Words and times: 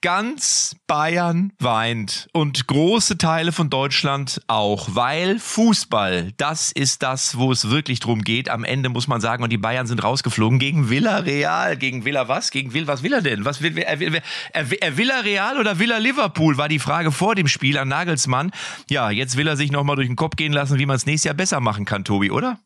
Ganz 0.00 0.76
Bayern 0.86 1.52
weint 1.58 2.28
und 2.32 2.68
große 2.68 3.18
Teile 3.18 3.50
von 3.50 3.68
Deutschland 3.68 4.40
auch, 4.46 4.90
weil 4.92 5.40
Fußball, 5.40 6.30
das 6.36 6.70
ist 6.70 7.02
das, 7.02 7.36
wo 7.36 7.50
es 7.50 7.68
wirklich 7.68 7.98
drum 7.98 8.22
geht. 8.22 8.48
Am 8.48 8.62
Ende 8.62 8.90
muss 8.90 9.08
man 9.08 9.20
sagen, 9.20 9.42
und 9.42 9.50
die 9.50 9.58
Bayern 9.58 9.88
sind 9.88 10.04
rausgeflogen 10.04 10.60
gegen 10.60 10.88
Villarreal. 10.88 11.76
Gegen 11.76 12.04
Villa 12.04 12.28
was? 12.28 12.52
Gegen 12.52 12.74
Will, 12.74 12.86
was 12.86 13.02
will 13.02 13.12
er 13.12 13.22
denn? 13.22 13.44
Was 13.44 13.60
will, 13.60 13.76
er, 13.76 13.98
will, 13.98 14.22
er, 14.52 14.66
er 14.80 14.96
Villa 14.96 15.18
Real 15.18 15.58
oder 15.58 15.80
Villa 15.80 15.98
Liverpool 15.98 16.56
war 16.56 16.68
die 16.68 16.78
Frage 16.78 17.10
vor 17.10 17.34
dem 17.34 17.48
Spiel 17.48 17.76
an 17.76 17.88
Nagelsmann. 17.88 18.52
Ja, 18.88 19.10
jetzt 19.10 19.36
will 19.36 19.48
er 19.48 19.56
sich 19.56 19.72
nochmal 19.72 19.96
durch 19.96 20.06
den 20.06 20.14
Kopf 20.14 20.36
gehen 20.36 20.52
lassen, 20.52 20.78
wie 20.78 20.86
man 20.86 20.94
es 20.94 21.06
nächstes 21.06 21.24
Jahr 21.24 21.34
besser 21.34 21.58
machen 21.58 21.84
kann, 21.84 22.04
Tobi, 22.04 22.30
oder? 22.30 22.60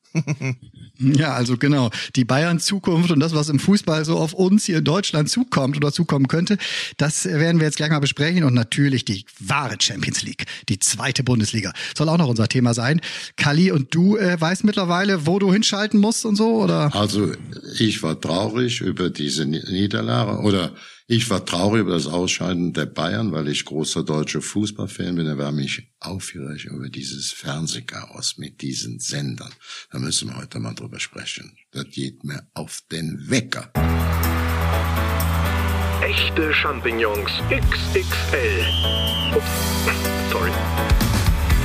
Ja, 0.98 1.32
also 1.32 1.56
genau. 1.56 1.90
Die 2.16 2.24
Bayern 2.24 2.60
Zukunft 2.60 3.10
und 3.10 3.20
das, 3.20 3.34
was 3.34 3.48
im 3.48 3.58
Fußball 3.58 4.04
so 4.04 4.18
auf 4.18 4.32
uns 4.32 4.64
hier 4.66 4.78
in 4.78 4.84
Deutschland 4.84 5.30
zukommt 5.30 5.76
oder 5.76 5.92
zukommen 5.92 6.28
könnte, 6.28 6.58
das 6.96 7.24
werden 7.24 7.60
wir 7.60 7.66
jetzt 7.66 7.76
gleich 7.76 7.90
mal 7.90 8.00
besprechen. 8.00 8.44
Und 8.44 8.54
natürlich 8.54 9.04
die 9.04 9.24
wahre 9.40 9.76
Champions 9.80 10.22
League, 10.22 10.44
die 10.68 10.78
zweite 10.78 11.24
Bundesliga, 11.24 11.72
soll 11.96 12.08
auch 12.08 12.18
noch 12.18 12.28
unser 12.28 12.48
Thema 12.48 12.74
sein. 12.74 13.00
Kali, 13.36 13.70
und 13.70 13.94
du 13.94 14.16
äh, 14.16 14.40
weißt 14.40 14.64
mittlerweile, 14.64 15.26
wo 15.26 15.38
du 15.38 15.52
hinschalten 15.52 16.00
musst 16.00 16.24
und 16.24 16.36
so, 16.36 16.62
oder? 16.62 16.94
Also 16.94 17.32
ich 17.78 18.02
war 18.02 18.20
traurig 18.20 18.80
über 18.80 19.10
diese 19.10 19.46
Niederlage 19.46 20.40
oder 20.42 20.72
ich 21.06 21.28
war 21.30 21.44
traurig 21.44 21.82
über 21.82 21.92
das 21.92 22.06
Ausscheiden 22.06 22.72
der 22.72 22.86
Bayern, 22.86 23.32
weil 23.32 23.48
ich 23.48 23.64
großer 23.64 24.04
deutscher 24.04 24.40
Fußballfan 24.40 25.16
bin. 25.16 25.26
Er 25.26 25.38
war 25.38 25.52
mich 25.52 25.90
aufgeregt 26.00 26.64
über 26.64 26.88
dieses 26.88 27.32
Fernsehchaos 27.32 28.38
mit 28.38 28.62
diesen 28.62 28.98
Sendern. 29.00 29.52
Da 29.90 29.98
müssen 29.98 30.28
wir 30.28 30.36
heute 30.36 30.58
mal 30.58 30.74
drüber 30.74 31.00
sprechen. 31.00 31.56
Das 31.72 31.86
geht 31.90 32.24
mir 32.24 32.46
auf 32.54 32.82
den 32.90 33.18
Wecker. 33.28 33.72
Echte 36.02 36.52
Champignons 36.52 37.30
XXL. 37.50 38.66
Ups, 39.34 40.30
sorry. 40.30 40.50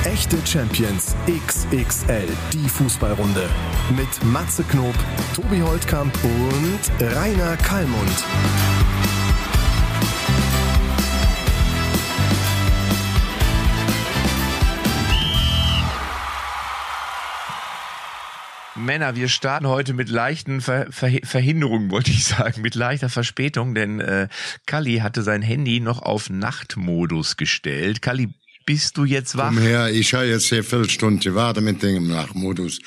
Echte 0.04 0.38
Champions 0.46 1.16
XXL, 1.26 2.28
die 2.52 2.68
Fußballrunde. 2.68 3.48
Mit 3.96 4.24
Matze 4.24 4.62
Knob, 4.64 4.94
Tobi 5.34 5.60
Holtkamp 5.60 6.16
und 6.24 6.80
Rainer 7.14 7.56
Kallmund. 7.58 8.24
Männer, 18.78 19.16
wir 19.16 19.28
starten 19.28 19.66
heute 19.66 19.94
mit 19.94 20.08
leichten 20.08 20.60
Ver 20.60 20.86
Ver 20.90 21.10
Verhinderungen, 21.24 21.90
wollte 21.90 22.10
ich 22.10 22.24
sagen, 22.24 22.62
mit 22.62 22.74
leichter 22.74 23.08
Verspätung, 23.08 23.74
denn 23.74 24.00
äh, 24.00 24.28
Kali 24.66 24.98
hatte 24.98 25.22
sein 25.22 25.42
Handy 25.42 25.80
noch 25.80 26.02
auf 26.02 26.30
Nachtmodus 26.30 27.36
gestellt. 27.36 28.02
Kali, 28.02 28.28
bist 28.64 28.96
du 28.96 29.04
jetzt 29.04 29.36
wach? 29.36 29.48
Komm 29.48 29.58
her, 29.58 29.90
ich 29.90 30.12
habe 30.14 30.26
jetzt 30.26 30.48
hier 30.48 30.62
Viertelstunde 30.62 31.22
gewartet 31.22 31.64
mit 31.64 31.82
dem 31.82 32.08
Nachtmodus. 32.08 32.80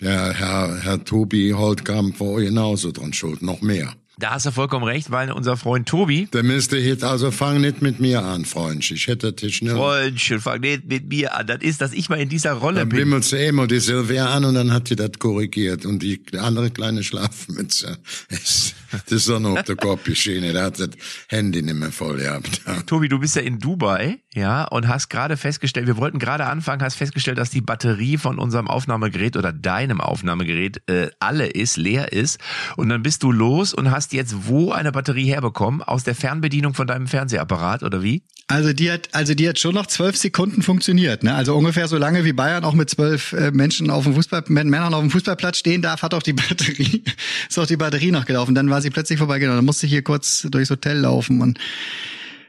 Der 0.00 0.32
Herr, 0.32 0.80
Herr 0.82 1.04
Tobi 1.04 1.52
Holtkamp 1.52 2.20
war 2.20 2.40
genauso 2.40 2.92
dran 2.92 3.12
schuld, 3.12 3.42
noch 3.42 3.60
mehr. 3.60 3.94
Da 4.16 4.30
hast 4.30 4.46
du 4.46 4.52
vollkommen 4.52 4.84
recht, 4.84 5.10
weil 5.10 5.32
unser 5.32 5.56
Freund 5.56 5.88
Tobi. 5.88 6.28
Der 6.32 6.44
müsste 6.44 6.76
jetzt, 6.76 7.02
also 7.02 7.32
fang 7.32 7.60
nicht 7.60 7.82
mit 7.82 7.98
mir 7.98 8.22
an, 8.22 8.44
Freund. 8.44 8.88
Ich 8.88 9.08
hätte 9.08 9.32
dich 9.32 9.56
schnell. 9.56 9.74
Freundchen, 9.74 10.40
fang 10.40 10.60
nicht 10.60 10.84
mit 10.86 11.08
mir 11.08 11.34
an. 11.36 11.48
Das 11.48 11.58
ist, 11.62 11.80
dass 11.80 11.92
ich 11.92 12.08
mal 12.08 12.20
in 12.20 12.28
dieser 12.28 12.52
Rolle 12.52 12.80
dann 12.80 12.88
bin. 12.90 12.98
Dann 13.00 13.08
bimmelst 13.08 13.32
du 13.32 13.44
immer 13.44 13.66
die 13.66 13.80
Silvia 13.80 14.32
an 14.32 14.44
und 14.44 14.54
dann 14.54 14.72
hat 14.72 14.88
die 14.88 14.94
das 14.94 15.18
korrigiert. 15.18 15.84
Und 15.84 16.00
die 16.00 16.20
andere 16.38 16.70
kleine 16.70 17.02
Schlafmütze, 17.02 17.98
ist, 18.28 18.76
das 18.92 19.12
ist 19.12 19.28
noch 19.28 19.58
auf 19.58 19.62
der 19.64 19.76
Kopfschiene. 19.76 20.52
Da 20.52 20.66
hat 20.66 20.78
das 20.78 20.90
Handy 21.28 21.62
nicht 21.62 21.74
mehr 21.74 21.90
voll 21.90 22.18
gehabt. 22.18 22.60
Tobi, 22.86 23.08
du 23.08 23.18
bist 23.18 23.34
ja 23.34 23.42
in 23.42 23.58
Dubai, 23.58 24.20
ja, 24.32 24.64
und 24.64 24.86
hast 24.86 25.08
gerade 25.08 25.36
festgestellt, 25.36 25.88
wir 25.88 25.96
wollten 25.96 26.20
gerade 26.20 26.46
anfangen, 26.46 26.82
hast 26.82 26.94
festgestellt, 26.94 27.38
dass 27.38 27.50
die 27.50 27.60
Batterie 27.60 28.16
von 28.16 28.38
unserem 28.38 28.68
Aufnahmegerät 28.68 29.36
oder 29.36 29.52
deinem 29.52 30.00
Aufnahmegerät 30.00 30.82
äh, 30.88 31.08
alle 31.18 31.46
ist, 31.46 31.76
leer 31.76 32.12
ist. 32.12 32.38
Und 32.76 32.90
dann 32.90 33.02
bist 33.02 33.24
du 33.24 33.32
los 33.32 33.74
und 33.74 33.90
hast 33.90 34.03
jetzt 34.12 34.48
wo 34.48 34.72
eine 34.72 34.92
Batterie 34.92 35.26
herbekommen? 35.26 35.82
Aus 35.82 36.04
der 36.04 36.14
Fernbedienung 36.14 36.74
von 36.74 36.86
deinem 36.86 37.06
Fernsehapparat 37.06 37.82
oder 37.82 38.02
wie? 38.02 38.22
Also 38.46 38.72
die 38.72 38.90
hat, 38.90 39.08
also 39.12 39.34
die 39.34 39.48
hat 39.48 39.58
schon 39.58 39.74
noch 39.74 39.86
zwölf 39.86 40.16
Sekunden 40.16 40.62
funktioniert. 40.62 41.22
Ne? 41.22 41.34
Also 41.34 41.56
ungefähr 41.56 41.88
so 41.88 41.96
lange 41.96 42.24
wie 42.24 42.34
Bayern 42.34 42.64
auch 42.64 42.74
mit 42.74 42.90
zwölf 42.90 43.32
äh, 43.32 43.50
Menschen 43.52 43.90
auf 43.90 44.04
dem 44.04 44.14
Fußball, 44.14 44.44
Männern 44.48 44.92
auf 44.92 45.00
dem 45.00 45.10
Fußballplatz 45.10 45.58
stehen 45.58 45.80
darf, 45.80 46.02
hat 46.02 46.12
auch 46.12 46.22
die 46.22 46.32
Batterie, 46.34 47.02
ist 47.48 47.58
auch 47.58 47.66
die 47.66 47.78
Batterie 47.78 48.10
noch 48.10 48.26
gelaufen. 48.26 48.54
Dann 48.54 48.68
war 48.68 48.82
sie 48.82 48.90
plötzlich 48.90 49.18
vorbeigegangen. 49.18 49.56
Dann 49.56 49.64
musste 49.64 49.86
ich 49.86 49.92
hier 49.92 50.02
kurz 50.02 50.46
durchs 50.50 50.70
Hotel 50.70 50.98
laufen 50.98 51.40
und 51.40 51.58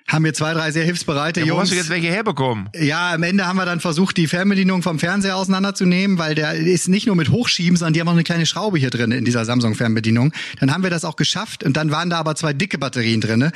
haben 0.08 0.24
wir 0.24 0.34
zwei, 0.34 0.54
drei 0.54 0.72
sehr 0.72 0.86
hilfsbereite 0.86 1.40
ja, 1.40 1.46
wo 1.46 1.50
Jungs. 1.50 1.58
Wo 1.58 1.62
hast 1.64 1.72
du 1.72 1.76
jetzt 1.76 1.90
welche 1.90 2.08
herbekommen? 2.08 2.70
Ja, 2.80 3.14
am 3.14 3.24
Ende 3.24 3.48
haben 3.48 3.58
wir 3.58 3.66
dann 3.66 3.80
versucht, 3.80 4.18
die 4.18 4.28
Fernbedienung 4.28 4.84
vom 4.84 5.00
Fernseher 5.00 5.36
auseinanderzunehmen, 5.36 6.20
weil 6.20 6.36
der 6.36 6.54
ist 6.54 6.88
nicht 6.88 7.08
nur 7.08 7.16
mit 7.16 7.30
Hochschieben, 7.30 7.76
sondern 7.76 7.94
die 7.94 8.02
haben 8.02 8.08
auch 8.08 8.14
eine 8.14 8.24
kleine 8.24 8.46
Schraube 8.46 8.78
hier 8.78 8.92
drin 8.92 9.12
in 9.12 9.26
dieser 9.26 9.46
Samsung-Fernbedienung. 9.46 10.32
Dann 10.60 10.72
haben 10.72 10.84
wir 10.84 10.92
das 10.92 11.06
auch 11.06 11.16
geschafft 11.16 11.64
und 11.64 11.76
dann 11.76 11.90
waren 11.92 12.10
da 12.10 12.20
aber 12.20 12.36
zwei 12.36 12.54
dicke 12.54 12.78
Batterien 12.78 13.22
drinne 13.22 13.52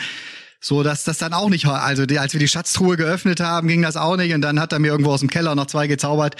so 0.61 0.83
dass 0.83 1.05
das 1.05 1.17
dann 1.17 1.33
auch 1.33 1.49
nicht, 1.49 1.65
also 1.65 2.05
die, 2.05 2.19
als 2.19 2.33
wir 2.33 2.39
die 2.39 2.47
Schatztruhe 2.47 2.97
geöffnet 2.97 3.39
haben, 3.39 3.67
ging 3.67 3.81
das 3.81 3.95
auch 3.95 4.17
nicht 4.17 4.33
und 4.33 4.41
dann 4.41 4.59
hat 4.59 4.73
er 4.73 4.79
mir 4.79 4.89
irgendwo 4.89 5.11
aus 5.11 5.21
dem 5.21 5.29
Keller 5.29 5.55
noch 5.55 5.67
zwei 5.67 5.87
gezaubert. 5.87 6.35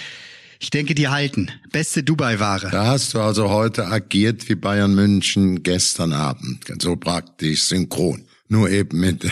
Ich 0.60 0.72
denke, 0.72 0.94
die 0.94 1.08
halten. 1.08 1.50
Beste 1.72 2.04
Dubai-Ware. 2.04 2.70
Da 2.70 2.88
hast 2.88 3.14
du 3.14 3.22
also 3.22 3.50
heute 3.50 3.88
agiert 3.88 4.50
wie 4.50 4.56
Bayern 4.56 4.94
München 4.94 5.64
gestern 5.64 6.12
Abend. 6.12 6.66
So 6.82 6.98
praktisch 6.98 7.64
synchron. 7.64 8.26
Nur 8.50 8.70
eben 8.70 9.00
mit 9.00 9.26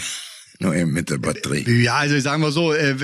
nur 0.60 0.76
eben 0.76 0.92
mit 0.92 1.10
der 1.10 1.18
Batterie. 1.18 1.84
Ja, 1.84 1.96
also 1.96 2.20
sagen 2.20 2.42
wir 2.42 2.52
so, 2.52 2.74
äh, 2.74 2.96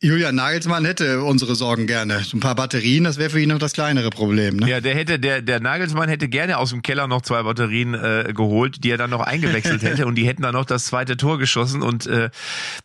Julian 0.00 0.34
Nagelsmann 0.34 0.84
hätte 0.84 1.22
unsere 1.22 1.54
Sorgen 1.54 1.86
gerne. 1.86 2.22
Ein 2.32 2.40
paar 2.40 2.54
Batterien, 2.54 3.04
das 3.04 3.16
wäre 3.16 3.30
für 3.30 3.40
ihn 3.40 3.48
noch 3.48 3.58
das 3.58 3.72
kleinere 3.72 4.10
Problem. 4.10 4.56
Ne? 4.56 4.68
Ja, 4.68 4.80
der 4.82 4.94
hätte, 4.94 5.18
der, 5.18 5.40
der 5.40 5.58
Nagelsmann 5.58 6.10
hätte 6.10 6.28
gerne 6.28 6.58
aus 6.58 6.68
dem 6.68 6.82
Keller 6.82 7.06
noch 7.06 7.22
zwei 7.22 7.42
Batterien 7.42 7.94
äh, 7.94 8.32
geholt, 8.34 8.84
die 8.84 8.90
er 8.90 8.98
dann 8.98 9.08
noch 9.08 9.22
eingewechselt 9.22 9.82
hätte 9.82 10.06
und 10.06 10.16
die 10.16 10.26
hätten 10.26 10.42
dann 10.42 10.52
noch 10.52 10.66
das 10.66 10.84
zweite 10.84 11.16
Tor 11.16 11.38
geschossen 11.38 11.80
und 11.80 12.06
äh, 12.06 12.28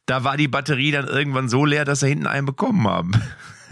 da 0.06 0.24
war 0.24 0.38
die 0.38 0.48
Batterie 0.48 0.92
dann 0.92 1.06
irgendwann 1.06 1.50
so 1.50 1.66
leer, 1.66 1.84
dass 1.84 2.02
er 2.02 2.10
hinten 2.10 2.28
einen 2.28 2.46
bekommen 2.46 2.88
haben. 2.88 3.12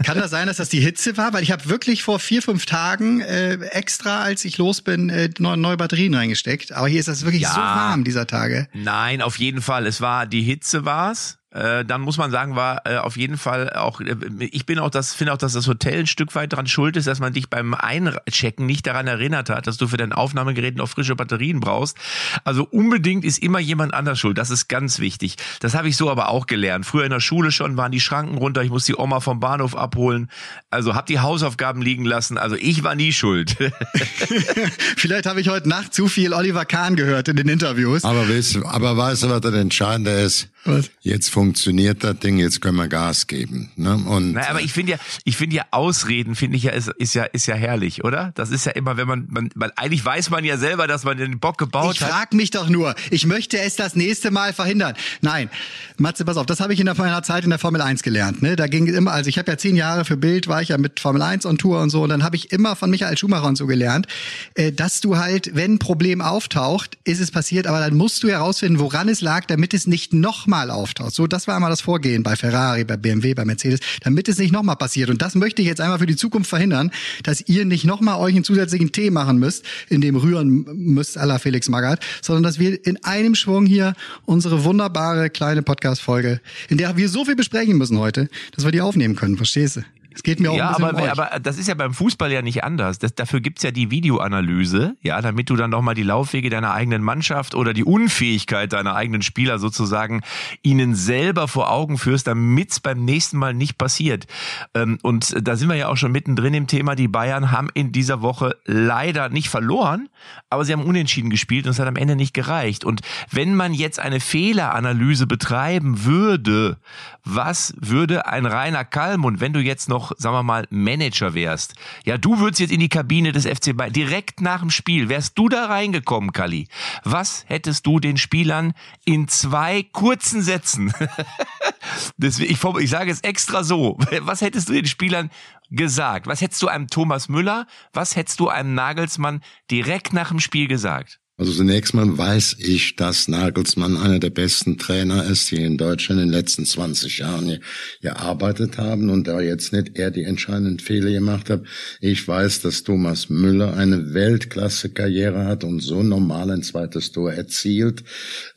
Kann 0.04 0.18
das 0.18 0.30
sein, 0.30 0.46
dass 0.46 0.56
das 0.56 0.68
die 0.68 0.80
Hitze 0.80 1.16
war? 1.16 1.32
Weil 1.32 1.42
ich 1.42 1.50
habe 1.50 1.68
wirklich 1.68 2.02
vor 2.02 2.18
vier, 2.18 2.42
fünf 2.42 2.66
Tagen 2.66 3.20
äh, 3.20 3.54
extra, 3.70 4.22
als 4.22 4.44
ich 4.44 4.58
los 4.58 4.82
bin, 4.82 5.10
äh, 5.10 5.30
neue, 5.38 5.56
neue 5.56 5.76
Batterien 5.76 6.14
reingesteckt. 6.14 6.72
Aber 6.72 6.88
hier 6.88 7.00
ist 7.00 7.08
das 7.08 7.24
wirklich 7.24 7.42
ja, 7.42 7.52
so 7.52 7.60
warm 7.60 8.04
dieser 8.04 8.26
Tage. 8.26 8.68
Nein, 8.72 9.22
auf 9.22 9.38
jeden 9.38 9.62
Fall. 9.62 9.86
Es 9.86 10.00
war 10.00 10.26
die 10.26 10.42
Hitze 10.42 10.84
war's. 10.84 11.39
Äh, 11.52 11.84
dann 11.84 12.00
muss 12.00 12.16
man 12.16 12.30
sagen, 12.30 12.54
war 12.54 12.82
äh, 12.84 12.98
auf 12.98 13.16
jeden 13.16 13.36
Fall 13.36 13.70
auch, 13.70 14.00
äh, 14.00 14.14
ich 14.38 14.66
bin 14.66 14.78
auch 14.78 14.90
das, 14.90 15.14
finde 15.14 15.32
auch, 15.32 15.38
dass 15.38 15.54
das 15.54 15.66
Hotel 15.66 16.00
ein 16.00 16.06
Stück 16.06 16.36
weit 16.36 16.52
dran 16.52 16.68
schuld 16.68 16.96
ist, 16.96 17.08
dass 17.08 17.18
man 17.18 17.32
dich 17.32 17.50
beim 17.50 17.74
Einchecken 17.74 18.66
nicht 18.66 18.86
daran 18.86 19.08
erinnert 19.08 19.50
hat, 19.50 19.66
dass 19.66 19.76
du 19.76 19.88
für 19.88 19.96
dein 19.96 20.12
Aufnahmegerät 20.12 20.76
noch 20.76 20.88
frische 20.88 21.16
Batterien 21.16 21.58
brauchst. 21.58 21.96
Also 22.44 22.68
unbedingt 22.70 23.24
ist 23.24 23.38
immer 23.38 23.58
jemand 23.58 23.94
anders 23.94 24.20
schuld. 24.20 24.38
Das 24.38 24.50
ist 24.50 24.68
ganz 24.68 25.00
wichtig. 25.00 25.36
Das 25.58 25.74
habe 25.74 25.88
ich 25.88 25.96
so 25.96 26.08
aber 26.08 26.28
auch 26.28 26.46
gelernt. 26.46 26.86
Früher 26.86 27.04
in 27.04 27.10
der 27.10 27.18
Schule 27.20 27.50
schon 27.50 27.76
waren 27.76 27.90
die 27.90 28.00
Schranken 28.00 28.38
runter, 28.38 28.62
ich 28.62 28.70
muss 28.70 28.84
die 28.84 28.94
Oma 28.94 29.18
vom 29.18 29.40
Bahnhof 29.40 29.74
abholen. 29.74 30.30
Also 30.70 30.94
hab 30.94 31.06
die 31.06 31.18
Hausaufgaben 31.18 31.82
liegen 31.82 32.04
lassen. 32.04 32.38
Also 32.38 32.54
ich 32.54 32.84
war 32.84 32.94
nie 32.94 33.12
schuld. 33.12 33.56
Vielleicht 34.96 35.26
habe 35.26 35.40
ich 35.40 35.48
heute 35.48 35.68
Nacht 35.68 35.94
zu 35.94 36.06
viel 36.06 36.32
Oliver 36.32 36.64
Kahn 36.64 36.94
gehört 36.94 37.26
in 37.26 37.34
den 37.34 37.48
Interviews. 37.48 38.04
Aber 38.04 38.28
weißt 38.28 38.54
du, 38.54 38.66
aber 38.66 38.96
weißt 38.96 39.24
du, 39.24 39.30
was 39.30 39.40
das 39.40 39.54
Entscheidende 39.54 40.12
ist? 40.12 40.49
Was? 40.64 40.90
Jetzt 41.00 41.30
funktioniert 41.30 42.04
das 42.04 42.18
Ding, 42.18 42.38
jetzt 42.38 42.60
können 42.60 42.76
wir 42.76 42.88
Gas 42.88 43.26
geben. 43.26 43.70
Ne? 43.76 43.94
Und 43.94 44.32
naja, 44.32 44.50
aber 44.50 44.60
ich 44.60 44.72
finde 44.72 44.92
ja, 44.92 44.98
ich 45.24 45.36
finde 45.36 45.56
ja 45.56 45.64
Ausreden 45.70 46.34
finde 46.34 46.56
ich 46.56 46.64
ja 46.64 46.72
ist, 46.72 46.88
ist 46.88 47.14
ja 47.14 47.24
ist 47.24 47.46
ja 47.46 47.54
herrlich, 47.54 48.04
oder? 48.04 48.32
Das 48.34 48.50
ist 48.50 48.66
ja 48.66 48.72
immer, 48.72 48.96
wenn 48.96 49.08
man, 49.08 49.26
man, 49.30 49.50
man 49.54 49.70
eigentlich 49.76 50.04
weiß 50.04 50.30
man 50.30 50.44
ja 50.44 50.58
selber, 50.58 50.86
dass 50.86 51.04
man 51.04 51.16
den 51.16 51.40
Bock 51.40 51.56
gebaut 51.56 51.94
ich 51.94 52.02
hat. 52.02 52.08
Ich 52.08 52.14
frag 52.14 52.34
mich 52.34 52.50
doch 52.50 52.68
nur. 52.68 52.94
Ich 53.10 53.26
möchte 53.26 53.58
es 53.58 53.76
das 53.76 53.96
nächste 53.96 54.30
Mal 54.30 54.52
verhindern. 54.52 54.94
Nein, 55.22 55.48
Matze, 55.96 56.24
pass 56.24 56.36
auf, 56.36 56.46
das 56.46 56.60
habe 56.60 56.74
ich 56.74 56.80
in 56.80 56.86
meiner 56.86 57.22
Zeit 57.22 57.44
in 57.44 57.50
der 57.50 57.58
Formel 57.58 57.80
1 57.80 58.02
gelernt. 58.02 58.42
Ne? 58.42 58.56
Da 58.56 58.66
ging 58.66 58.86
immer, 58.86 59.12
also 59.12 59.28
ich 59.28 59.38
habe 59.38 59.50
ja 59.50 59.56
zehn 59.56 59.76
Jahre 59.76 60.04
für 60.04 60.16
Bild 60.16 60.48
war 60.48 60.60
ich 60.60 60.68
ja 60.68 60.78
mit 60.78 61.00
Formel 61.00 61.22
1 61.22 61.46
on 61.46 61.56
Tour 61.56 61.80
und 61.80 61.90
so, 61.90 62.02
und 62.02 62.10
dann 62.10 62.22
habe 62.22 62.36
ich 62.36 62.52
immer 62.52 62.76
von 62.76 62.90
Michael 62.90 63.16
Schumacher 63.16 63.46
und 63.46 63.56
so 63.56 63.66
gelernt, 63.66 64.06
äh, 64.54 64.72
dass 64.72 65.00
du 65.00 65.16
halt, 65.16 65.54
wenn 65.54 65.74
ein 65.74 65.78
Problem 65.78 66.20
auftaucht, 66.20 66.98
ist 67.04 67.20
es 67.20 67.30
passiert, 67.30 67.66
aber 67.66 67.80
dann 67.80 67.96
musst 67.96 68.22
du 68.22 68.28
herausfinden, 68.28 68.78
woran 68.78 69.08
es 69.08 69.20
lag, 69.20 69.46
damit 69.46 69.72
es 69.72 69.86
nicht 69.86 70.12
noch 70.12 70.46
nochmal 70.50 70.70
auftaucht. 70.72 71.14
So, 71.14 71.28
das 71.28 71.46
war 71.46 71.54
einmal 71.54 71.70
das 71.70 71.80
Vorgehen 71.80 72.24
bei 72.24 72.34
Ferrari, 72.34 72.82
bei 72.82 72.96
BMW, 72.96 73.34
bei 73.34 73.44
Mercedes, 73.44 73.78
damit 74.02 74.28
es 74.28 74.38
nicht 74.38 74.50
nochmal 74.50 74.74
passiert. 74.74 75.08
Und 75.08 75.22
das 75.22 75.36
möchte 75.36 75.62
ich 75.62 75.68
jetzt 75.68 75.80
einmal 75.80 76.00
für 76.00 76.06
die 76.06 76.16
Zukunft 76.16 76.50
verhindern, 76.50 76.90
dass 77.22 77.40
ihr 77.46 77.64
nicht 77.64 77.84
nochmal 77.84 78.18
euch 78.18 78.34
einen 78.34 78.42
zusätzlichen 78.42 78.90
Tee 78.90 79.10
machen 79.10 79.38
müsst, 79.38 79.64
in 79.88 80.00
dem 80.00 80.16
rühren 80.16 80.66
müsst 80.74 81.16
aller 81.16 81.38
Felix 81.38 81.68
Magath, 81.68 82.00
sondern 82.20 82.42
dass 82.42 82.58
wir 82.58 82.84
in 82.84 83.02
einem 83.04 83.36
Schwung 83.36 83.64
hier 83.64 83.94
unsere 84.26 84.64
wunderbare 84.64 85.30
kleine 85.30 85.62
Podcast-Folge, 85.62 86.40
in 86.68 86.78
der 86.78 86.96
wir 86.96 87.08
so 87.08 87.24
viel 87.24 87.36
besprechen 87.36 87.78
müssen 87.78 87.98
heute, 87.98 88.28
dass 88.56 88.64
wir 88.64 88.72
die 88.72 88.80
aufnehmen 88.80 89.14
können. 89.14 89.36
Verstehst 89.36 89.76
du? 89.76 89.99
Es 90.20 90.24
geht 90.24 90.38
mir 90.38 90.50
auch 90.50 90.56
ja, 90.56 90.76
aber, 90.76 90.90
um 90.90 91.02
aber 91.02 91.40
das 91.40 91.56
ist 91.56 91.66
ja 91.66 91.72
beim 91.72 91.94
Fußball 91.94 92.30
ja 92.30 92.42
nicht 92.42 92.62
anders. 92.62 92.98
Das, 92.98 93.14
dafür 93.14 93.40
gibt's 93.40 93.62
ja 93.62 93.70
die 93.70 93.90
Videoanalyse, 93.90 94.94
ja, 95.00 95.22
damit 95.22 95.48
du 95.48 95.56
dann 95.56 95.70
nochmal 95.70 95.94
die 95.94 96.02
Laufwege 96.02 96.50
deiner 96.50 96.74
eigenen 96.74 97.02
Mannschaft 97.02 97.54
oder 97.54 97.72
die 97.72 97.84
Unfähigkeit 97.84 98.70
deiner 98.74 98.94
eigenen 98.94 99.22
Spieler 99.22 99.58
sozusagen 99.58 100.20
ihnen 100.60 100.94
selber 100.94 101.48
vor 101.48 101.70
Augen 101.70 101.96
führst, 101.96 102.26
damit's 102.26 102.80
beim 102.80 103.02
nächsten 103.02 103.38
Mal 103.38 103.54
nicht 103.54 103.78
passiert. 103.78 104.26
Ähm, 104.74 104.98
und 105.00 105.34
da 105.40 105.56
sind 105.56 105.70
wir 105.70 105.76
ja 105.76 105.88
auch 105.88 105.96
schon 105.96 106.12
mittendrin 106.12 106.52
im 106.52 106.66
Thema. 106.66 106.96
Die 106.96 107.08
Bayern 107.08 107.50
haben 107.50 107.70
in 107.72 107.90
dieser 107.90 108.20
Woche 108.20 108.56
leider 108.66 109.30
nicht 109.30 109.48
verloren, 109.48 110.10
aber 110.50 110.66
sie 110.66 110.74
haben 110.74 110.84
unentschieden 110.84 111.30
gespielt 111.30 111.64
und 111.64 111.70
es 111.70 111.78
hat 111.78 111.88
am 111.88 111.96
Ende 111.96 112.14
nicht 112.14 112.34
gereicht. 112.34 112.84
Und 112.84 113.00
wenn 113.30 113.54
man 113.54 113.72
jetzt 113.72 113.98
eine 113.98 114.20
Fehleranalyse 114.20 115.26
betreiben 115.26 116.04
würde, 116.04 116.76
was 117.24 117.74
würde 117.78 118.26
ein 118.26 118.44
Rainer 118.44 118.84
Kallmund, 118.84 119.40
wenn 119.40 119.52
du 119.52 119.60
jetzt 119.60 119.88
noch, 119.88 120.09
sagen 120.18 120.34
wir 120.34 120.42
mal, 120.42 120.66
Manager 120.70 121.34
wärst, 121.34 121.74
ja, 122.04 122.18
du 122.18 122.38
würdest 122.38 122.60
jetzt 122.60 122.72
in 122.72 122.80
die 122.80 122.88
Kabine 122.88 123.32
des 123.32 123.46
FC 123.46 123.76
Bayern, 123.76 123.92
direkt 123.92 124.40
nach 124.40 124.60
dem 124.60 124.70
Spiel, 124.70 125.08
wärst 125.08 125.36
du 125.38 125.48
da 125.48 125.66
reingekommen, 125.66 126.32
Kalli, 126.32 126.68
was 127.04 127.44
hättest 127.48 127.86
du 127.86 128.00
den 128.00 128.16
Spielern 128.16 128.74
in 129.04 129.28
zwei 129.28 129.82
kurzen 129.82 130.42
Sätzen, 130.42 130.92
Deswegen, 132.16 132.52
ich, 132.52 132.62
ich 132.62 132.90
sage 132.90 133.10
es 133.10 133.20
extra 133.20 133.64
so, 133.64 133.98
was 134.20 134.40
hättest 134.40 134.68
du 134.68 134.72
den 134.72 134.86
Spielern 134.86 135.30
gesagt? 135.70 136.26
Was 136.26 136.40
hättest 136.40 136.62
du 136.62 136.68
einem 136.68 136.88
Thomas 136.88 137.28
Müller, 137.28 137.66
was 137.92 138.16
hättest 138.16 138.40
du 138.40 138.48
einem 138.48 138.74
Nagelsmann 138.74 139.42
direkt 139.70 140.12
nach 140.12 140.28
dem 140.28 140.40
Spiel 140.40 140.68
gesagt? 140.68 141.20
Also 141.40 141.54
zunächst 141.54 141.94
mal 141.94 142.18
weiß 142.18 142.56
ich, 142.58 142.96
dass 142.96 143.26
Nagelsmann 143.26 143.96
einer 143.96 144.18
der 144.18 144.28
besten 144.28 144.76
Trainer 144.76 145.24
ist, 145.24 145.50
die 145.50 145.62
in 145.62 145.78
Deutschland 145.78 146.20
in 146.20 146.28
den 146.28 146.34
letzten 146.34 146.66
20 146.66 147.16
Jahren 147.16 147.60
gearbeitet 148.02 148.76
haben 148.76 149.08
und 149.08 149.26
da 149.26 149.40
jetzt 149.40 149.72
nicht 149.72 149.98
er 149.98 150.10
die 150.10 150.24
entscheidenden 150.24 150.80
Fehler 150.80 151.10
gemacht 151.10 151.48
hat. 151.48 151.62
Ich 152.02 152.28
weiß, 152.28 152.60
dass 152.60 152.82
Thomas 152.82 153.30
Müller 153.30 153.74
eine 153.74 154.12
Weltklasse-Karriere 154.12 155.46
hat 155.46 155.64
und 155.64 155.80
so 155.80 156.02
normal 156.02 156.50
ein 156.50 156.62
zweites 156.62 157.10
Tor 157.10 157.32
erzielt. 157.32 158.04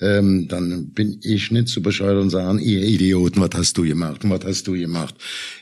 Ähm, 0.02 0.50
dann 0.50 0.90
bin 0.90 1.22
ich 1.24 1.52
nicht 1.52 1.70
zu 1.70 1.82
bescheuert 1.82 2.22
und 2.22 2.32
sagen, 2.32 2.60
ihr 2.60 2.82
Idioten, 2.84 3.40
was 3.40 3.52
hast 3.54 3.78
du 3.78 3.84
gemacht 3.84 4.26
was 4.26 4.44
hast 4.44 4.68
du 4.68 4.74
gemacht? 4.74 5.16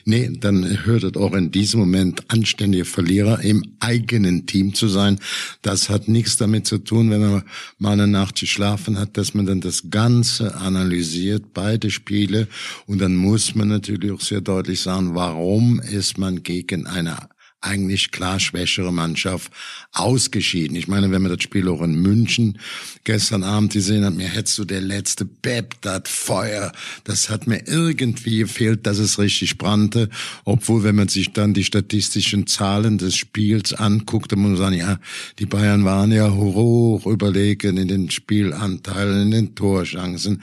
Nee, 0.04 0.28
dann 0.40 0.84
hört 0.86 1.04
es 1.04 1.14
auch 1.14 1.34
in 1.34 1.52
diesem 1.52 1.78
Moment 1.78 2.24
anständige 2.32 2.84
Verlierer 2.84 3.44
im 3.44 3.62
eigenen 3.78 4.46
Team 4.46 4.74
zu 4.74 4.88
sein. 4.88 5.20
Das 5.62 5.88
hat 5.88 6.08
nichts 6.08 6.36
damit 6.36 6.66
zu 6.66 6.78
tun, 6.78 7.11
wenn 7.20 7.32
man 7.32 7.42
mal 7.78 7.92
eine 7.92 8.06
Nacht 8.06 8.40
geschlafen 8.40 8.98
hat, 8.98 9.16
dass 9.16 9.34
man 9.34 9.46
dann 9.46 9.60
das 9.60 9.90
Ganze 9.90 10.54
analysiert, 10.56 11.52
beide 11.52 11.90
Spiele. 11.90 12.48
Und 12.86 13.00
dann 13.00 13.16
muss 13.16 13.54
man 13.54 13.68
natürlich 13.68 14.12
auch 14.12 14.20
sehr 14.20 14.40
deutlich 14.40 14.80
sagen, 14.80 15.14
warum 15.14 15.80
ist 15.80 16.18
man 16.18 16.42
gegen 16.42 16.86
eine 16.86 17.31
eigentlich 17.62 18.10
klar 18.10 18.40
schwächere 18.40 18.92
Mannschaft 18.92 19.50
ausgeschieden. 19.92 20.76
Ich 20.76 20.88
meine, 20.88 21.10
wenn 21.10 21.22
man 21.22 21.32
das 21.32 21.42
Spiel 21.42 21.68
auch 21.68 21.82
in 21.82 21.94
München 21.94 22.58
gestern 23.04 23.42
Abend 23.42 23.72
gesehen 23.72 24.04
hat, 24.04 24.14
mir 24.14 24.28
hättest 24.28 24.58
du 24.58 24.64
der 24.64 24.80
letzte 24.80 25.24
Beb, 25.24 25.76
das 25.80 26.02
Feuer, 26.06 26.72
das 27.04 27.30
hat 27.30 27.46
mir 27.46 27.66
irgendwie 27.66 28.38
gefehlt, 28.38 28.86
dass 28.86 28.98
es 28.98 29.18
richtig 29.18 29.58
brannte. 29.58 30.08
Obwohl, 30.44 30.82
wenn 30.82 30.96
man 30.96 31.08
sich 31.08 31.32
dann 31.32 31.54
die 31.54 31.64
statistischen 31.64 32.46
Zahlen 32.46 32.98
des 32.98 33.16
Spiels 33.16 33.72
anguckt, 33.72 34.32
dann 34.32 34.40
muss 34.40 34.50
man 34.50 34.58
sagen, 34.58 34.76
ja, 34.76 34.98
die 35.38 35.46
Bayern 35.46 35.84
waren 35.84 36.12
ja 36.12 36.30
hoch 36.30 37.06
überlegen 37.06 37.76
in 37.76 37.88
den 37.88 38.10
Spielanteilen, 38.10 39.22
in 39.22 39.30
den 39.30 39.54
Torchancen. 39.54 40.42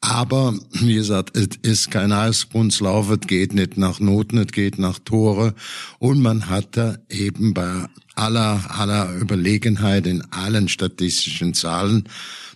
Aber, 0.00 0.54
wie 0.72 0.94
gesagt, 0.94 1.36
es 1.36 1.48
ist 1.62 1.90
kein 1.90 2.12
Eiskunstlauf, 2.12 3.10
es 3.10 3.26
geht 3.26 3.54
nicht 3.54 3.76
nach 3.76 3.98
Noten, 3.98 4.38
es 4.38 4.52
geht 4.52 4.78
nach 4.78 4.98
Tore. 4.98 5.54
Und 5.98 6.20
man 6.20 6.48
hat 6.48 6.76
da 6.76 6.96
eben 7.08 7.54
bei 7.54 7.86
aller, 8.16 8.64
aller 8.68 9.14
Überlegenheit 9.14 10.06
in 10.06 10.22
allen 10.32 10.68
statistischen 10.68 11.54
Zahlen 11.54 12.08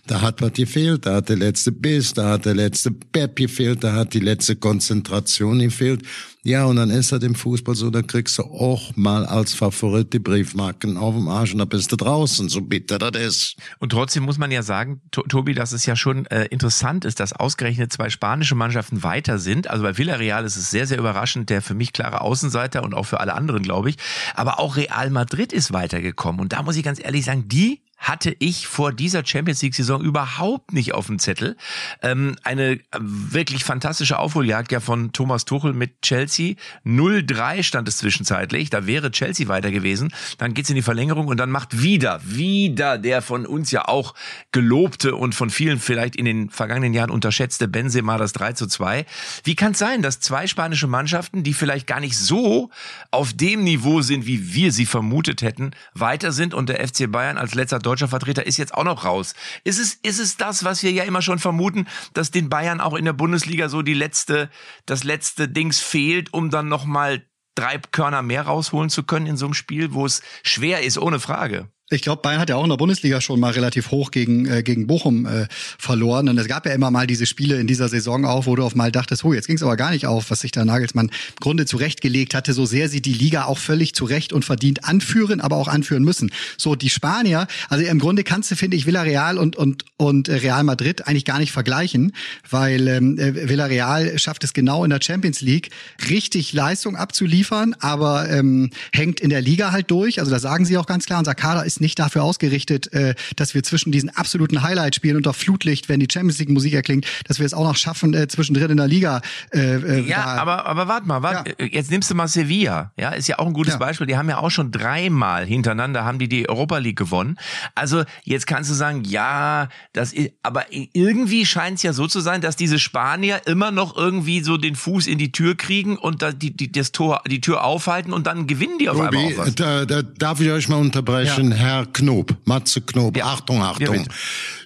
da 0.07 0.21
hat 0.21 0.41
was 0.41 0.53
gefehlt, 0.53 1.05
da 1.05 1.15
hat 1.15 1.29
der 1.29 1.37
letzte 1.37 1.71
Biss, 1.71 2.13
da 2.13 2.29
hat 2.31 2.45
der 2.45 2.55
letzte 2.55 2.91
Pep 2.91 3.35
gefehlt, 3.35 3.83
da 3.83 3.93
hat 3.93 4.13
die 4.13 4.19
letzte 4.19 4.55
Konzentration 4.55 5.59
gefehlt. 5.59 6.01
Ja, 6.43 6.65
und 6.65 6.77
dann 6.77 6.89
ist 6.89 7.11
halt 7.11 7.21
im 7.21 7.35
Fußball 7.35 7.75
so, 7.75 7.91
da 7.91 8.01
kriegst 8.01 8.39
du 8.39 8.43
auch 8.43 8.95
mal 8.95 9.27
als 9.27 9.53
Favorit 9.53 10.11
die 10.11 10.17
Briefmarken 10.17 10.97
auf 10.97 11.13
dem 11.13 11.27
Arsch 11.27 11.53
und 11.53 11.59
da 11.59 11.65
bist 11.65 11.91
du 11.91 11.95
draußen, 11.95 12.49
so 12.49 12.61
bitter 12.61 12.97
das 12.97 13.21
ist. 13.21 13.55
Und 13.77 13.91
trotzdem 13.91 14.23
muss 14.23 14.39
man 14.39 14.49
ja 14.49 14.63
sagen, 14.63 15.01
Tobi, 15.11 15.53
dass 15.53 15.71
es 15.71 15.85
ja 15.85 15.95
schon 15.95 16.25
äh, 16.25 16.45
interessant 16.45 17.05
ist, 17.05 17.19
dass 17.19 17.33
ausgerechnet 17.33 17.93
zwei 17.93 18.09
spanische 18.09 18.55
Mannschaften 18.55 19.03
weiter 19.03 19.37
sind. 19.37 19.69
Also 19.69 19.83
bei 19.83 19.99
Villarreal 19.99 20.43
ist 20.43 20.57
es 20.57 20.71
sehr, 20.71 20.87
sehr 20.87 20.97
überraschend, 20.97 21.51
der 21.51 21.61
für 21.61 21.75
mich 21.75 21.93
klare 21.93 22.21
Außenseiter 22.21 22.81
und 22.81 22.95
auch 22.95 23.05
für 23.05 23.19
alle 23.19 23.35
anderen, 23.35 23.61
glaube 23.61 23.91
ich. 23.91 23.97
Aber 24.33 24.59
auch 24.59 24.77
Real 24.77 25.11
Madrid 25.11 25.50
ist 25.51 25.73
weitergekommen. 25.73 26.41
Und 26.41 26.53
da 26.53 26.61
muss 26.61 26.75
ich 26.75 26.83
ganz 26.83 26.99
ehrlich 27.03 27.25
sagen, 27.25 27.47
die 27.47 27.81
hatte 28.01 28.35
ich 28.39 28.65
vor 28.65 28.91
dieser 28.91 29.23
Champions 29.23 29.61
League-Saison 29.61 30.01
überhaupt 30.01 30.73
nicht 30.73 30.93
auf 30.93 31.05
dem 31.05 31.19
Zettel. 31.19 31.55
Ähm, 32.01 32.35
eine 32.43 32.79
wirklich 32.97 33.63
fantastische 33.63 34.17
Aufholjagd 34.17 34.71
ja 34.71 34.79
von 34.79 35.13
Thomas 35.13 35.45
Tuchel 35.45 35.73
mit 35.73 36.01
Chelsea. 36.01 36.55
0-3 36.83 37.61
stand 37.61 37.87
es 37.87 37.97
zwischenzeitlich. 37.97 38.71
Da 38.71 38.87
wäre 38.87 39.11
Chelsea 39.11 39.47
weiter 39.47 39.69
gewesen. 39.69 40.11
Dann 40.39 40.55
geht's 40.55 40.69
in 40.71 40.75
die 40.75 40.81
Verlängerung 40.81 41.27
und 41.27 41.37
dann 41.37 41.51
macht 41.51 41.83
wieder, 41.83 42.19
wieder 42.23 42.97
der 42.97 43.21
von 43.21 43.45
uns 43.45 43.69
ja 43.69 43.87
auch 43.87 44.15
gelobte 44.51 45.15
und 45.15 45.35
von 45.35 45.51
vielen 45.51 45.79
vielleicht 45.79 46.15
in 46.15 46.25
den 46.25 46.49
vergangenen 46.49 46.93
Jahren 46.93 47.11
unterschätzte 47.11 47.67
Benzema 47.67 48.17
das 48.17 48.33
3 48.33 48.53
zu 48.53 48.65
2. 48.65 49.05
Wie 49.43 49.55
kann 49.55 49.73
es 49.73 49.79
sein, 49.79 50.01
dass 50.01 50.19
zwei 50.19 50.47
spanische 50.47 50.87
Mannschaften, 50.87 51.43
die 51.43 51.53
vielleicht 51.53 51.85
gar 51.85 51.99
nicht 51.99 52.17
so 52.17 52.71
auf 53.11 53.33
dem 53.33 53.63
Niveau 53.63 54.01
sind, 54.01 54.25
wie 54.25 54.55
wir 54.55 54.71
sie 54.71 54.87
vermutet 54.87 55.43
hätten, 55.43 55.71
weiter 55.93 56.31
sind 56.31 56.55
und 56.55 56.67
der 56.67 56.85
FC 56.87 57.11
Bayern 57.11 57.37
als 57.37 57.53
letzter 57.53 57.79
Vertreter 58.07 58.45
ist 58.45 58.57
jetzt 58.57 58.73
auch 58.73 58.83
noch 58.83 59.05
raus. 59.05 59.33
Ist 59.63 59.79
es, 59.79 59.93
ist 59.95 60.19
es 60.19 60.37
das, 60.37 60.63
was 60.63 60.83
wir 60.83 60.91
ja 60.91 61.03
immer 61.03 61.21
schon 61.21 61.39
vermuten, 61.39 61.87
dass 62.13 62.31
den 62.31 62.49
Bayern 62.49 62.81
auch 62.81 62.93
in 62.93 63.05
der 63.05 63.13
Bundesliga 63.13 63.69
so 63.69 63.81
die 63.81 63.93
letzte, 63.93 64.49
das 64.85 65.03
letzte 65.03 65.47
Dings 65.47 65.79
fehlt, 65.79 66.33
um 66.33 66.49
dann 66.49 66.67
nochmal 66.67 67.25
drei 67.55 67.79
Körner 67.79 68.21
mehr 68.21 68.43
rausholen 68.43 68.89
zu 68.89 69.03
können 69.03 69.25
in 69.25 69.37
so 69.37 69.45
einem 69.45 69.53
Spiel, 69.53 69.93
wo 69.93 70.05
es 70.05 70.21
schwer 70.43 70.83
ist, 70.83 70.97
ohne 70.97 71.19
Frage. 71.19 71.69
Ich 71.93 72.01
glaube, 72.01 72.21
Bayern 72.21 72.39
hat 72.39 72.49
ja 72.49 72.55
auch 72.55 72.63
in 72.63 72.69
der 72.69 72.77
Bundesliga 72.77 73.19
schon 73.19 73.37
mal 73.41 73.51
relativ 73.51 73.91
hoch 73.91 74.11
gegen, 74.11 74.45
äh, 74.45 74.63
gegen 74.63 74.87
Bochum 74.87 75.25
äh, 75.25 75.47
verloren. 75.77 76.29
Und 76.29 76.37
es 76.37 76.47
gab 76.47 76.65
ja 76.65 76.71
immer 76.71 76.89
mal 76.89 77.05
diese 77.05 77.25
Spiele 77.25 77.59
in 77.59 77.67
dieser 77.67 77.89
Saison 77.89 78.23
auch, 78.23 78.45
wo 78.45 78.55
du 78.55 78.63
auf 78.63 78.75
mal 78.75 78.93
dachtest, 78.93 79.25
oh, 79.25 79.33
jetzt 79.33 79.47
ging 79.47 79.57
es 79.57 79.63
aber 79.63 79.75
gar 79.75 79.91
nicht 79.91 80.07
auf, 80.07 80.31
was 80.31 80.39
sich 80.39 80.51
der 80.51 80.63
Nagelsmann 80.63 81.07
im 81.07 81.35
Grunde 81.41 81.65
zurechtgelegt 81.65 82.33
hatte, 82.33 82.53
so 82.53 82.65
sehr 82.65 82.87
sie 82.87 83.01
die 83.01 83.13
Liga 83.13 83.43
auch 83.43 83.57
völlig 83.57 83.93
zurecht 83.93 84.31
und 84.31 84.45
verdient 84.45 84.85
anführen, 84.85 85.41
aber 85.41 85.57
auch 85.57 85.67
anführen 85.67 86.03
müssen. 86.03 86.31
So, 86.57 86.75
die 86.75 86.89
Spanier, 86.89 87.47
also 87.67 87.83
im 87.83 87.99
Grunde 87.99 88.23
kannst 88.23 88.49
du, 88.51 88.55
finde 88.55 88.77
ich, 88.77 88.85
Villarreal 88.85 89.37
und, 89.37 89.57
und, 89.57 89.83
und 89.97 90.29
Real 90.29 90.63
Madrid 90.63 91.07
eigentlich 91.09 91.25
gar 91.25 91.39
nicht 91.39 91.51
vergleichen, 91.51 92.13
weil 92.49 92.87
ähm, 92.87 93.19
äh, 93.19 93.49
Villarreal 93.49 94.17
schafft 94.17 94.45
es 94.45 94.53
genau 94.53 94.85
in 94.85 94.91
der 94.91 95.01
Champions 95.01 95.41
League, 95.41 95.71
richtig 96.09 96.53
Leistung 96.53 96.95
abzuliefern, 96.95 97.75
aber 97.81 98.29
ähm, 98.29 98.69
hängt 98.93 99.19
in 99.19 99.29
der 99.29 99.41
Liga 99.41 99.73
halt 99.73 99.91
durch. 99.91 100.19
Also 100.19 100.31
da 100.31 100.39
sagen 100.39 100.63
sie 100.63 100.77
auch 100.77 100.85
ganz 100.85 101.05
klar, 101.05 101.19
unser 101.19 101.35
Kader 101.35 101.65
ist 101.65 101.80
nicht 101.81 101.99
dafür 101.99 102.23
ausgerichtet, 102.23 102.91
äh, 102.93 103.15
dass 103.35 103.53
wir 103.53 103.63
zwischen 103.63 103.91
diesen 103.91 104.09
absoluten 104.09 104.63
Highlight-Spielen 104.63 105.17
unter 105.17 105.33
Flutlicht, 105.33 105.89
wenn 105.89 105.99
die 105.99 106.07
Champions 106.11 106.39
League 106.39 106.49
Musik 106.49 106.73
erklingt, 106.73 107.05
dass 107.27 107.39
wir 107.39 107.45
es 107.45 107.53
auch 107.53 107.63
noch 107.63 107.75
schaffen, 107.75 108.13
äh, 108.13 108.27
zwischendrin 108.27 108.71
in 108.71 108.77
der 108.77 108.87
Liga. 108.87 109.21
Äh, 109.53 109.75
äh 109.75 109.99
ja, 110.01 110.23
aber, 110.23 110.65
aber 110.65 110.87
warte 110.87 111.07
mal, 111.07 111.21
wart, 111.21 111.47
ja. 111.47 111.65
jetzt 111.65 111.91
nimmst 111.91 112.09
du 112.09 112.15
mal 112.15 112.27
Sevilla, 112.27 112.91
ja, 112.97 113.09
ist 113.09 113.27
ja 113.27 113.39
auch 113.39 113.47
ein 113.47 113.53
gutes 113.53 113.73
ja. 113.73 113.79
Beispiel. 113.79 114.07
Die 114.07 114.17
haben 114.17 114.29
ja 114.29 114.37
auch 114.37 114.51
schon 114.51 114.71
dreimal 114.71 115.45
hintereinander 115.45 116.05
haben 116.05 116.19
die 116.19 116.29
die 116.29 116.47
Europa 116.47 116.77
League 116.77 116.97
gewonnen. 116.97 117.37
Also 117.75 118.03
jetzt 118.23 118.47
kannst 118.47 118.69
du 118.69 118.73
sagen, 118.73 119.03
ja, 119.03 119.69
das 119.93 120.13
ist, 120.13 120.31
aber 120.43 120.65
irgendwie 120.69 121.45
scheint 121.45 121.77
es 121.77 121.83
ja 121.83 121.93
so 121.93 122.07
zu 122.07 122.19
sein, 122.19 122.41
dass 122.41 122.55
diese 122.55 122.79
Spanier 122.79 123.41
immer 123.45 123.71
noch 123.71 123.95
irgendwie 123.95 124.41
so 124.41 124.57
den 124.57 124.75
Fuß 124.75 125.07
in 125.07 125.17
die 125.17 125.31
Tür 125.31 125.55
kriegen 125.55 125.97
und 125.97 126.21
da 126.21 126.31
die, 126.31 126.55
die 126.55 126.71
das 126.71 126.91
Tor, 126.91 127.23
die 127.27 127.41
Tür 127.41 127.63
aufhalten 127.63 128.13
und 128.13 128.27
dann 128.27 128.47
gewinnen 128.47 128.77
die 128.79 128.89
auf 128.89 128.97
Ruby, 128.97 129.17
einmal 129.17 129.33
auch 129.33 129.37
was. 129.37 129.55
Da, 129.55 129.85
da 129.85 130.01
darf 130.01 130.39
ich 130.39 130.49
euch 130.49 130.69
mal 130.69 130.77
unterbrechen, 130.77 131.51
ja. 131.51 131.57
Herr 131.71 131.85
Knob, 131.85 132.35
Matze 132.45 132.81
Knob, 132.81 133.15
ja. 133.15 133.25
Achtung, 133.25 133.61
Achtung. 133.63 133.95
Ja, 133.95 134.03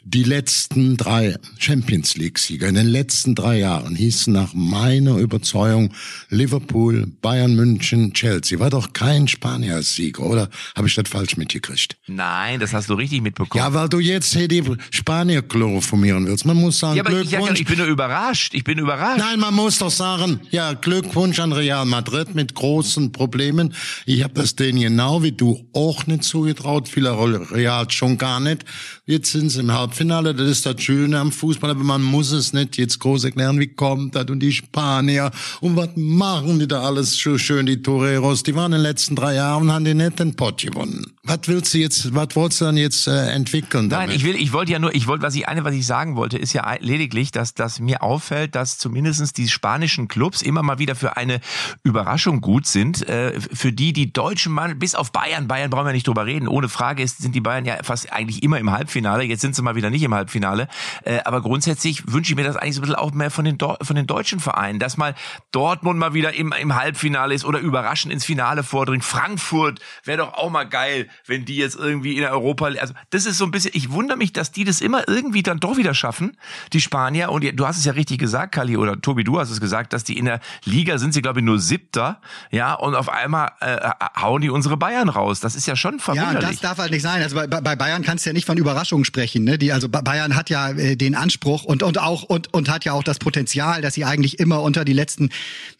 die 0.08 0.24
letzten 0.24 0.98
drei 0.98 1.36
Champions 1.58 2.16
League-Sieger 2.16 2.68
in 2.68 2.76
den 2.76 2.86
letzten 2.86 3.34
drei 3.34 3.58
Jahren 3.58 3.96
hießen 3.96 4.32
nach 4.32 4.54
meiner 4.54 5.18
Überzeugung 5.18 5.92
Liverpool, 6.30 7.08
Bayern 7.24 7.56
München, 7.56 8.14
Chelsea. 8.14 8.60
War 8.60 8.70
doch 8.70 8.94
kein 8.94 9.28
Spanier-Sieger, 9.28 10.22
oder? 10.22 10.50
Habe 10.76 10.88
ich 10.88 10.94
das 10.94 11.10
falsch 11.10 11.38
mitgekriegt? 11.38 11.98
Nein, 12.06 12.60
das 12.60 12.72
hast 12.72 12.88
du 12.88 12.94
richtig 12.94 13.24
mitbekommen. 13.24 13.64
Ja, 13.64 13.74
weil 13.74 13.90
du 13.90 13.98
jetzt 14.00 14.32
hier 14.34 14.48
die 14.48 14.64
Spanier 14.92 15.42
chloroformieren 15.42 16.28
willst. 16.28 16.46
Man 16.46 16.58
muss 16.58 16.78
sagen, 16.78 16.98
ja, 16.98 17.04
aber 17.04 17.10
Glückwunsch. 17.10 17.54
Ich, 17.54 17.62
ich 17.62 17.68
bin 17.68 17.80
nur 17.80 17.88
überrascht. 17.88 18.54
Ich 18.54 18.64
bin 18.64 18.78
überrascht. 18.78 19.18
Nein, 19.18 19.40
man 19.40 19.56
muss 19.56 19.80
doch 19.80 19.90
sagen, 19.90 20.40
ja, 20.52 20.74
Glückwunsch 20.74 21.40
an 21.40 21.52
Real 21.52 21.86
Madrid 21.86 22.36
mit 22.36 22.54
großen 22.54 23.12
Problemen. 23.12 23.74
Ich 24.06 24.24
habe 24.24 24.36
das 24.36 24.56
denen 24.56 24.82
genau 24.82 25.24
wie 25.24 25.32
du 25.32 25.68
auch 25.74 26.06
nicht 26.06 26.24
zugetraut. 26.24 26.88
Viele 26.88 27.18
Real 27.52 27.90
schon 27.90 28.20
gar 28.20 28.40
nicht. 28.40 28.66
Jetzt 29.08 29.32
sind 29.32 29.50
sie 29.50 29.62
im 29.62 29.72
Halbfinale 29.72 29.95
Halbfinale, 29.96 30.36
das 30.36 30.50
ist 30.50 30.66
das 30.66 30.82
Schöne 30.82 31.18
am 31.18 31.32
Fußball, 31.32 31.70
aber 31.70 31.86
man 31.86 32.04
muss 32.04 32.34
es 32.34 32.52
nicht 32.52 32.78
jetzt 32.78 33.00
groß 33.00 33.24
erklären, 33.24 33.62
wie 33.62 33.68
kommt 33.68 34.14
das 34.14 34.26
und 34.26 34.42
die 34.42 34.52
Spanier 34.52 35.32
und 35.62 35.78
was 35.78 35.92
machen 35.96 36.60
die 36.60 36.68
da 36.68 36.82
alles 36.82 37.18
so 37.18 37.38
schön, 37.38 37.66
die 37.66 37.82
Toreros, 37.82 38.44
die 38.44 38.54
waren 38.56 38.74
in 38.74 38.80
den 38.80 38.82
letzten 38.82 39.16
drei 39.16 39.36
Jahren, 39.36 39.72
haben 39.72 39.86
die 39.86 39.94
nicht 39.94 40.20
den 40.20 40.36
Pott 40.36 40.64
gewonnen. 40.64 41.06
Was 41.24 41.40
willst 41.46 41.74
du 41.74 41.78
jetzt, 41.78 42.14
was 42.14 42.36
wolltest 42.36 42.62
du 42.62 42.66
dann 42.66 42.78
jetzt 42.78 43.08
äh, 43.08 43.32
entwickeln? 43.32 43.88
Nein, 43.88 44.08
damit? 44.08 44.18
ich 44.18 44.26
will, 44.26 44.36
ich 44.36 44.52
wollte 44.52 44.74
ja 44.74 44.80
nur, 44.80 44.94
ich 44.94 45.08
wollte, 45.08 45.24
was 45.24 45.34
ich 45.34 45.48
eine, 45.48 45.64
was 45.64 45.74
ich 45.74 45.86
sagen 45.86 46.18
wollte, 46.18 46.38
ist 46.38 46.52
ja 46.52 46.76
lediglich, 46.82 47.32
dass, 47.32 47.54
dass 47.54 47.80
mir 47.80 48.04
auffällt, 48.04 48.54
dass 48.54 48.78
zumindestens 48.78 49.32
die 49.32 49.48
spanischen 49.48 50.10
Clubs 50.10 50.42
immer 50.42 50.62
mal 50.62 50.78
wieder 50.78 50.96
für 50.96 51.16
eine 51.16 51.40
Überraschung 51.84 52.42
gut 52.42 52.68
sind, 52.68 53.08
äh, 53.08 53.40
für 53.40 53.72
die 53.72 53.94
die 53.94 54.12
deutschen 54.12 54.52
Mann, 54.52 54.78
bis 54.78 54.94
auf 54.94 55.14
Bayern, 55.14 55.48
Bayern 55.48 55.70
brauchen 55.70 55.86
wir 55.86 55.94
nicht 55.94 56.08
drüber 56.08 56.26
reden, 56.26 56.50
ohne 56.50 56.68
Frage 56.68 57.02
ist, 57.02 57.20
sind 57.20 57.34
die 57.34 57.42
Bayern 57.42 57.66
ja 57.66 57.78
fast 57.82 58.12
eigentlich 58.12 58.44
immer 58.44 58.60
im 58.60 58.72
Halbfinale, 58.72 59.24
jetzt 59.24 59.42
sind 59.42 59.56
sie 59.56 59.62
mal 59.62 59.76
wieder 59.76 59.85
nicht 59.90 60.04
im 60.04 60.14
Halbfinale, 60.14 60.68
äh, 61.04 61.20
aber 61.26 61.42
grundsätzlich 61.42 62.12
wünsche 62.12 62.34
ich 62.34 62.36
mir 62.36 62.44
das 62.44 62.56
eigentlich 62.56 62.76
so 62.76 62.82
ein 62.82 62.84
bisschen 62.84 62.96
auch 62.96 63.12
mehr 63.12 63.32
von 63.32 63.46
den, 63.46 63.58
Do 63.58 63.76
von 63.82 63.96
den 63.96 64.08
deutschen 64.08 64.40
Vereinen, 64.40 64.80
dass 64.80 64.98
mal 64.98 65.16
Dortmund 65.52 66.00
mal 66.00 66.14
wieder 66.14 66.34
im, 66.34 66.54
im 66.54 66.76
Halbfinale 66.76 67.34
ist 67.34 67.46
oder 67.46 67.60
überraschend 67.60 68.14
ins 68.14 68.26
Finale 68.26 68.64
vordringt, 68.64 69.04
Frankfurt 69.04 69.80
wäre 70.04 70.20
doch 70.20 70.34
auch 70.34 70.50
mal 70.50 70.66
geil, 70.66 71.08
wenn 71.26 71.46
die 71.46 71.58
jetzt 71.58 71.76
irgendwie 71.76 72.14
in 72.14 72.22
der 72.22 72.32
Europa, 72.32 72.66
also 72.66 72.94
das 73.10 73.26
ist 73.26 73.38
so 73.38 73.46
ein 73.46 73.52
bisschen, 73.52 73.72
ich 73.74 73.92
wundere 73.92 74.18
mich, 74.18 74.34
dass 74.34 74.52
die 74.52 74.64
das 74.64 74.82
immer 74.82 75.08
irgendwie 75.08 75.44
dann 75.44 75.60
doch 75.60 75.78
wieder 75.78 75.94
schaffen, 75.94 76.38
die 76.74 76.82
Spanier. 76.82 77.32
Und 77.32 77.44
du 77.44 77.68
hast 77.68 77.78
es 77.78 77.86
ja 77.86 77.94
richtig 77.94 78.20
gesagt, 78.20 78.54
Kali, 78.54 78.78
oder 78.78 79.00
Tobi, 79.00 79.24
du 79.24 79.40
hast 79.40 79.50
es 79.50 79.62
gesagt, 79.62 79.94
dass 79.94 80.04
die 80.04 80.18
in 80.18 80.26
der 80.26 80.40
Liga 80.64 80.98
sind 80.98 81.14
sie, 81.14 81.22
glaube 81.22 81.40
ich, 81.40 81.46
nur 81.46 81.60
siebter, 81.60 82.22
ja, 82.52 82.74
und 82.74 82.96
auf 82.96 83.10
einmal 83.10 83.52
äh, 83.62 83.90
hauen 84.20 84.42
die 84.42 84.50
unsere 84.50 84.78
Bayern 84.78 85.10
raus. 85.10 85.40
Das 85.40 85.56
ist 85.56 85.68
ja 85.68 85.76
schon 85.76 86.00
verwunderlich. 86.00 86.42
Ja, 86.42 86.50
das 86.50 86.60
darf 86.60 86.78
halt 86.78 86.92
nicht 86.92 87.02
sein. 87.02 87.22
Also 87.22 87.36
bei, 87.36 87.48
bei 87.48 87.76
Bayern 87.76 88.04
kannst 88.04 88.26
du 88.26 88.30
ja 88.30 88.34
nicht 88.34 88.46
von 88.46 88.58
Überraschungen 88.58 89.06
sprechen. 89.06 89.44
Ne? 89.44 89.58
Die, 89.58 89.72
also 89.76 89.90
Bayern 89.90 90.38
hat 90.38 90.50
ja 90.50 90.70
äh, 90.70 90.96
den 90.96 91.16
Anspruch 91.16 91.66
und, 91.66 91.84
und 91.84 91.98
auch 91.98 92.24
und, 92.24 92.54
und 92.54 92.70
hat 92.70 92.86
ja 92.86 92.94
auch 92.94 93.04
das 93.04 93.20
Potenzial, 93.20 93.82
dass 93.82 93.96
sie 93.96 94.06
eigentlich 94.06 94.40
immer 94.40 94.62
unter 94.62 94.86
die 94.86 94.94
letzten 94.94 95.32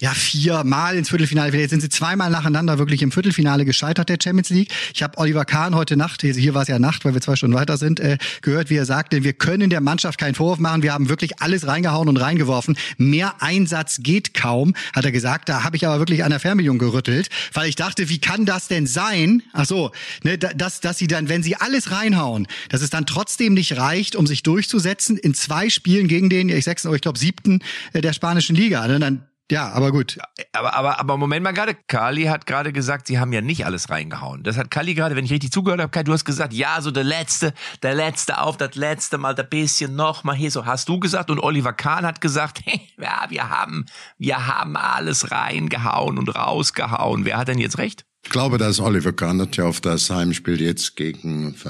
ja 0.02 0.12
vier 0.14 0.66
Mal 0.66 0.98
ins 0.98 1.10
Viertelfinale. 1.10 1.58
Jetzt 1.58 1.70
sind 1.70 1.80
sie 1.80 1.88
zweimal 1.88 2.30
nacheinander 2.30 2.78
wirklich 2.78 3.02
im 3.02 3.14
Viertelfinale 3.14 3.64
gescheitert 3.64 4.10
der 4.10 4.18
Champions 4.22 4.50
League. 4.50 4.74
Ich 4.94 5.02
habe 5.02 5.18
Oliver 5.18 5.46
Kahn 5.46 5.76
heute 5.76 5.96
Nacht, 5.96 6.24
hier 6.24 6.54
war 6.54 6.64
es 6.64 6.68
ja 6.68 6.78
Nacht, 6.78 7.06
weil 7.06 7.14
wir 7.14 7.22
zwei 7.22 7.38
Stunden 7.38 7.56
weiter 7.56 7.78
sind, 7.78 8.02
äh, 8.02 8.18
gehört, 8.42 8.70
wie 8.70 8.76
er 8.76 8.86
sagte, 8.86 9.24
wir 9.24 9.32
können 9.32 9.70
der 9.70 9.80
Mannschaft 9.80 10.20
keinen 10.20 10.36
Vorwurf 10.36 10.60
machen. 10.60 10.84
Wir 10.84 10.92
haben 10.92 11.08
wirklich 11.08 11.42
alles 11.42 11.66
reingehauen 11.66 12.10
und 12.10 12.18
reingeworfen. 12.18 12.76
Mehr 12.98 13.36
Einsatz 13.40 14.00
geht 14.04 14.34
kaum, 14.34 14.74
hat 14.94 15.06
er 15.06 15.14
gesagt. 15.14 15.48
Da 15.48 15.64
habe 15.64 15.78
ich 15.78 15.88
aber 15.88 16.00
wirklich 16.00 16.26
an 16.26 16.32
der 16.32 16.42
Fernbedienung 16.42 16.80
gerüttelt, 16.80 17.30
weil 17.54 17.70
ich 17.70 17.78
dachte, 17.78 18.10
wie 18.10 18.20
kann 18.20 18.46
das 18.46 18.68
denn 18.68 18.88
sein? 18.88 19.42
Ach 19.54 19.66
so, 19.66 19.92
ne, 20.24 20.38
dass, 20.38 20.82
dass 20.82 20.98
sie 20.98 21.08
dann, 21.08 21.30
wenn 21.30 21.44
sie 21.44 21.56
alles 21.56 21.92
reinhauen, 21.92 22.46
dass 22.68 22.82
es 22.82 22.90
dann 22.90 23.06
trotzdem 23.06 23.54
nicht 23.54 23.78
reicht, 23.78 23.85
um 24.16 24.28
sich 24.28 24.44
durchzusetzen 24.44 25.18
in 25.18 25.34
zwei 25.34 25.70
Spielen 25.70 26.08
gegen 26.08 26.30
den, 26.30 26.50
ich 26.50 26.68
euch, 26.68 26.96
ich 26.96 27.02
glaube 27.02 27.20
siebten 27.20 27.62
äh, 27.94 28.02
der 28.02 28.14
spanischen 28.14 28.56
Liga. 28.56 28.88
Ne? 28.88 29.00
Dann 29.00 29.26
ja, 29.52 29.72
aber 29.74 29.92
gut. 29.92 30.18
Aber, 30.54 30.74
aber, 30.74 31.00
aber 31.00 31.18
Moment 31.18 31.44
mal 31.44 31.52
gerade. 31.52 31.76
Kali 31.76 32.24
hat 32.24 32.48
gerade 32.48 32.74
gesagt, 32.74 33.06
sie 33.06 33.20
haben 33.20 33.32
ja 33.32 33.42
nicht 33.42 33.64
alles 33.64 33.92
reingehauen. 33.92 34.42
Das 34.42 34.58
hat 34.58 34.72
Kali 34.72 34.96
gerade, 34.96 35.16
wenn 35.16 35.24
ich 35.24 35.32
richtig 35.32 35.52
zugehört 35.52 35.80
habe, 35.80 35.92
Kai, 35.92 36.02
du 36.02 36.14
hast 36.14 36.26
gesagt, 36.26 36.52
ja, 36.52 36.82
so 36.82 36.90
der 36.90 37.04
letzte, 37.04 37.54
der 37.84 37.94
letzte 37.94 38.42
auf, 38.42 38.58
das 38.58 38.74
letzte 38.74 39.20
Mal, 39.20 39.36
ein 39.36 39.50
bisschen 39.50 39.96
noch 39.96 40.24
mal 40.24 40.36
hier, 40.36 40.50
so 40.50 40.66
hast 40.66 40.90
du 40.90 41.00
gesagt. 41.00 41.30
Und 41.30 41.40
Oliver 41.40 41.74
Kahn 41.74 42.08
hat 42.08 42.22
gesagt, 42.22 42.62
hey, 42.66 42.90
ja, 42.98 43.26
wir 43.30 43.50
haben, 43.50 43.86
wir 44.18 44.48
haben 44.48 44.76
alles 44.76 45.30
reingehauen 45.30 46.18
und 46.18 46.30
rausgehauen. 46.36 47.24
Wer 47.26 47.38
hat 47.38 47.48
denn 47.48 47.60
jetzt 47.60 47.78
recht? 47.78 48.04
Ich 48.26 48.32
glaube, 48.32 48.58
dass 48.58 48.80
Oliver 48.80 49.14
auf 49.62 49.82
das 49.82 50.10
Heimspiel 50.10 50.60
jetzt 50.60 50.96
gegen 50.96 51.54
äh, 51.64 51.70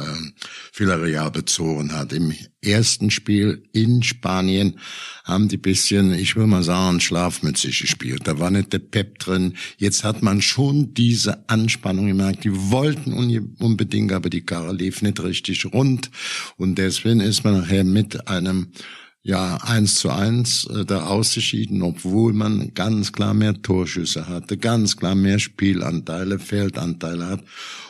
Villarreal 0.74 1.30
bezogen 1.30 1.92
hat. 1.92 2.14
Im 2.14 2.34
ersten 2.64 3.12
Spiel 3.12 3.64
in 3.74 4.02
Spanien 4.02 4.80
haben 5.26 5.50
die 5.50 5.58
bisschen, 5.58 6.14
ich 6.14 6.38
will 6.38 6.48
mal 6.48 6.64
sagen, 6.64 7.02
schlafmützig 7.02 7.82
gespielt. 7.82 8.22
Da 8.24 8.40
war 8.40 8.52
nicht 8.52 8.72
der 8.72 8.80
Pep 8.80 9.20
drin. 9.20 9.56
Jetzt 9.78 10.06
hat 10.06 10.24
man 10.24 10.42
schon 10.42 10.94
diese 10.94 11.48
Anspannung 11.50 12.08
gemerkt. 12.08 12.46
Die 12.46 12.72
wollten 12.72 13.14
unbedingt, 13.60 14.14
aber 14.14 14.30
die 14.30 14.46
Karre 14.46 14.74
lief 14.74 15.02
nicht 15.02 15.22
richtig 15.22 15.66
rund. 15.66 16.10
Und 16.56 16.76
deswegen 16.76 17.20
ist 17.20 17.44
man 17.44 17.60
nachher 17.60 17.84
mit 17.84 18.30
einem 18.30 18.72
ja, 19.26 19.58
eins 19.64 19.96
zu 19.96 20.12
eins 20.12 20.66
äh, 20.66 20.86
da 20.86 21.08
ausgeschieden, 21.08 21.82
obwohl 21.82 22.32
man 22.32 22.76
ganz 22.76 23.12
klar 23.12 23.34
mehr 23.34 23.60
Torschüsse 23.60 24.30
hatte, 24.30 24.56
ganz 24.56 24.98
klar 24.98 25.16
mehr 25.16 25.40
Spielanteile, 25.40 26.38
Feldanteile 26.38 27.26
hat. 27.26 27.44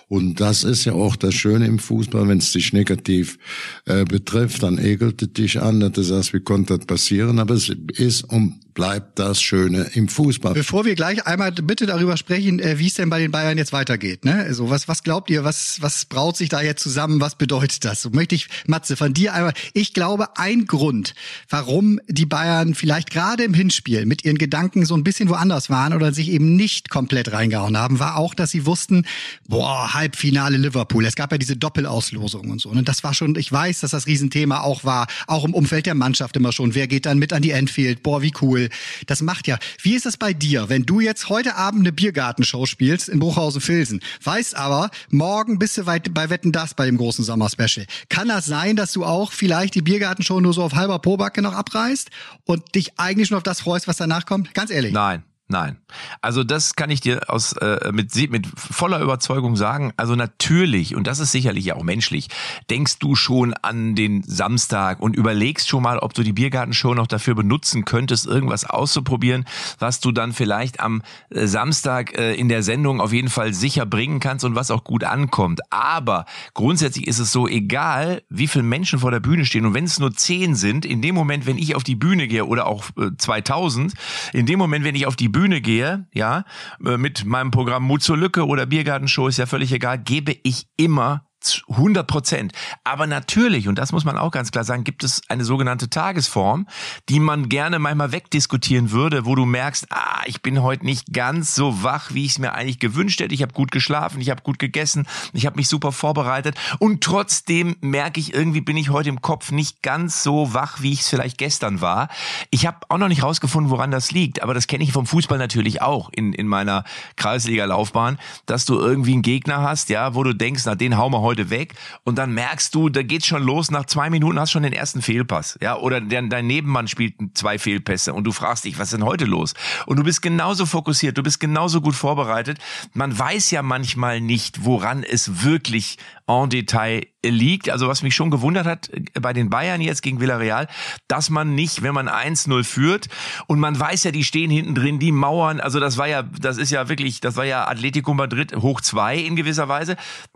Und 0.08 0.40
das 0.40 0.64
ist 0.64 0.86
ja 0.86 0.94
auch 0.94 1.16
das 1.16 1.34
Schöne 1.34 1.66
im 1.66 1.80
Fußball, 1.80 2.28
wenn 2.28 2.38
es 2.38 2.52
dich 2.52 2.74
negativ 2.74 3.38
äh, 3.86 4.06
betrifft, 4.06 4.64
dann 4.64 4.78
ekelt 4.78 5.22
es 5.22 5.34
dich 5.34 5.62
an, 5.62 5.80
dass 5.80 5.94
du 5.94 6.04
sagst, 6.04 6.34
wie 6.34 6.42
konnte 6.42 6.78
das 6.78 6.86
passieren? 6.86 7.40
Aber 7.40 7.56
es 7.56 7.70
ist 7.70 8.24
und 8.24 8.60
bleibt 8.76 9.18
das 9.18 9.42
Schöne 9.42 9.90
im 9.94 10.10
Fußball. 10.10 10.54
Bevor 10.54 10.86
wir 10.86 10.96
gleich 10.96 11.26
einmal 11.26 11.52
bitte 11.54 11.86
darüber 11.86 12.18
sprechen, 12.18 12.60
äh, 12.60 12.78
wie 12.78 12.88
es 12.88 12.94
denn 12.94 13.10
bei 13.10 13.20
den 13.20 13.32
Bayern 13.32 13.58
jetzt 13.58 13.72
weitergeht. 13.74 14.26
Ne? 14.26 14.36
Also 14.36 14.70
was, 14.70 14.88
was 14.88 15.02
glaubt 15.02 15.30
ihr, 15.30 15.44
was, 15.46 15.78
was 15.82 16.06
braut 16.06 16.36
sich 16.38 16.50
da 16.50 16.62
jetzt 16.62 16.84
zusammen, 16.84 17.22
was 17.22 17.36
bedeutet 17.36 17.86
das? 17.86 18.02
So 18.02 18.10
möchte 18.10 18.36
ich, 18.36 18.48
Matze, 18.68 18.98
von 18.98 19.14
dir 19.14 19.34
einmal, 19.34 19.54
ich 19.74 19.94
glaube, 19.94 20.38
ein 20.38 20.66
Grund, 20.66 21.16
warum 21.50 22.00
die 22.10 22.26
Bayern 22.26 22.76
vielleicht 22.76 23.10
gerade 23.10 23.44
im 23.44 23.54
Hinspiel 23.54 24.06
mit 24.06 24.26
ihren 24.26 24.38
Gedanken 24.38 24.86
so 24.86 24.96
ein 24.96 25.06
bisschen 25.06 25.30
woanders 25.30 25.70
waren 25.70 25.94
oder 25.94 26.14
sich 26.14 26.30
eben 26.30 26.58
nicht 26.58 26.90
komplett 26.90 27.32
reingehauen 27.32 27.78
haben, 27.78 28.00
war 28.00 28.18
auch, 28.18 28.36
dass 28.36 28.52
sie 28.52 28.66
wussten, 28.66 29.06
boah, 29.48 29.94
Halbfinale 30.06 30.58
Liverpool. 30.58 31.04
Es 31.04 31.16
gab 31.16 31.32
ja 31.32 31.40
diese 31.40 31.56
Doppelauslosung 31.56 32.52
und 32.52 32.62
so. 32.62 32.70
Und 32.70 32.88
das 32.88 33.04
war 33.04 33.16
schon, 33.16 33.36
ich 33.38 33.52
weiß, 33.52 33.80
dass 33.80 33.90
das 33.90 34.06
Riesenthema 34.06 34.62
auch 34.62 34.84
war, 34.84 35.08
auch 35.26 35.46
im 35.46 35.56
Umfeld 35.56 35.88
der 35.88 35.96
Mannschaft 35.96 36.38
immer 36.38 36.52
schon. 36.52 36.76
Wer 36.76 36.88
geht 36.88 37.08
dann 37.08 37.18
mit 37.18 37.34
an 37.34 37.42
die 37.42 37.50
Enfield? 37.50 38.04
Boah, 38.04 38.22
wie 38.22 38.32
cool. 38.42 38.70
Das 39.08 39.24
macht 39.24 39.48
ja. 39.48 39.58
Wie 39.82 39.96
ist 39.96 40.06
es 40.06 40.18
bei 40.18 40.32
dir, 40.34 40.70
wenn 40.70 40.86
du 40.86 41.00
jetzt 41.00 41.30
heute 41.30 41.56
Abend 41.56 41.82
eine 41.82 41.92
Biergartenshow 41.92 42.68
spielst 42.68 43.10
in 43.10 43.18
Bruchhausen-Filsen, 43.18 44.02
weißt 44.24 44.56
aber, 44.56 44.92
morgen 45.10 45.58
bist 45.58 45.76
du 45.80 45.88
weit 45.88 46.14
bei 46.14 46.30
Wetten 46.30 46.52
das 46.52 46.76
bei 46.76 46.86
dem 46.86 46.98
großen 46.98 47.26
Sommer-Special. 47.26 47.88
Kann 48.08 48.28
das 48.28 48.46
sein, 48.46 48.76
dass 48.76 48.94
du 48.94 49.06
auch 49.06 49.32
vielleicht 49.32 49.74
die 49.74 49.82
Biergartenshow 49.82 50.40
nur 50.40 50.54
so 50.54 50.62
auf 50.62 50.76
halber 50.76 51.00
Pobacke 51.00 51.42
noch 51.42 51.54
abreißt 51.54 52.12
und 52.44 52.76
dich 52.76 53.00
eigentlich 53.00 53.32
nur 53.32 53.38
auf 53.38 53.44
das 53.44 53.62
freust, 53.62 53.88
was 53.88 53.98
danach 53.98 54.28
kommt? 54.28 54.54
Ganz 54.54 54.70
ehrlich. 54.70 54.94
Nein. 54.94 55.24
Nein. 55.48 55.78
Also 56.22 56.44
das 56.44 56.75
kann 56.75 56.90
ich 56.90 57.02
dir 57.02 57.30
aus 57.30 57.54
äh, 57.54 57.92
mit 57.92 58.16
mit 58.32 58.48
voller 58.56 59.00
Überzeugung 59.00 59.56
sagen. 59.56 59.94
Also 59.96 60.16
natürlich 60.16 60.96
und 60.96 61.06
das 61.06 61.20
ist 61.20 61.32
sicherlich 61.32 61.72
auch 61.74 61.84
menschlich. 61.84 62.30
Denkst 62.72 62.98
du 62.98 63.14
schon 63.14 63.54
an 63.54 63.94
den 63.94 64.24
Samstag 64.24 65.00
und 65.00 65.16
überlegst 65.16 65.70
schon 65.70 65.84
mal, 65.84 66.00
ob 66.00 66.16
du 66.16 66.24
die 66.24 66.34
Biergartenshow 66.34 66.96
noch 66.96 67.06
dafür 67.06 67.36
benutzen 67.36 67.86
könntest, 67.86 68.25
irgendwas 68.25 68.66
auszuprobieren, 68.66 69.46
was 69.78 70.00
du 70.00 70.12
dann 70.12 70.34
vielleicht 70.34 70.80
am 70.80 71.04
äh, 71.30 71.46
Samstag 71.46 72.18
äh, 72.18 72.34
in 72.34 72.50
der 72.50 72.64
Sendung 72.64 73.00
auf 73.00 73.14
jeden 73.14 73.30
Fall 73.30 73.54
sicher 73.54 73.86
bringen 73.86 74.20
kannst 74.20 74.46
und 74.46 74.56
was 74.56 74.72
auch 74.72 74.84
gut 74.84 75.04
ankommt. 75.04 75.62
Aber 75.72 76.25
grundsätzlich 76.56 77.06
ist 77.06 77.20
es 77.20 77.32
so 77.32 77.48
egal, 77.48 78.24
wie 78.30 78.48
viele 78.48 78.64
Menschen 78.64 78.98
vor 78.98 79.12
der 79.12 79.20
Bühne 79.20 79.46
stehen 79.46 79.68
und 79.68 79.75
wenn 79.75 79.86
es 79.86 80.00
nur 80.00 80.12
zehn 80.12 80.56
sind, 80.56 80.88
in 80.88 81.04
dem 81.04 81.14
Moment, 81.14 81.46
wenn 81.46 81.60
ich 81.60 81.75
auf 81.75 81.84
die 81.84 81.96
Bühne 81.96 82.28
gehe 82.28 82.46
oder 82.46 82.66
auch 82.66 82.86
äh, 82.98 83.12
2000, 83.16 83.94
in 84.34 84.48
dem 84.48 84.58
Moment, 84.58 84.84
wenn 84.84 84.96
ich 84.96 85.06
auf 85.06 85.16
die 85.16 85.35
Bühne 85.36 85.60
gehe, 85.60 86.08
ja, 86.13 86.46
äh, 86.86 86.96
mit 86.96 87.25
meinem 87.25 87.51
Programm 87.51 87.84
Mut 87.84 88.01
zur 88.01 88.15
Lücke 88.15 88.48
oder 88.48 88.65
Biergartenshow, 88.65 89.27
ist 89.27 89.36
ja 89.36 89.46
völlig 89.46 89.74
egal, 89.74 90.00
gebe 90.00 90.34
ich 90.44 90.70
immer 90.77 91.25
100 91.70 92.08
Prozent. 92.08 92.54
Aber 92.84 93.08
natürlich, 93.08 93.68
und 93.68 93.78
das 93.78 93.92
muss 93.92 94.06
man 94.06 94.18
auch 94.18 94.32
ganz 94.32 94.52
klar 94.52 94.64
sagen, 94.64 94.84
gibt 94.84 95.04
es 95.04 95.22
eine 95.30 95.44
sogenannte 95.44 95.90
Tagesform, 95.90 96.68
die 97.10 97.20
man 97.20 97.50
gerne 97.50 97.80
manchmal 97.80 98.12
wegdiskutieren 98.12 98.92
würde, 98.92 99.25
wo 99.25 99.36
du 99.36 99.46
merkst, 99.46 99.88
ah, 99.92 100.22
ich 100.25 100.42
bin 100.42 100.62
heute 100.62 100.86
nicht 100.86 101.14
ganz 101.14 101.56
so 101.56 101.84
wach, 101.84 102.14
wie 102.14 102.25
ich 102.25 102.32
es 102.32 102.40
mir 102.40 102.54
eigentlich 102.54 102.80
gewünscht 102.80 103.20
hätte. 103.20 103.34
Ich 103.34 103.42
habe 103.42 103.54
gut 103.54 103.72
geschlafen, 103.72 104.22
ich 104.22 104.30
habe 104.30 104.42
gut 104.42 104.60
gegessen, 104.60 105.08
ich 105.34 105.46
habe 105.46 105.58
mich 105.58 105.68
super 105.68 105.92
vorbereitet 105.92 106.56
und 106.80 107.04
trotzdem 107.04 107.75
merke 107.82 108.20
ich, 108.20 108.34
irgendwie 108.34 108.62
bin 108.62 108.78
ich 108.78 108.90
heute 108.90 109.10
im 109.10 109.22
Kopf 109.22 109.52
nicht 109.52 109.82
ganz 109.82 110.24
so 110.24 110.54
wach, 110.54 110.82
wie 110.82 110.94
ich 110.94 111.02
es 111.02 111.10
vielleicht 111.10 111.38
gestern 111.38 111.82
war. 111.82 112.10
Ich 112.50 112.66
habe 112.66 112.78
auch 112.90 112.98
noch 112.98 113.08
nicht 113.08 113.24
rausgefunden, 113.24 113.72
woran 113.72 113.92
das 113.92 114.12
liegt, 114.12 114.42
aber 114.42 114.54
das 114.54 114.68
kenne 114.68 114.84
ich 114.84 114.92
vom 114.92 115.06
Fußball 115.06 115.38
natürlich 115.38 115.82
auch 115.82 116.10
in, 116.12 116.34
in 116.34 116.48
meiner 116.48 116.84
Kreisliga-Laufbahn, 117.16 118.18
dass 118.46 118.66
du 118.66 118.80
irgendwie 118.80 119.14
einen 119.14 119.22
Gegner 119.22 119.62
hast, 119.62 119.90
ja, 119.90 120.16
wo 120.16 120.24
du 120.24 120.34
denkst, 120.34 120.64
na, 120.66 120.75
den 120.75 120.98
hauen 120.98 121.12
wir 121.12 121.22
heute 121.22 121.35
heute 121.36 121.50
weg 121.50 121.75
und 122.04 122.18
dann 122.18 122.34
merkst 122.34 122.74
du, 122.74 122.89
da 122.89 123.04
geht's 123.04 123.27
schon 123.27 123.44
los, 123.44 123.72
nach 123.72 123.86
zwei 123.86 124.10
Minuten 124.10 124.39
hast 124.39 124.51
schon 124.51 124.63
den 124.63 124.74
ersten 124.74 125.01
Fehlpass, 125.01 125.58
ja, 125.62 125.77
oder 125.77 126.01
dein, 126.01 126.30
dein 126.30 126.48
Nebenmann 126.48 126.88
spielt 126.88 127.15
zwei 127.34 127.60
Fehlpässe 127.60 128.13
und 128.13 128.24
du 128.24 128.32
fragst 128.32 128.63
dich, 128.65 128.80
was 128.80 128.88
ist 128.88 128.94
denn 128.94 129.06
heute 129.06 129.25
los? 129.25 129.54
Und 129.86 129.98
du 129.98 130.04
bist 130.04 130.22
genauso 130.22 130.65
fokussiert, 130.65 131.18
du 131.18 131.24
bist 131.24 131.39
genauso 131.39 131.82
gut 131.82 131.96
vorbereitet. 131.96 132.60
Man 132.94 133.18
weiß 133.18 133.51
ja 133.51 133.62
manchmal 133.62 134.22
nicht, 134.22 134.63
woran 134.63 135.04
es 135.04 135.44
wirklich 135.44 135.98
en 136.27 136.50
Detail 136.50 137.08
liegt, 137.32 137.70
also 137.70 137.88
was 137.88 138.03
mich 138.03 138.15
schon 138.15 138.32
gewundert 138.32 138.65
hat 138.65 138.89
äh, 138.89 139.20
bei 139.20 139.34
den 139.34 139.50
Bayern 139.50 139.82
jetzt 139.82 140.01
gegen 140.01 140.20
Villarreal, 140.20 140.67
dass 141.08 141.29
man 141.29 141.55
nicht, 141.55 141.82
wenn 141.82 141.94
man 141.94 142.10
1-0 142.10 142.63
führt 142.63 143.08
und 143.48 143.60
man 143.60 143.79
weiß 143.79 144.03
ja, 144.03 144.12
die 144.12 144.24
stehen 144.24 144.51
hinten 144.51 144.75
drin, 144.75 145.00
die 145.00 145.12
Mauern, 145.12 145.60
also 145.60 145.79
das 145.79 145.98
war 145.98 146.08
ja, 146.08 146.24
das 146.24 146.58
ist 146.58 146.72
ja 146.72 146.89
wirklich, 146.89 147.22
das 147.22 147.36
war 147.36 147.46
ja 147.46 147.67
Atletico 147.67 148.13
Madrid 148.13 148.55
hoch 148.55 148.82
zwei 148.82 149.17
in 149.17 149.36
gewisser 149.36 149.67
Weise 149.67 149.96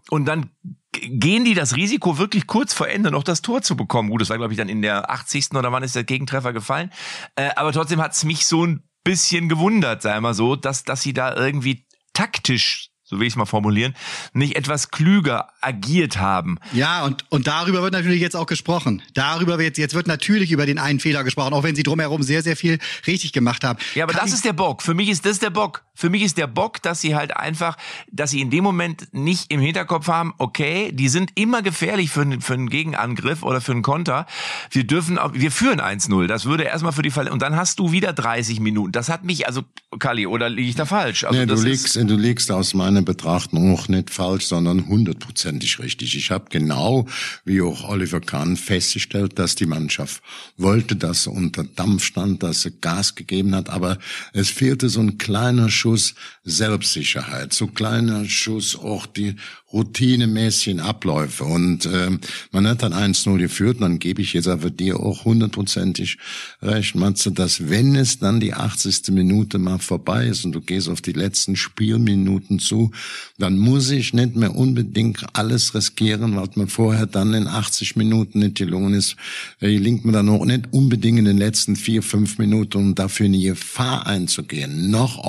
und 0.10 0.26
dann 0.26 0.50
gehen 0.92 1.46
die 1.46 1.54
das 1.54 1.76
Risiko 1.76 2.18
wirklich 2.18 2.48
kurz 2.48 2.74
vor 2.74 2.88
Ende 2.88 3.12
noch 3.12 3.24
das 3.24 3.42
Tor 3.42 3.62
zu 3.62 3.78
bekommen. 3.78 4.10
Gut, 4.10 4.22
das 4.22 4.30
war 4.30 4.38
glaube 4.38 4.54
ich 4.54 4.58
dann 4.58 4.70
in 4.70 4.82
der 4.82 5.10
80. 5.12 5.52
oder 5.56 5.72
wann 5.72 5.84
ist 5.84 5.96
der 5.96 6.04
Gegentreffer 6.04 6.54
gefallen, 6.54 6.92
äh, 7.36 7.50
aber 7.56 7.72
trotzdem 7.72 8.02
hat 8.02 8.14
es 8.14 8.24
mich 8.24 8.46
so 8.46 8.66
ein 8.66 8.84
bisschen 9.04 9.50
gewundert, 9.50 10.02
sei 10.02 10.20
mal 10.20 10.34
so, 10.34 10.56
dass, 10.56 10.84
dass 10.84 11.02
sie 11.02 11.14
da 11.14 11.36
irgendwie 11.36 11.86
taktisch 12.14 12.89
so 13.10 13.20
will 13.20 13.26
ich 13.26 13.34
es 13.34 13.38
mal 13.38 13.46
formulieren, 13.46 13.96
nicht 14.34 14.56
etwas 14.56 14.92
klüger 14.92 15.50
agiert 15.62 16.18
haben. 16.20 16.60
Ja, 16.74 17.04
und, 17.06 17.26
und 17.30 17.48
darüber 17.48 17.82
wird 17.82 17.94
natürlich 17.94 18.22
jetzt 18.22 18.36
auch 18.36 18.46
gesprochen. 18.46 19.02
Darüber 19.16 19.58
wird 19.58 19.80
jetzt 19.80 19.96
wird 19.96 20.06
natürlich 20.06 20.52
über 20.52 20.68
den 20.68 20.78
einen 20.78 21.00
Fehler 21.00 21.24
gesprochen, 21.24 21.54
auch 21.54 21.64
wenn 21.64 21.76
sie 21.76 21.82
drumherum 21.82 22.22
sehr, 22.22 22.44
sehr 22.44 22.56
viel 22.56 22.78
richtig 23.08 23.34
gemacht 23.34 23.64
haben. 23.64 23.80
Ja, 23.96 24.04
aber 24.04 24.14
Kann 24.14 24.26
das 24.26 24.34
ist 24.34 24.46
der 24.46 24.54
Bock. 24.54 24.84
Für 24.84 24.94
mich 24.94 25.10
ist 25.10 25.26
das 25.26 25.40
der 25.40 25.50
Bock. 25.50 25.84
Für 26.00 26.10
mich 26.10 26.22
ist 26.22 26.38
der 26.38 26.48
Bock, 26.48 26.82
dass 26.82 27.02
sie 27.02 27.14
halt 27.14 27.36
einfach, 27.36 27.76
dass 28.10 28.32
sie 28.32 28.40
in 28.40 28.50
dem 28.50 28.64
Moment 28.64 29.14
nicht 29.14 29.52
im 29.52 29.60
Hinterkopf 29.60 30.08
haben, 30.08 30.34
okay, 30.38 30.94
die 30.94 31.10
sind 31.10 31.32
immer 31.36 31.62
gefährlich 31.62 32.10
für, 32.10 32.26
für 32.40 32.54
einen 32.54 32.70
Gegenangriff 32.70 33.44
oder 33.44 33.60
für 33.60 33.74
einen 33.74 33.82
Konter. 33.82 34.26
Wir 34.72 34.86
dürfen, 34.86 35.20
wir 35.34 35.52
führen 35.52 35.82
1-0. 35.82 36.28
Das 36.28 36.46
würde 36.46 36.64
erstmal 36.64 36.94
für 36.94 37.02
die 37.02 37.12
Fall, 37.12 37.28
und 37.28 37.42
dann 37.42 37.58
hast 37.58 37.80
du 37.80 37.92
wieder 37.92 38.14
30 38.14 38.62
Minuten. 38.62 38.94
Das 38.94 39.10
hat 39.10 39.26
mich, 39.26 39.46
also, 39.46 39.64
Kali, 40.00 40.26
oder 40.26 40.48
liege 40.48 40.70
ich 40.70 40.76
da 40.76 40.86
falsch? 40.86 41.26
Also, 41.26 41.38
nee, 41.38 41.46
du 41.46 41.62
liegst, 41.62 41.98
du 41.98 42.16
liegst 42.16 42.50
aus 42.50 42.74
meiner 42.74 43.02
Betrachtung 43.02 43.74
auch 43.74 43.90
nicht 43.90 44.10
falsch, 44.10 44.46
sondern 44.46 44.88
hundertprozentig 44.88 45.80
richtig. 45.80 46.16
Ich 46.16 46.32
habe 46.32 46.46
genau, 46.50 47.08
wie 47.44 47.62
auch 47.62 47.90
Oliver 47.90 48.22
Kahn, 48.22 48.56
festgestellt, 48.56 49.38
dass 49.38 49.56
die 49.56 49.66
Mannschaft 49.66 50.24
wollte, 50.56 50.96
dass 50.96 51.24
sie 51.24 51.30
unter 51.30 51.66
Dampf 51.66 52.06
stand, 52.06 52.42
dass 52.42 52.62
sie 52.62 52.72
Gas 52.80 53.16
gegeben 53.16 53.54
hat, 53.54 53.70
aber 53.70 53.98
es 54.32 54.50
fehlte 54.50 54.88
so 54.88 55.02
ein 55.02 55.18
kleiner 55.18 55.70
Schuss 55.70 55.89
Schuss 55.90 56.14
Selbstsicherheit, 56.44 57.54
so 57.54 57.68
kleiner 57.68 58.26
Schuss 58.26 58.76
auch 58.76 59.06
die 59.06 59.36
routinemäßigen 59.72 60.80
Abläufe. 60.80 61.44
Und 61.44 61.86
äh, 61.86 62.10
man 62.52 62.68
hat 62.68 62.82
dann 62.82 62.94
1-0 62.94 63.38
geführt, 63.38 63.76
und 63.78 63.82
dann 63.82 64.00
gebe 64.00 64.22
ich 64.22 64.34
jetzt 64.34 64.48
aber 64.48 64.70
dir 64.70 65.00
auch 65.00 65.26
hundertprozentig 65.26 66.18
recht, 66.62 66.96
Matze, 66.96 67.32
dass 67.32 67.70
wenn 67.70 67.96
es 67.96 68.20
dann 68.20 68.40
die 68.40 68.54
80. 68.54 69.10
Minute 69.10 69.60
mal 69.60 69.78
vorbei 69.78 70.26
ist 70.28 70.46
und 70.46 70.54
du 70.54 70.62
gehst 70.62 70.90
auf 70.90 71.02
die 71.02 71.14
letzten 71.14 71.56
Spielminuten 71.56 72.60
zu, 72.60 72.92
dann 73.38 73.58
muss 73.58 73.92
ich 73.92 74.14
nicht 74.14 74.36
mehr 74.36 74.56
unbedingt 74.56 75.26
alles 75.34 75.76
riskieren, 75.76 76.36
was 76.36 76.56
man 76.56 76.68
vorher 76.68 77.06
dann 77.06 77.34
in 77.34 77.48
80 77.48 77.96
Minuten 77.96 78.40
nicht 78.40 78.56
gelungen 78.56 78.94
ist. 78.96 79.16
Gelingt 79.60 80.04
mir 80.04 80.14
dann 80.14 80.30
auch 80.30 80.46
nicht 80.46 80.66
unbedingt 80.72 81.20
in 81.20 81.26
den 81.26 81.38
letzten 81.38 81.76
vier, 81.76 82.02
fünf 82.02 82.40
Minuten, 82.40 82.78
um 82.78 82.96
dafür 82.96 83.28
in 83.28 83.34
die 83.34 83.44
Gefahr 83.44 84.08
einzugehen, 84.08 84.90
noch 84.90 85.20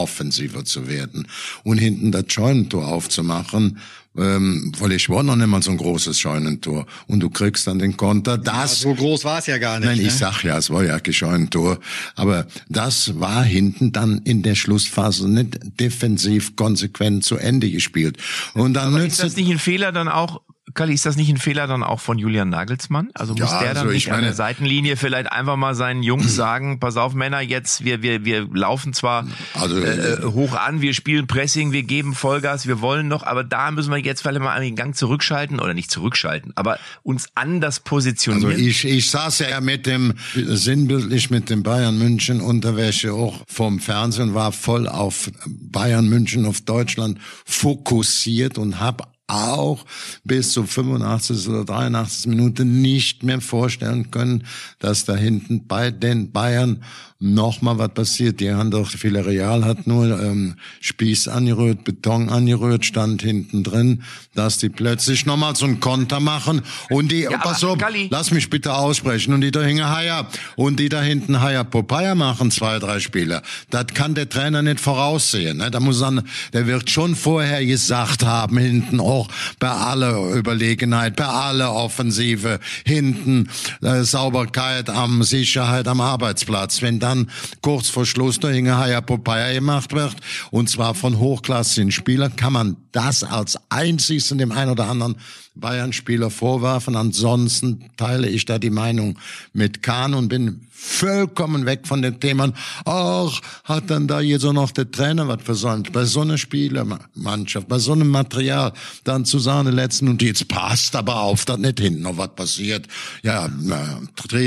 offensiver 0.50 0.64
zu 0.64 0.88
werden 0.88 1.26
und 1.64 1.78
hinten 1.78 2.12
das 2.12 2.24
Scheunentor 2.28 2.88
aufzumachen, 2.88 3.78
ähm, 4.16 4.72
weil 4.78 4.92
ich 4.92 5.08
war 5.08 5.22
noch 5.22 5.36
nicht 5.36 5.46
mal 5.46 5.62
so 5.62 5.70
ein 5.70 5.76
großes 5.76 6.18
Scheunentor 6.18 6.86
und 7.06 7.20
du 7.20 7.30
kriegst 7.30 7.66
dann 7.66 7.78
den 7.78 7.96
Konter. 7.96 8.38
Das 8.38 8.82
ja, 8.82 8.88
so 8.90 8.94
groß 8.94 9.24
war 9.24 9.38
es 9.38 9.46
ja 9.46 9.58
gar 9.58 9.78
nicht. 9.78 9.88
Nein, 9.88 9.98
ne? 9.98 10.04
ich 10.04 10.14
sag 10.14 10.42
ja, 10.42 10.58
es 10.58 10.70
war 10.70 10.84
ja 10.84 10.98
kein 10.98 11.14
Scheunentor, 11.14 11.78
aber 12.16 12.46
das 12.68 13.20
war 13.20 13.44
hinten 13.44 13.92
dann 13.92 14.18
in 14.24 14.42
der 14.42 14.56
Schlussphase 14.56 15.28
nicht 15.28 15.58
defensiv 15.78 16.56
konsequent 16.56 17.24
zu 17.24 17.36
Ende 17.36 17.70
gespielt. 17.70 18.16
Und 18.54 18.74
dann 18.74 18.94
aber 18.94 19.04
ist 19.04 19.22
das 19.22 19.36
nicht 19.36 19.50
ein 19.50 19.58
Fehler 19.58 19.92
dann 19.92 20.08
auch 20.08 20.40
Kali, 20.74 20.94
ist 20.94 21.06
das 21.06 21.16
nicht 21.16 21.30
ein 21.30 21.36
Fehler 21.36 21.66
dann 21.66 21.82
auch 21.82 22.00
von 22.00 22.18
Julian 22.18 22.48
Nagelsmann? 22.48 23.10
Also 23.14 23.34
muss 23.34 23.50
ja, 23.50 23.60
der 23.60 23.74
dann 23.74 23.82
also 23.82 23.92
nicht 23.92 24.06
meine, 24.06 24.18
an 24.18 24.24
der 24.24 24.34
Seitenlinie 24.34 24.96
vielleicht 24.96 25.30
einfach 25.32 25.56
mal 25.56 25.74
seinen 25.74 26.02
Jungs 26.02 26.34
sagen, 26.36 26.80
pass 26.80 26.96
auf 26.96 27.14
Männer, 27.14 27.40
jetzt 27.40 27.84
wir 27.84 28.02
wir 28.02 28.24
wir 28.24 28.48
laufen 28.52 28.92
zwar 28.92 29.26
also, 29.54 29.78
äh, 29.78 30.14
äh, 30.14 30.24
hoch 30.24 30.54
an, 30.54 30.80
wir 30.80 30.94
spielen 30.94 31.26
Pressing, 31.26 31.72
wir 31.72 31.82
geben 31.82 32.14
Vollgas, 32.14 32.66
wir 32.66 32.80
wollen 32.80 33.08
noch, 33.08 33.22
aber 33.22 33.44
da 33.44 33.70
müssen 33.70 33.90
wir 33.90 33.98
jetzt 33.98 34.22
vielleicht 34.22 34.40
mal 34.40 34.52
einen 34.52 34.76
Gang 34.76 34.94
zurückschalten 34.94 35.60
oder 35.60 35.74
nicht 35.74 35.90
zurückschalten, 35.90 36.52
aber 36.56 36.78
uns 37.02 37.28
anders 37.34 37.80
positionieren. 37.80 38.50
Also 38.50 38.62
ich 38.62 38.84
ich 38.84 39.10
saß 39.10 39.40
ja 39.40 39.60
mit 39.60 39.86
dem 39.86 40.14
sinnbildlich 40.34 41.30
mit 41.30 41.50
dem 41.50 41.62
Bayern 41.62 41.98
München 41.98 42.40
Unterwäsche 42.40 43.12
auch 43.12 43.44
vom 43.46 43.80
Fernsehen 43.80 44.34
war 44.34 44.52
voll 44.52 44.88
auf 44.88 45.30
Bayern 45.46 46.08
München 46.08 46.46
auf 46.46 46.60
Deutschland 46.60 47.18
fokussiert 47.44 48.58
und 48.58 48.80
habe 48.80 49.04
auch 49.32 49.84
bis 50.24 50.52
zur 50.52 50.66
85. 50.66 51.48
oder 51.48 51.64
83. 51.64 52.26
Minute 52.26 52.64
nicht 52.64 53.22
mehr 53.22 53.40
vorstellen 53.40 54.10
können, 54.10 54.44
dass 54.78 55.04
da 55.04 55.16
hinten 55.16 55.66
bei 55.66 55.90
den 55.90 56.32
Bayern 56.32 56.82
nochmal 57.20 57.78
was 57.78 57.90
passiert. 57.90 58.40
Die 58.40 58.50
haben 58.50 58.70
doch, 58.70 58.90
Villarreal 58.90 59.64
hat 59.64 59.86
nur 59.86 60.20
ähm, 60.20 60.56
Spieß 60.80 61.28
angerührt, 61.28 61.84
Beton 61.84 62.30
angerührt, 62.30 62.86
stand 62.86 63.20
hinten 63.20 63.62
drin, 63.62 64.02
dass 64.34 64.56
die 64.56 64.70
plötzlich 64.70 65.26
nochmal 65.26 65.54
so 65.54 65.66
einen 65.66 65.80
Konter 65.80 66.18
machen 66.18 66.62
und 66.88 67.12
die, 67.12 67.22
ja, 67.22 67.36
pass 67.36 67.62
auf, 67.62 67.78
lass 68.08 68.30
mich 68.30 68.48
bitte 68.48 68.72
aussprechen, 68.72 69.34
und 69.34 69.42
die 69.42 69.50
da 69.50 69.60
hinten 69.60 69.86
Haya 69.86 70.28
und 70.56 70.80
die 70.80 70.88
da 70.88 71.02
hinten 71.02 71.42
Haya 71.42 71.62
Popeye 71.62 72.14
machen, 72.14 72.50
zwei, 72.50 72.78
drei 72.78 73.00
Spieler. 73.00 73.42
Das 73.68 73.88
kann 73.88 74.14
der 74.14 74.28
Trainer 74.28 74.62
nicht 74.62 74.80
voraussehen. 74.80 75.58
Ne? 75.58 75.70
Da 75.70 75.78
muss 75.78 76.00
er, 76.00 76.24
der 76.54 76.66
wird 76.66 76.88
schon 76.88 77.16
vorher 77.16 77.64
gesagt 77.66 78.24
haben, 78.24 78.56
hinten 78.56 78.98
auch 78.98 79.28
bei 79.58 79.68
aller 79.68 80.34
Überlegenheit, 80.34 81.16
bei 81.16 81.26
aller 81.26 81.74
Offensive, 81.74 82.60
hinten 82.86 83.50
äh, 83.82 84.04
Sauberkeit 84.04 84.88
am 84.88 85.22
Sicherheit 85.22 85.86
am 85.86 86.00
Arbeitsplatz. 86.00 86.80
Wenn 86.80 86.98
da 86.98 87.09
dann 87.10 87.30
kurz 87.60 87.88
vor 87.88 88.06
Schluss 88.06 88.38
der 88.40 88.78
Haya 88.78 89.00
Popeye 89.00 89.54
gemacht 89.54 89.92
wird, 89.92 90.16
und 90.50 90.70
zwar 90.70 90.94
von 90.94 91.18
hochklassigen 91.18 91.92
Spielern, 91.92 92.36
kann 92.36 92.52
man 92.52 92.76
das 92.92 93.24
als 93.24 93.58
einzigsten 93.68 94.38
dem 94.38 94.52
einen 94.52 94.70
oder 94.70 94.88
anderen 94.88 95.16
Bayern-Spieler 95.54 96.30
vorwerfen. 96.30 96.96
Ansonsten 96.96 97.90
teile 97.96 98.28
ich 98.28 98.44
da 98.44 98.58
die 98.58 98.70
Meinung 98.70 99.18
mit 99.52 99.82
Kahn 99.82 100.14
und 100.14 100.28
bin 100.28 100.66
vollkommen 100.80 101.66
weg 101.66 101.86
von 101.86 102.00
den 102.00 102.18
Themen. 102.20 102.54
Ach, 102.86 103.40
hat 103.64 103.90
dann 103.90 104.08
da 104.08 104.20
jetzt 104.20 104.42
so 104.42 104.52
noch 104.52 104.70
der 104.70 104.90
Trainer 104.90 105.28
was 105.28 105.42
versäumt? 105.42 105.92
Bei 105.92 106.04
so 106.04 106.22
einer 106.22 106.38
Spielermannschaft, 106.38 107.68
bei 107.68 107.78
so 107.78 107.92
einem 107.92 108.08
Material, 108.08 108.72
dann 109.04 109.26
zu 109.26 109.38
sagen, 109.38 109.70
letzten 109.72 110.08
und 110.08 110.22
jetzt 110.22 110.48
passt 110.48 110.96
aber 110.96 111.20
auf, 111.20 111.44
dass 111.44 111.58
nicht 111.58 111.80
hinten 111.80 112.02
noch 112.02 112.16
was 112.16 112.34
passiert. 112.34 112.86
Ja, 113.22 113.48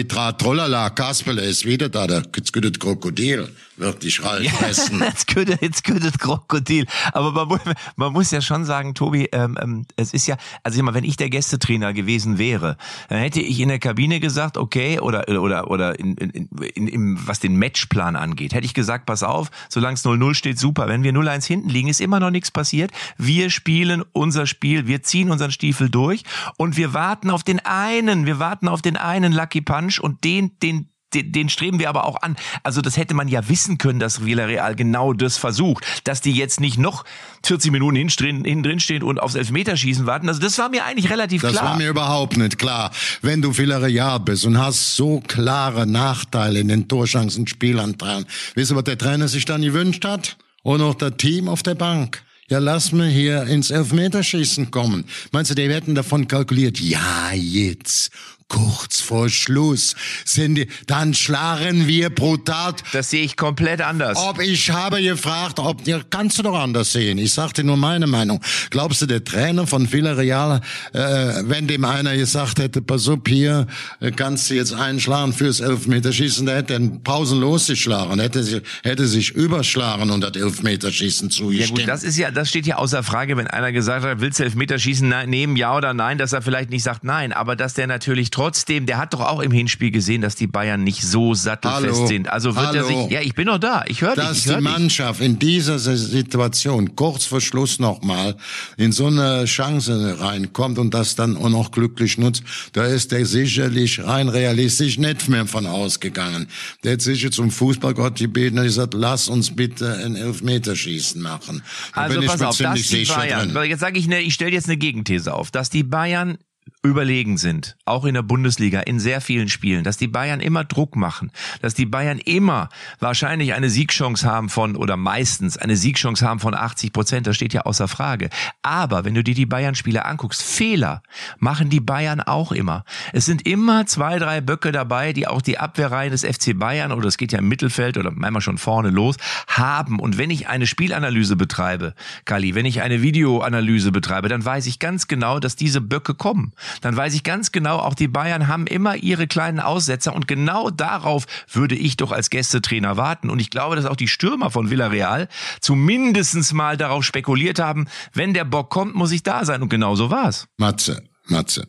Trat, 0.08 0.42
Trollala, 0.42 0.90
Kasperle 0.90 1.44
ist 1.44 1.66
wieder 1.66 1.90
da, 1.90 2.08
der 2.08 2.24
gute 2.24 2.72
Krokodil 2.72 3.48
wird 3.78 4.04
dich 4.04 4.20
fressen. 4.20 5.00
Ja, 5.00 5.06
jetzt 5.08 5.28
könnte, 5.28 5.58
jetzt 5.62 5.84
könnte 5.84 6.12
Krokodil. 6.12 6.86
Aber 7.12 7.32
man 7.32 7.48
muss, 7.48 7.60
man 7.96 8.14
muss 8.14 8.32
ja 8.32 8.42
schon 8.42 8.66
sagen, 8.66 8.94
Tobi, 8.94 9.30
ähm, 9.32 9.58
ähm, 9.62 9.86
es 9.96 10.14
ist 10.14 10.28
ja, 10.28 10.38
also 10.64 10.80
immer, 10.80 10.94
wenn 10.94 11.04
ich 11.04 11.18
der 11.18 11.30
Gästetrainer 11.30 11.94
gewesen 11.94 12.38
wäre, 12.38 12.78
dann 13.10 13.20
hätte 13.20 13.42
ich 13.42 13.60
in 13.60 13.70
der 13.70 13.80
Kabine 13.80 14.20
gesagt, 14.20 14.58
okay, 14.58 15.00
oder 15.00 15.28
oder 15.28 15.70
oder 15.70 16.00
in, 16.00 16.16
in, 16.16 16.50
in, 16.76 16.88
in 16.88 17.28
was 17.28 17.40
den 17.40 17.58
Matchplan 17.58 18.16
angeht, 18.16 18.54
hätte 18.54 18.66
ich 18.66 18.74
gesagt, 18.74 19.06
pass 19.06 19.24
auf, 19.24 19.50
solange 19.70 19.96
es 19.96 20.06
0-0 20.06 20.34
steht, 20.36 20.60
super. 20.60 20.88
Wenn 20.88 21.04
wir 21.04 21.14
0-1 21.14 21.46
hinten 21.46 21.70
liegen, 21.70 21.88
ist 21.88 22.02
immer 22.02 22.20
noch 22.20 22.32
nichts 22.32 22.52
passiert. 22.52 22.92
Wir 23.18 23.50
spielen 23.50 24.04
unser 24.12 24.46
Spiel, 24.46 24.88
wir 24.88 25.04
ziehen 25.04 25.32
unseren 25.32 25.52
Stiefel 25.52 25.90
durch 25.90 26.24
und 26.58 26.78
wir 26.78 26.94
warten 26.94 27.30
auf 27.30 27.44
den 27.44 27.60
einen, 27.60 28.26
wir 28.26 28.40
warten 28.40 28.68
auf 28.68 28.82
den 28.82 28.98
einen 28.98 29.34
Lucky 29.34 29.62
Punch 29.62 30.00
und 30.00 30.24
den, 30.24 30.58
den, 30.60 30.90
den, 31.14 31.32
den 31.32 31.50
streben 31.50 31.80
wir 31.80 31.90
aber 31.90 32.06
auch 32.06 32.22
an. 32.22 32.36
Also 32.64 32.82
das 32.82 32.98
hätte 32.98 33.14
man 33.14 33.28
ja 33.28 33.48
wissen 33.50 33.78
können, 33.78 34.00
dass 34.00 34.26
Villarreal 34.26 34.76
genau 34.76 35.14
das 35.14 35.38
versucht, 35.38 35.86
dass 36.04 36.22
die 36.22 36.32
jetzt 36.32 36.60
nicht 36.60 36.78
noch 36.78 37.06
40 37.46 37.72
Minuten 37.72 37.96
hinten 37.96 38.64
drin 38.64 38.80
stehen 38.80 39.04
und 39.04 39.20
aufs 39.20 39.36
Elfmeterschießen 39.36 40.06
warten. 40.06 40.28
Also 40.28 40.40
das 40.40 40.58
war 40.58 40.70
mir 40.70 40.86
eigentlich 40.86 41.10
relativ 41.10 41.42
das 41.42 41.52
klar. 41.52 41.64
Das 41.64 41.72
war 41.72 41.78
mir 41.78 41.90
überhaupt 41.90 42.38
nicht 42.38 42.58
klar. 42.58 42.92
Wenn 43.22 43.42
du 43.42 43.58
Villarreal 43.58 44.20
bist 44.20 44.46
und 44.46 44.58
hast 44.58 44.96
so 44.96 45.22
klare 45.28 45.86
Nachteile 45.86 46.60
in 46.60 46.68
den 46.68 46.88
Torschancen, 46.88 47.48
Spielanteilen, 47.48 48.26
weißt 48.56 48.72
du, 48.72 48.76
was 48.76 48.84
der 48.84 48.98
Trainer 48.98 49.28
sich 49.28 49.46
dann 49.46 49.62
gewünscht 49.62 50.06
hat? 50.06 50.38
Und 50.64 50.82
auch 50.82 50.96
das 50.96 51.18
Team 51.18 51.50
auf 51.50 51.62
der 51.62 51.76
Bank 51.76 52.24
ja, 52.50 52.60
lass 52.60 52.92
mir 52.92 53.08
hier 53.08 53.44
ins 53.44 53.72
Elfmeterschießen 53.72 54.70
kommen. 54.70 55.06
Meinst 55.32 55.50
du, 55.50 55.56
die 55.56 55.68
hätten 55.68 55.96
davon 55.96 56.28
kalkuliert? 56.28 56.80
Ja, 56.80 57.32
jetzt 57.34 58.12
kurz 58.54 59.02
vor 59.02 59.30
Schluss 59.30 59.96
sind 60.26 60.56
die, 60.56 60.68
dann 60.86 61.14
schlagen 61.14 61.88
wir 61.88 62.10
brutal. 62.12 62.74
Das 62.92 63.10
sehe 63.10 63.24
ich 63.24 63.36
komplett 63.36 63.82
anders. 63.82 64.18
Ob 64.18 64.40
ich 64.40 64.70
habe 64.70 65.02
gefragt, 65.02 65.60
ob 65.60 65.84
dir 65.84 66.04
kannst 66.10 66.38
du 66.38 66.44
doch 66.44 66.58
anders 66.58 66.94
sehen. 66.94 67.18
Ich 67.18 67.34
sagte 67.34 67.64
nur 67.64 67.78
meine 67.78 68.06
Meinung. 68.06 68.42
Glaubst 68.70 69.02
du, 69.02 69.06
der 69.08 69.24
Trainer 69.24 69.66
von 69.66 69.92
Villarreal, 69.92 70.62
äh, 70.94 71.00
wenn 71.44 71.68
dem 71.68 71.84
einer 71.84 72.16
gesagt 72.16 72.60
hätte, 72.60 72.82
pass 72.82 73.08
auf 73.08 73.20
hier, 73.28 73.66
äh, 74.00 74.12
kannst 74.12 74.50
du 74.50 74.54
jetzt 74.54 74.74
einschlagen 74.74 75.34
fürs 75.34 75.60
Elfmeterschießen, 75.60 76.46
der 76.46 76.58
hätte 76.58 76.74
dann 76.74 77.02
pausenlos 77.02 77.68
geschlagen, 77.68 78.20
hätte 78.20 78.44
sich, 78.44 78.62
hätte 78.84 79.08
sich 79.08 79.32
überschlagen 79.32 80.12
und 80.12 80.22
das 80.22 80.36
Elfmeterschießen 80.36 81.32
zugestimmt. 81.32 81.80
Ja 81.80 81.86
gut, 81.86 81.90
das 81.92 82.04
ist 82.04 82.18
ja, 82.18 82.30
das 82.30 82.50
steht 82.50 82.68
ja 82.68 82.76
außer 82.76 83.02
Frage, 83.02 83.36
wenn 83.36 83.48
einer 83.48 83.72
gesagt 83.72 84.06
hat, 84.06 84.22
willst 84.22 84.40
du 84.40 84.44
Elfmeterschießen 84.44 85.12
nehmen, 85.28 85.56
ja 85.56 85.76
oder 85.76 85.94
nein, 85.96 86.20
dass 86.20 86.34
er 86.34 86.44
vielleicht 86.44 86.70
nicht 86.70 86.84
sagt 86.84 87.04
nein, 87.04 87.34
aber 87.34 87.56
dass 87.56 87.74
der 87.74 87.88
natürlich 87.88 88.30
trotzdem, 88.30 88.43
der 88.52 88.98
hat 88.98 89.14
doch 89.14 89.22
auch 89.22 89.40
im 89.42 89.52
Hinspiel 89.52 89.92
gesehen, 89.92 90.22
dass 90.22 90.36
die 90.36 90.48
Bayern 90.48 90.84
nicht 90.84 91.02
so 91.04 91.34
sattelfest 91.34 91.84
Hallo. 91.96 92.08
sind. 92.08 92.28
Also 92.30 92.56
wird 92.56 92.76
er 92.76 92.86
Hallo. 92.86 93.04
sich, 93.04 93.12
ja, 93.12 93.22
ich 93.22 93.34
bin 93.36 93.46
noch 93.48 93.58
da, 93.58 93.84
ich 93.88 94.02
höre 94.02 94.16
dich, 94.16 94.24
dass 94.24 94.44
die 94.44 94.50
hör 94.50 94.56
dich. 94.56 94.64
Mannschaft 94.64 95.22
in 95.22 95.40
dieser 95.40 95.80
Situation 95.80 96.96
kurz 96.96 97.26
vor 97.26 97.42
Schluss 97.42 97.80
nochmal 97.80 98.36
in 98.78 98.92
so 98.92 99.08
eine 99.08 99.46
Chance 99.46 100.18
reinkommt 100.20 100.78
und 100.80 100.94
das 100.94 101.16
dann 101.16 101.38
auch 101.38 101.50
noch 101.50 101.72
glücklich 101.72 102.18
nutzt, 102.18 102.44
da 102.74 102.86
ist 102.86 103.12
der 103.12 103.26
sicherlich 103.26 104.04
rein 104.04 104.30
realistisch 104.30 104.98
nicht 104.98 105.30
mehr 105.30 105.46
von 105.48 105.66
ausgegangen. 105.66 106.48
Der 106.84 106.94
hat 106.94 107.02
sicher 107.02 107.32
zum 107.32 107.52
Fußballgott 107.52 108.18
gebeten 108.18 108.58
und 108.58 108.66
gesagt, 108.66 108.94
lass 108.94 109.28
uns 109.28 109.56
bitte 109.56 109.96
ein 110.04 110.16
Elfmeterschießen 110.16 111.22
machen. 111.22 111.64
Da 111.96 112.02
Also 112.02 112.16
bin 112.16 112.24
ich 112.24 112.30
pass 112.30 112.40
mir 112.40 112.48
auf, 112.50 112.58
dass 112.58 112.66
ziemlich 112.80 112.88
die 112.90 112.96
sicher 113.06 113.16
Bayern, 113.16 113.54
drin. 113.54 113.70
jetzt 113.70 113.80
sage 113.80 113.98
ich, 114.00 114.08
ne, 114.08 114.20
ich 114.22 114.34
stelle 114.34 114.52
jetzt 114.52 114.66
eine 114.68 114.78
Gegenthese 114.78 115.34
auf, 115.34 115.52
dass 115.52 115.70
die 115.70 115.84
Bayern 115.84 116.38
überlegen 116.84 117.38
sind, 117.38 117.78
auch 117.86 118.04
in 118.04 118.14
der 118.14 118.24
Bundesliga, 118.24 118.82
in 118.82 119.00
sehr 119.00 119.22
vielen 119.22 119.48
Spielen, 119.48 119.86
dass 119.86 119.96
die 119.96 120.10
Bayern 120.10 120.42
immer 120.42 120.66
Druck 120.66 120.98
machen, 120.98 121.32
dass 121.62 121.74
die 121.74 121.86
Bayern 121.86 122.20
immer 122.20 122.68
wahrscheinlich 123.00 123.54
eine 123.54 123.70
Siegchance 123.70 124.30
haben 124.30 124.50
von, 124.50 124.76
oder 124.76 124.98
meistens 124.98 125.58
eine 125.58 125.78
Siegchance 125.78 126.28
haben 126.28 126.42
von 126.42 126.54
80 126.54 126.92
Prozent, 126.92 127.26
das 127.26 127.38
steht 127.38 127.54
ja 127.54 127.62
außer 127.62 127.88
Frage. 127.88 128.30
Aber 128.64 129.06
wenn 129.06 129.14
du 129.14 129.24
dir 129.24 129.34
die 129.34 129.46
Bayern-Spiele 129.46 130.04
anguckst, 130.04 130.44
Fehler 130.44 131.04
machen 131.40 131.70
die 131.70 131.80
Bayern 131.80 132.20
auch 132.20 132.52
immer. 132.52 132.84
Es 133.14 133.26
sind 133.26 133.48
immer 133.48 133.86
zwei, 133.86 134.20
drei 134.20 134.42
Böcke 134.42 134.74
dabei, 134.74 135.14
die 135.14 135.26
auch 135.26 135.42
die 135.42 135.60
Abwehrreihen 135.60 136.12
des 136.12 136.26
FC 136.26 136.60
Bayern, 136.60 136.92
oder 136.92 137.08
es 137.08 137.18
geht 137.18 137.32
ja 137.32 137.40
im 137.40 137.48
Mittelfeld 137.48 137.98
oder 137.98 138.12
manchmal 138.12 138.42
schon 138.42 138.58
vorne 138.58 138.90
los, 138.90 139.16
haben. 139.48 140.00
Und 140.00 140.18
wenn 140.18 140.30
ich 140.30 140.50
eine 140.50 140.68
Spielanalyse 140.68 141.38
betreibe, 141.38 141.94
Kali, 142.26 142.56
wenn 142.56 142.66
ich 142.66 142.82
eine 142.82 143.02
Videoanalyse 143.02 143.94
betreibe, 143.94 144.28
dann 144.28 144.44
weiß 144.44 144.68
ich 144.68 144.80
ganz 144.80 145.08
genau, 145.08 145.40
dass 145.40 145.56
diese 145.56 145.80
Böcke 145.80 146.14
kommen. 146.14 146.52
Dann 146.82 146.96
weiß 146.96 147.14
ich 147.14 147.24
ganz 147.24 147.52
genau, 147.52 147.78
auch 147.78 147.96
die 147.96 148.08
Bayern 148.08 148.48
haben 148.48 148.68
immer 148.68 148.96
ihre 148.96 149.28
kleinen 149.28 149.60
Aussetzer 149.60 150.16
und 150.16 150.28
genau 150.28 150.70
darauf 150.70 151.26
würde 151.52 151.76
ich 151.76 151.98
doch 151.98 152.12
als 152.12 152.30
Gästetrainer 152.30 152.98
warten. 152.98 153.30
Und 153.30 153.40
ich 153.40 153.50
glaube, 153.50 153.76
dass 153.76 153.86
auch 153.86 153.96
die 153.96 154.08
Stürmer 154.08 154.52
von 154.52 154.70
Villarreal 154.70 155.28
zumindestens 155.62 156.54
mal 156.54 156.78
darauf 156.78 157.04
spekuliert 157.04 157.60
haben, 157.60 157.88
wenn 158.14 158.34
der 158.34 158.46
Bock 158.46 158.70
kommt, 158.70 158.96
muss 158.96 159.12
ich 159.12 159.24
da 159.24 159.46
sein. 159.46 159.62
Und 159.62 159.70
genau 159.70 159.96
so 159.96 160.10
war's. 160.10 160.48
Matze, 160.58 161.04
Matze. 161.28 161.68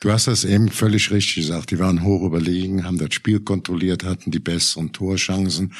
Du 0.00 0.10
hast 0.10 0.26
das 0.26 0.44
eben 0.44 0.70
völlig 0.70 1.10
richtig 1.10 1.34
gesagt. 1.34 1.70
Die 1.70 1.78
waren 1.78 2.02
hoch 2.02 2.22
überlegen, 2.22 2.84
haben 2.84 2.98
das 2.98 3.12
Spiel 3.12 3.40
kontrolliert, 3.40 4.04
hatten 4.04 4.30
die 4.30 4.38
besseren 4.38 4.92
Torchancen 4.92 5.74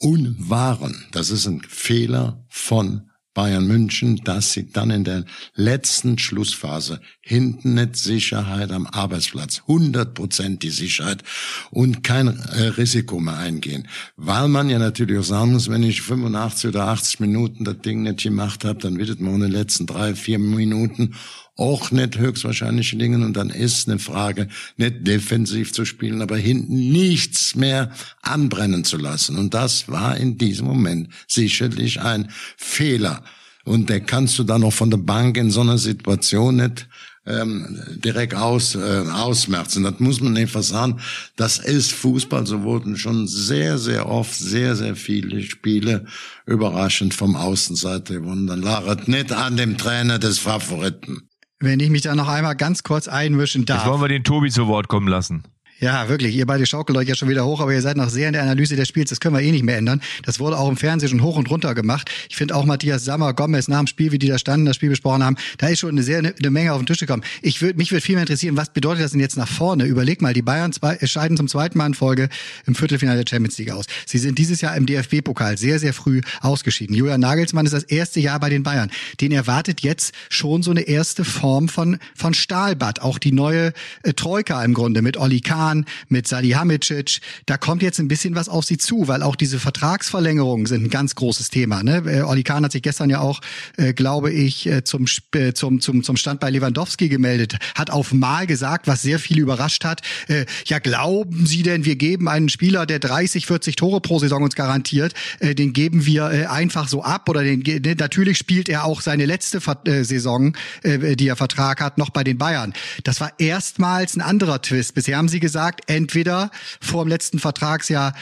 und 0.00 0.50
waren, 0.50 1.06
das 1.12 1.30
ist 1.30 1.46
ein 1.46 1.62
Fehler 1.68 2.44
von 2.48 3.11
Bayern 3.34 3.66
München, 3.66 4.16
dass 4.24 4.52
sie 4.52 4.70
dann 4.70 4.90
in 4.90 5.04
der 5.04 5.24
letzten 5.54 6.18
Schlussphase 6.18 7.00
hinten 7.20 7.74
nicht 7.74 7.96
Sicherheit 7.96 8.70
am 8.70 8.86
Arbeitsplatz, 8.86 9.62
100 9.68 10.14
Prozent 10.14 10.62
die 10.62 10.70
Sicherheit 10.70 11.22
und 11.70 12.04
kein 12.04 12.28
äh, 12.28 12.68
Risiko 12.76 13.20
mehr 13.20 13.38
eingehen. 13.38 13.88
Weil 14.16 14.48
man 14.48 14.68
ja 14.68 14.78
natürlich 14.78 15.18
auch 15.18 15.24
sagen 15.24 15.52
muss, 15.52 15.70
wenn 15.70 15.82
ich 15.82 16.02
85 16.02 16.68
oder 16.68 16.88
80 16.88 17.20
Minuten 17.20 17.64
das 17.64 17.80
Ding 17.80 18.02
nicht 18.02 18.22
gemacht 18.22 18.64
habe, 18.64 18.78
dann 18.80 18.98
wird 18.98 19.20
mir 19.20 19.34
in 19.34 19.40
den 19.40 19.52
letzten 19.52 19.86
drei, 19.86 20.14
vier 20.14 20.38
Minuten 20.38 21.14
auch 21.56 21.90
nicht 21.90 22.18
höchstwahrscheinlich 22.18 22.92
liegen 22.92 23.22
und 23.22 23.34
dann 23.34 23.50
ist 23.50 23.88
eine 23.88 23.98
Frage, 23.98 24.48
nicht 24.76 25.06
defensiv 25.06 25.72
zu 25.72 25.84
spielen, 25.84 26.22
aber 26.22 26.36
hinten 26.36 26.90
nichts 26.90 27.54
mehr 27.54 27.92
anbrennen 28.22 28.84
zu 28.84 28.96
lassen. 28.96 29.36
Und 29.36 29.52
das 29.52 29.88
war 29.88 30.16
in 30.16 30.38
diesem 30.38 30.66
Moment 30.66 31.08
sicherlich 31.28 32.00
ein 32.00 32.30
Fehler. 32.56 33.22
Und 33.64 33.90
der 33.90 34.00
kannst 34.00 34.38
du 34.38 34.44
dann 34.44 34.64
auch 34.64 34.72
von 34.72 34.90
der 34.90 34.98
Bank 34.98 35.36
in 35.36 35.50
so 35.50 35.60
einer 35.60 35.78
Situation 35.78 36.56
nicht 36.56 36.88
ähm, 37.26 37.78
direkt 38.02 38.34
aus, 38.34 38.74
äh, 38.74 39.04
ausmerzen. 39.12 39.84
Das 39.84 40.00
muss 40.00 40.20
man 40.20 40.36
einfach 40.36 40.62
sagen. 40.62 41.00
Das 41.36 41.58
ist 41.58 41.92
Fußball. 41.92 42.46
So 42.46 42.62
wurden 42.62 42.96
schon 42.96 43.28
sehr, 43.28 43.78
sehr 43.78 44.08
oft 44.08 44.34
sehr, 44.34 44.74
sehr 44.74 44.96
viele 44.96 45.42
Spiele 45.42 46.06
überraschend 46.46 47.14
vom 47.14 47.36
Außenseiter 47.36 48.14
gewonnen. 48.14 48.48
Dann 48.48 48.62
lag 48.62 48.84
es 48.86 49.06
nicht 49.06 49.30
an 49.30 49.56
dem 49.56 49.78
Trainer 49.78 50.18
des 50.18 50.38
Favoriten. 50.38 51.28
Wenn 51.62 51.78
ich 51.78 51.90
mich 51.90 52.02
da 52.02 52.16
noch 52.16 52.26
einmal 52.26 52.56
ganz 52.56 52.82
kurz 52.82 53.06
einmischen 53.06 53.64
darf. 53.64 53.82
Jetzt 53.82 53.88
wollen 53.88 54.00
wir 54.00 54.08
den 54.08 54.24
Tobi 54.24 54.50
zu 54.50 54.66
Wort 54.66 54.88
kommen 54.88 55.06
lassen. 55.06 55.44
Ja, 55.82 56.08
wirklich. 56.08 56.36
Ihr 56.36 56.46
beide 56.46 56.64
schaukelt 56.64 56.96
euch 56.96 57.08
ja 57.08 57.16
schon 57.16 57.28
wieder 57.28 57.44
hoch, 57.44 57.60
aber 57.60 57.72
ihr 57.72 57.82
seid 57.82 57.96
noch 57.96 58.08
sehr 58.08 58.28
in 58.28 58.34
der 58.34 58.42
Analyse 58.42 58.76
des 58.76 58.86
Spiels. 58.86 59.10
Das 59.10 59.18
können 59.18 59.34
wir 59.34 59.42
eh 59.42 59.50
nicht 59.50 59.64
mehr 59.64 59.78
ändern. 59.78 60.00
Das 60.24 60.38
wurde 60.38 60.56
auch 60.56 60.68
im 60.68 60.76
Fernsehen 60.76 61.08
schon 61.08 61.24
hoch 61.24 61.36
und 61.36 61.50
runter 61.50 61.74
gemacht. 61.74 62.08
Ich 62.30 62.36
finde 62.36 62.54
auch 62.54 62.64
Matthias 62.64 63.04
Sammer, 63.04 63.34
Gomez 63.34 63.66
nach 63.66 63.80
dem 63.80 63.88
Spiel, 63.88 64.12
wie 64.12 64.18
die 64.20 64.28
da 64.28 64.38
standen, 64.38 64.64
das 64.64 64.76
Spiel 64.76 64.90
besprochen 64.90 65.24
haben, 65.24 65.36
da 65.58 65.66
ist 65.66 65.80
schon 65.80 65.90
eine 65.90 66.04
sehr 66.04 66.18
eine 66.20 66.50
Menge 66.50 66.72
auf 66.72 66.80
den 66.80 66.86
Tisch 66.86 67.00
gekommen. 67.00 67.24
Ich 67.40 67.62
würde 67.62 67.78
mich 67.78 67.90
würde 67.90 68.00
viel 68.00 68.14
mehr 68.14 68.22
interessieren, 68.22 68.56
was 68.56 68.72
bedeutet 68.72 69.02
das 69.02 69.10
denn 69.10 69.18
jetzt 69.18 69.36
nach 69.36 69.48
vorne? 69.48 69.86
Überleg 69.86 70.22
mal, 70.22 70.32
die 70.32 70.42
Bayern 70.42 70.72
zwei, 70.72 71.04
scheiden 71.04 71.36
zum 71.36 71.48
zweiten 71.48 71.76
Mal 71.76 71.86
in 71.86 71.94
Folge 71.94 72.28
im 72.64 72.76
Viertelfinale 72.76 73.24
der 73.24 73.28
Champions 73.28 73.58
League 73.58 73.72
aus. 73.72 73.86
Sie 74.06 74.18
sind 74.18 74.38
dieses 74.38 74.60
Jahr 74.60 74.76
im 74.76 74.86
DFB-Pokal 74.86 75.58
sehr, 75.58 75.80
sehr 75.80 75.92
früh 75.92 76.20
ausgeschieden. 76.42 76.94
Julian 76.94 77.20
Nagelsmann 77.20 77.66
ist 77.66 77.72
das 77.72 77.82
erste 77.82 78.20
Jahr 78.20 78.38
bei 78.38 78.50
den 78.50 78.62
Bayern. 78.62 78.92
Den 79.20 79.32
erwartet 79.32 79.80
jetzt 79.80 80.14
schon 80.28 80.62
so 80.62 80.70
eine 80.70 80.82
erste 80.82 81.24
Form 81.24 81.68
von 81.68 81.98
von 82.14 82.34
Stahlbad. 82.34 83.02
Auch 83.02 83.18
die 83.18 83.32
neue 83.32 83.72
äh, 84.04 84.12
Troika 84.12 84.62
im 84.64 84.74
Grunde 84.74 85.02
mit 85.02 85.16
Oli 85.16 85.40
Kahn, 85.40 85.71
mit 86.08 86.28
Sadi 86.28 86.52
Salihamidzic, 86.52 87.20
da 87.46 87.56
kommt 87.56 87.82
jetzt 87.82 87.98
ein 87.98 88.08
bisschen 88.08 88.34
was 88.34 88.48
auf 88.48 88.64
sie 88.64 88.78
zu, 88.78 89.08
weil 89.08 89.22
auch 89.22 89.36
diese 89.36 89.58
Vertragsverlängerungen 89.58 90.66
sind 90.66 90.84
ein 90.84 90.90
ganz 90.90 91.14
großes 91.14 91.50
Thema. 91.50 91.82
Ne? 91.82 92.02
Äh, 92.06 92.22
Oli 92.22 92.42
Kahn 92.42 92.64
hat 92.64 92.72
sich 92.72 92.82
gestern 92.82 93.10
ja 93.10 93.20
auch, 93.20 93.40
äh, 93.76 93.92
glaube 93.92 94.32
ich, 94.32 94.66
äh, 94.66 94.84
zum, 94.84 95.06
äh, 95.34 95.52
zum, 95.52 95.80
zum, 95.80 96.02
zum 96.02 96.16
Stand 96.16 96.40
bei 96.40 96.50
Lewandowski 96.50 97.08
gemeldet, 97.08 97.56
hat 97.74 97.90
auf 97.90 98.12
Mal 98.12 98.46
gesagt, 98.46 98.86
was 98.86 99.02
sehr 99.02 99.18
viele 99.18 99.40
überrascht 99.40 99.84
hat. 99.84 100.02
Äh, 100.28 100.46
ja, 100.66 100.78
glauben 100.78 101.46
Sie 101.46 101.62
denn, 101.62 101.84
wir 101.84 101.96
geben 101.96 102.28
einen 102.28 102.48
Spieler, 102.48 102.86
der 102.86 102.98
30, 102.98 103.46
40 103.46 103.76
Tore 103.76 104.00
pro 104.00 104.18
Saison 104.18 104.42
uns 104.42 104.54
garantiert, 104.54 105.14
äh, 105.40 105.54
den 105.54 105.72
geben 105.72 106.06
wir 106.06 106.30
äh, 106.30 106.46
einfach 106.46 106.88
so 106.88 107.02
ab 107.02 107.28
oder 107.28 107.42
den, 107.42 107.60
ne, 107.60 107.94
natürlich 107.98 108.38
spielt 108.38 108.68
er 108.68 108.84
auch 108.84 109.00
seine 109.00 109.26
letzte 109.26 109.60
Ver 109.60 109.78
äh, 109.86 110.04
Saison, 110.04 110.56
äh, 110.82 111.16
die 111.16 111.28
er 111.28 111.36
Vertrag 111.36 111.80
hat, 111.80 111.98
noch 111.98 112.10
bei 112.10 112.24
den 112.24 112.38
Bayern. 112.38 112.74
Das 113.04 113.20
war 113.20 113.32
erstmals 113.38 114.16
ein 114.16 114.20
anderer 114.20 114.60
Twist. 114.60 114.94
Bisher 114.94 115.16
haben 115.16 115.28
sie 115.28 115.40
gesagt, 115.40 115.61
entweder 115.86 116.50
vor 116.80 117.04
dem 117.04 117.08
letzten 117.08 117.38
Vertragsjahr 117.38 118.14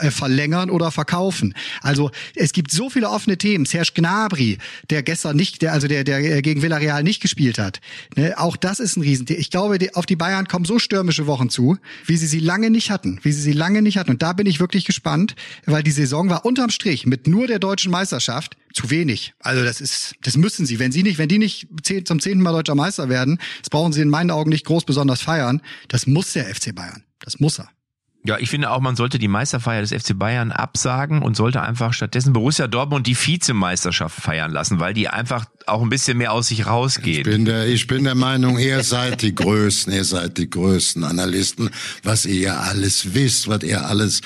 äh, 0.00 0.10
verlängern 0.10 0.70
oder 0.70 0.90
verkaufen. 0.90 1.54
Also 1.82 2.10
es 2.34 2.52
gibt 2.52 2.70
so 2.70 2.90
viele 2.90 3.08
offene 3.08 3.38
Themen. 3.38 3.64
Serge 3.64 3.92
Gnabry, 3.94 4.58
der 4.90 5.02
gestern 5.02 5.36
nicht, 5.36 5.62
der 5.62 5.72
also 5.72 5.88
der 5.88 6.04
der 6.04 6.42
gegen 6.42 6.62
Villarreal 6.62 7.02
nicht 7.02 7.20
gespielt 7.20 7.58
hat. 7.58 7.80
Ne, 8.16 8.34
auch 8.38 8.56
das 8.56 8.80
ist 8.80 8.96
ein 8.96 9.02
Riesenthema. 9.02 9.40
Ich 9.40 9.50
glaube, 9.50 9.78
die, 9.78 9.94
auf 9.94 10.06
die 10.06 10.16
Bayern 10.16 10.48
kommen 10.48 10.64
so 10.64 10.78
stürmische 10.78 11.26
Wochen 11.26 11.50
zu, 11.50 11.78
wie 12.06 12.16
sie 12.16 12.26
sie 12.26 12.40
lange 12.40 12.70
nicht 12.70 12.90
hatten, 12.90 13.20
wie 13.22 13.32
sie 13.32 13.42
sie 13.42 13.52
lange 13.52 13.82
nicht 13.82 13.98
hatten. 13.98 14.10
Und 14.10 14.22
da 14.22 14.32
bin 14.32 14.46
ich 14.46 14.60
wirklich 14.60 14.84
gespannt, 14.84 15.34
weil 15.66 15.82
die 15.82 15.90
Saison 15.90 16.28
war 16.30 16.44
unterm 16.44 16.70
Strich 16.70 17.06
mit 17.06 17.26
nur 17.26 17.46
der 17.46 17.58
deutschen 17.58 17.90
Meisterschaft 17.90 18.56
zu 18.72 18.90
wenig. 18.90 19.34
Also 19.40 19.64
das 19.64 19.80
ist, 19.80 20.14
das 20.22 20.36
müssen 20.36 20.66
sie. 20.66 20.78
Wenn 20.78 20.92
sie 20.92 21.02
nicht, 21.02 21.18
wenn 21.18 21.28
die 21.28 21.38
nicht 21.38 21.68
zum 22.04 22.20
zehnten 22.20 22.42
Mal 22.42 22.52
deutscher 22.52 22.74
Meister 22.74 23.08
werden, 23.08 23.38
das 23.60 23.70
brauchen 23.70 23.92
sie 23.92 24.02
in 24.02 24.08
meinen 24.08 24.30
Augen 24.30 24.50
nicht 24.50 24.66
groß 24.66 24.84
besonders 24.84 25.22
feiern. 25.22 25.62
Das 25.88 26.06
muss 26.06 26.32
der 26.32 26.54
FC 26.54 26.74
Bayern. 26.74 27.04
Das 27.20 27.40
muss 27.40 27.58
er. 27.58 27.68
Ja, 28.22 28.36
ich 28.38 28.50
finde 28.50 28.70
auch, 28.70 28.80
man 28.80 28.96
sollte 28.96 29.18
die 29.18 29.28
Meisterfeier 29.28 29.80
des 29.80 29.92
FC 29.92 30.18
Bayern 30.18 30.52
absagen 30.52 31.22
und 31.22 31.36
sollte 31.36 31.62
einfach 31.62 31.94
stattdessen 31.94 32.34
Borussia 32.34 32.66
Dortmund 32.66 33.06
die 33.06 33.16
Vizemeisterschaft 33.16 34.20
feiern 34.20 34.50
lassen, 34.50 34.78
weil 34.78 34.92
die 34.92 35.08
einfach 35.08 35.46
auch 35.70 35.82
ein 35.82 35.88
bisschen 35.88 36.18
mehr 36.18 36.32
aus 36.32 36.48
sich 36.48 36.66
rausgeht. 36.66 37.18
Ich 37.18 37.22
bin 37.24 37.44
der, 37.44 37.66
ich 37.66 37.86
bin 37.86 38.04
der 38.04 38.14
Meinung, 38.14 38.58
ihr 38.58 38.82
seid 38.82 39.22
die 39.22 39.34
Größten, 39.34 39.92
ihr 39.92 40.04
seid 40.04 40.38
die 40.38 40.50
größten 40.50 41.04
Analysten, 41.04 41.70
was 42.02 42.26
ihr 42.26 42.40
ja 42.40 42.60
alles 42.60 43.14
wisst, 43.14 43.48
was 43.48 43.62
ihr 43.62 43.86
alles 43.86 44.20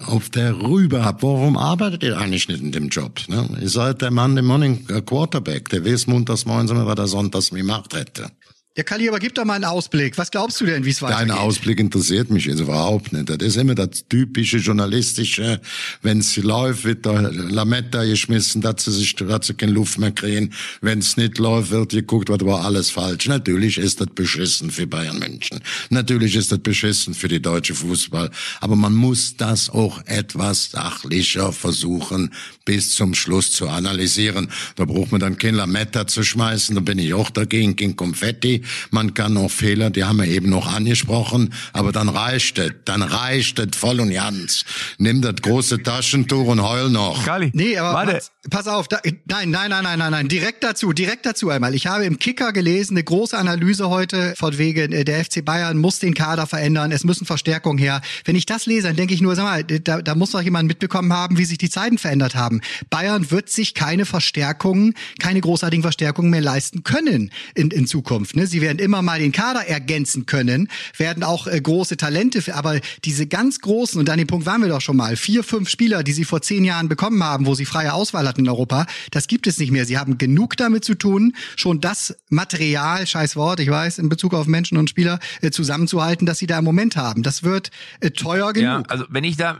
auf 0.00 0.30
der 0.30 0.60
Rübe 0.60 1.04
habt. 1.04 1.22
Warum 1.22 1.56
arbeitet 1.56 2.02
ihr 2.02 2.18
eigentlich 2.18 2.48
nicht 2.48 2.62
in 2.62 2.72
dem 2.72 2.88
Job? 2.88 3.20
Ne? 3.28 3.48
Ihr 3.60 3.68
seid 3.68 4.02
der 4.02 4.10
Mann, 4.10 4.34
der 4.34 4.44
Morning 4.44 4.86
Quarterback, 4.86 5.68
der 5.68 5.84
weiß 5.84 6.06
montags 6.06 6.46
morgens 6.46 6.70
immer, 6.70 6.86
was 6.86 6.98
er 6.98 7.08
sonntags 7.08 7.50
gemacht 7.50 7.94
hätte. 7.94 8.30
Ja, 8.76 8.84
Kali, 8.84 9.08
aber 9.08 9.18
gib 9.18 9.34
doch 9.34 9.44
mal 9.44 9.54
einen 9.54 9.64
Ausblick. 9.64 10.16
Was 10.16 10.30
glaubst 10.30 10.60
du 10.60 10.64
denn, 10.64 10.84
wie 10.84 10.90
es 10.90 11.02
weitergeht? 11.02 11.28
Dein 11.28 11.36
Ausblick 11.36 11.80
interessiert 11.80 12.30
mich 12.30 12.44
jetzt 12.44 12.60
überhaupt 12.60 13.12
nicht. 13.12 13.28
Das 13.28 13.38
ist 13.38 13.56
immer 13.56 13.74
das 13.74 14.04
typische 14.08 14.58
journalistische, 14.58 15.60
wenn's 16.02 16.36
läuft, 16.36 16.84
wird 16.84 17.04
da 17.04 17.18
Lametta 17.20 18.04
geschmissen, 18.04 18.62
dass 18.62 18.84
sie 18.84 18.92
sich, 18.92 19.16
dass 19.16 19.48
sie 19.48 19.54
keine 19.54 19.72
Luft 19.72 19.98
mehr 19.98 20.12
kriegen. 20.12 20.52
Wenn's 20.82 21.16
nicht 21.16 21.38
läuft, 21.38 21.72
wird 21.72 21.90
geguckt, 21.90 22.28
was 22.28 22.40
war 22.42 22.64
alles 22.64 22.90
falsch. 22.90 23.26
Natürlich 23.26 23.76
ist 23.76 24.00
das 24.00 24.06
beschissen 24.14 24.70
für 24.70 24.86
Bayern 24.86 25.18
München. 25.18 25.58
Natürlich 25.88 26.36
ist 26.36 26.52
das 26.52 26.60
beschissen 26.60 27.14
für 27.14 27.26
die 27.26 27.42
deutsche 27.42 27.74
Fußball. 27.74 28.30
Aber 28.60 28.76
man 28.76 28.94
muss 28.94 29.36
das 29.36 29.68
auch 29.68 30.00
etwas 30.06 30.70
sachlicher 30.70 31.52
versuchen, 31.52 32.32
bis 32.64 32.94
zum 32.94 33.14
Schluss 33.14 33.50
zu 33.50 33.68
analysieren. 33.68 34.48
Da 34.76 34.84
braucht 34.84 35.10
man 35.10 35.20
dann 35.20 35.38
kein 35.38 35.56
Lametta 35.56 36.06
zu 36.06 36.22
schmeißen. 36.22 36.76
Da 36.76 36.80
bin 36.80 37.00
ich 37.00 37.12
auch 37.14 37.30
dagegen, 37.30 37.74
kein 37.74 37.96
Konfetti. 37.96 38.60
Man 38.90 39.14
kann 39.14 39.36
auch 39.36 39.50
Fehler, 39.50 39.90
die 39.90 40.04
haben 40.04 40.18
wir 40.18 40.26
eben 40.26 40.50
noch 40.50 40.72
angesprochen, 40.72 41.52
aber 41.72 41.92
dann 41.92 42.08
reicht 42.08 42.58
es, 42.58 42.72
dann 42.84 43.02
reicht 43.02 43.58
es 43.58 43.76
voll 43.76 44.00
und 44.00 44.12
ganz. 44.12 44.64
Nimm 44.98 45.22
das 45.22 45.36
große 45.42 45.82
Taschentuch 45.82 46.46
und 46.46 46.62
heul 46.62 46.90
noch. 46.90 47.24
Kali, 47.24 47.50
Nee, 47.54 47.76
aber 47.76 47.94
warte. 47.94 48.20
Pass 48.48 48.66
auf, 48.66 48.88
da, 48.88 49.00
nein, 49.26 49.50
nein, 49.50 49.70
nein, 49.70 49.84
nein, 49.84 49.98
nein, 49.98 50.10
nein, 50.12 50.28
direkt 50.28 50.64
dazu, 50.64 50.94
direkt 50.94 51.26
dazu 51.26 51.50
einmal. 51.50 51.74
Ich 51.74 51.86
habe 51.86 52.06
im 52.06 52.18
Kicker 52.18 52.54
gelesen, 52.54 52.96
eine 52.96 53.04
große 53.04 53.36
Analyse 53.36 53.90
heute 53.90 54.34
von 54.36 54.56
wegen, 54.56 54.92
äh, 54.92 55.04
der 55.04 55.22
FC 55.22 55.44
Bayern 55.44 55.76
muss 55.76 55.98
den 55.98 56.14
Kader 56.14 56.46
verändern, 56.46 56.90
es 56.90 57.04
müssen 57.04 57.26
Verstärkungen 57.26 57.76
her. 57.78 58.00
Wenn 58.24 58.36
ich 58.36 58.46
das 58.46 58.64
lese, 58.64 58.86
dann 58.88 58.96
denke 58.96 59.12
ich 59.12 59.20
nur, 59.20 59.36
sag 59.36 59.44
mal, 59.44 59.64
da, 59.64 60.00
da 60.00 60.14
muss 60.14 60.30
doch 60.30 60.40
jemand 60.40 60.68
mitbekommen 60.68 61.12
haben, 61.12 61.36
wie 61.36 61.44
sich 61.44 61.58
die 61.58 61.68
Zeiten 61.68 61.98
verändert 61.98 62.34
haben. 62.34 62.62
Bayern 62.88 63.30
wird 63.30 63.50
sich 63.50 63.74
keine 63.74 64.06
Verstärkungen, 64.06 64.94
keine 65.18 65.40
großartigen 65.40 65.82
Verstärkungen 65.82 66.30
mehr 66.30 66.40
leisten 66.40 66.82
können 66.82 67.30
in, 67.54 67.70
in 67.70 67.86
Zukunft. 67.86 68.36
Ne? 68.36 68.46
Sie 68.50 68.60
werden 68.60 68.78
immer 68.78 69.02
mal 69.02 69.18
den 69.20 69.32
Kader 69.32 69.66
ergänzen 69.66 70.26
können, 70.26 70.68
werden 70.96 71.22
auch 71.22 71.46
äh, 71.46 71.60
große 71.60 71.96
Talente, 71.96 72.42
aber 72.54 72.80
diese 73.04 73.26
ganz 73.26 73.60
großen, 73.60 73.98
und 74.00 74.10
an 74.10 74.18
dem 74.18 74.26
Punkt 74.26 74.46
waren 74.46 74.60
wir 74.62 74.68
doch 74.68 74.80
schon 74.80 74.96
mal, 74.96 75.16
vier, 75.16 75.42
fünf 75.42 75.68
Spieler, 75.68 76.02
die 76.02 76.12
sie 76.12 76.24
vor 76.24 76.42
zehn 76.42 76.64
Jahren 76.64 76.88
bekommen 76.88 77.22
haben, 77.22 77.46
wo 77.46 77.54
sie 77.54 77.64
freie 77.64 77.92
Auswahl 77.92 78.26
hatten 78.26 78.40
in 78.40 78.48
Europa, 78.48 78.86
das 79.10 79.28
gibt 79.28 79.46
es 79.46 79.58
nicht 79.58 79.70
mehr. 79.70 79.86
Sie 79.86 79.98
haben 79.98 80.18
genug 80.18 80.56
damit 80.56 80.84
zu 80.84 80.94
tun, 80.94 81.34
schon 81.56 81.80
das 81.80 82.16
Material, 82.28 83.06
scheiß 83.06 83.36
Wort, 83.36 83.60
ich 83.60 83.70
weiß, 83.70 83.98
in 83.98 84.08
Bezug 84.08 84.34
auf 84.34 84.46
Menschen 84.46 84.78
und 84.78 84.90
Spieler, 84.90 85.18
äh, 85.40 85.50
zusammenzuhalten, 85.50 86.26
das 86.26 86.38
sie 86.38 86.46
da 86.46 86.58
im 86.58 86.64
Moment 86.64 86.96
haben. 86.96 87.22
Das 87.22 87.42
wird 87.42 87.70
äh, 88.00 88.10
teuer 88.10 88.52
genug. 88.52 88.64
Ja, 88.64 88.82
also 88.88 89.04
wenn 89.08 89.24
ich 89.24 89.36
da, 89.36 89.58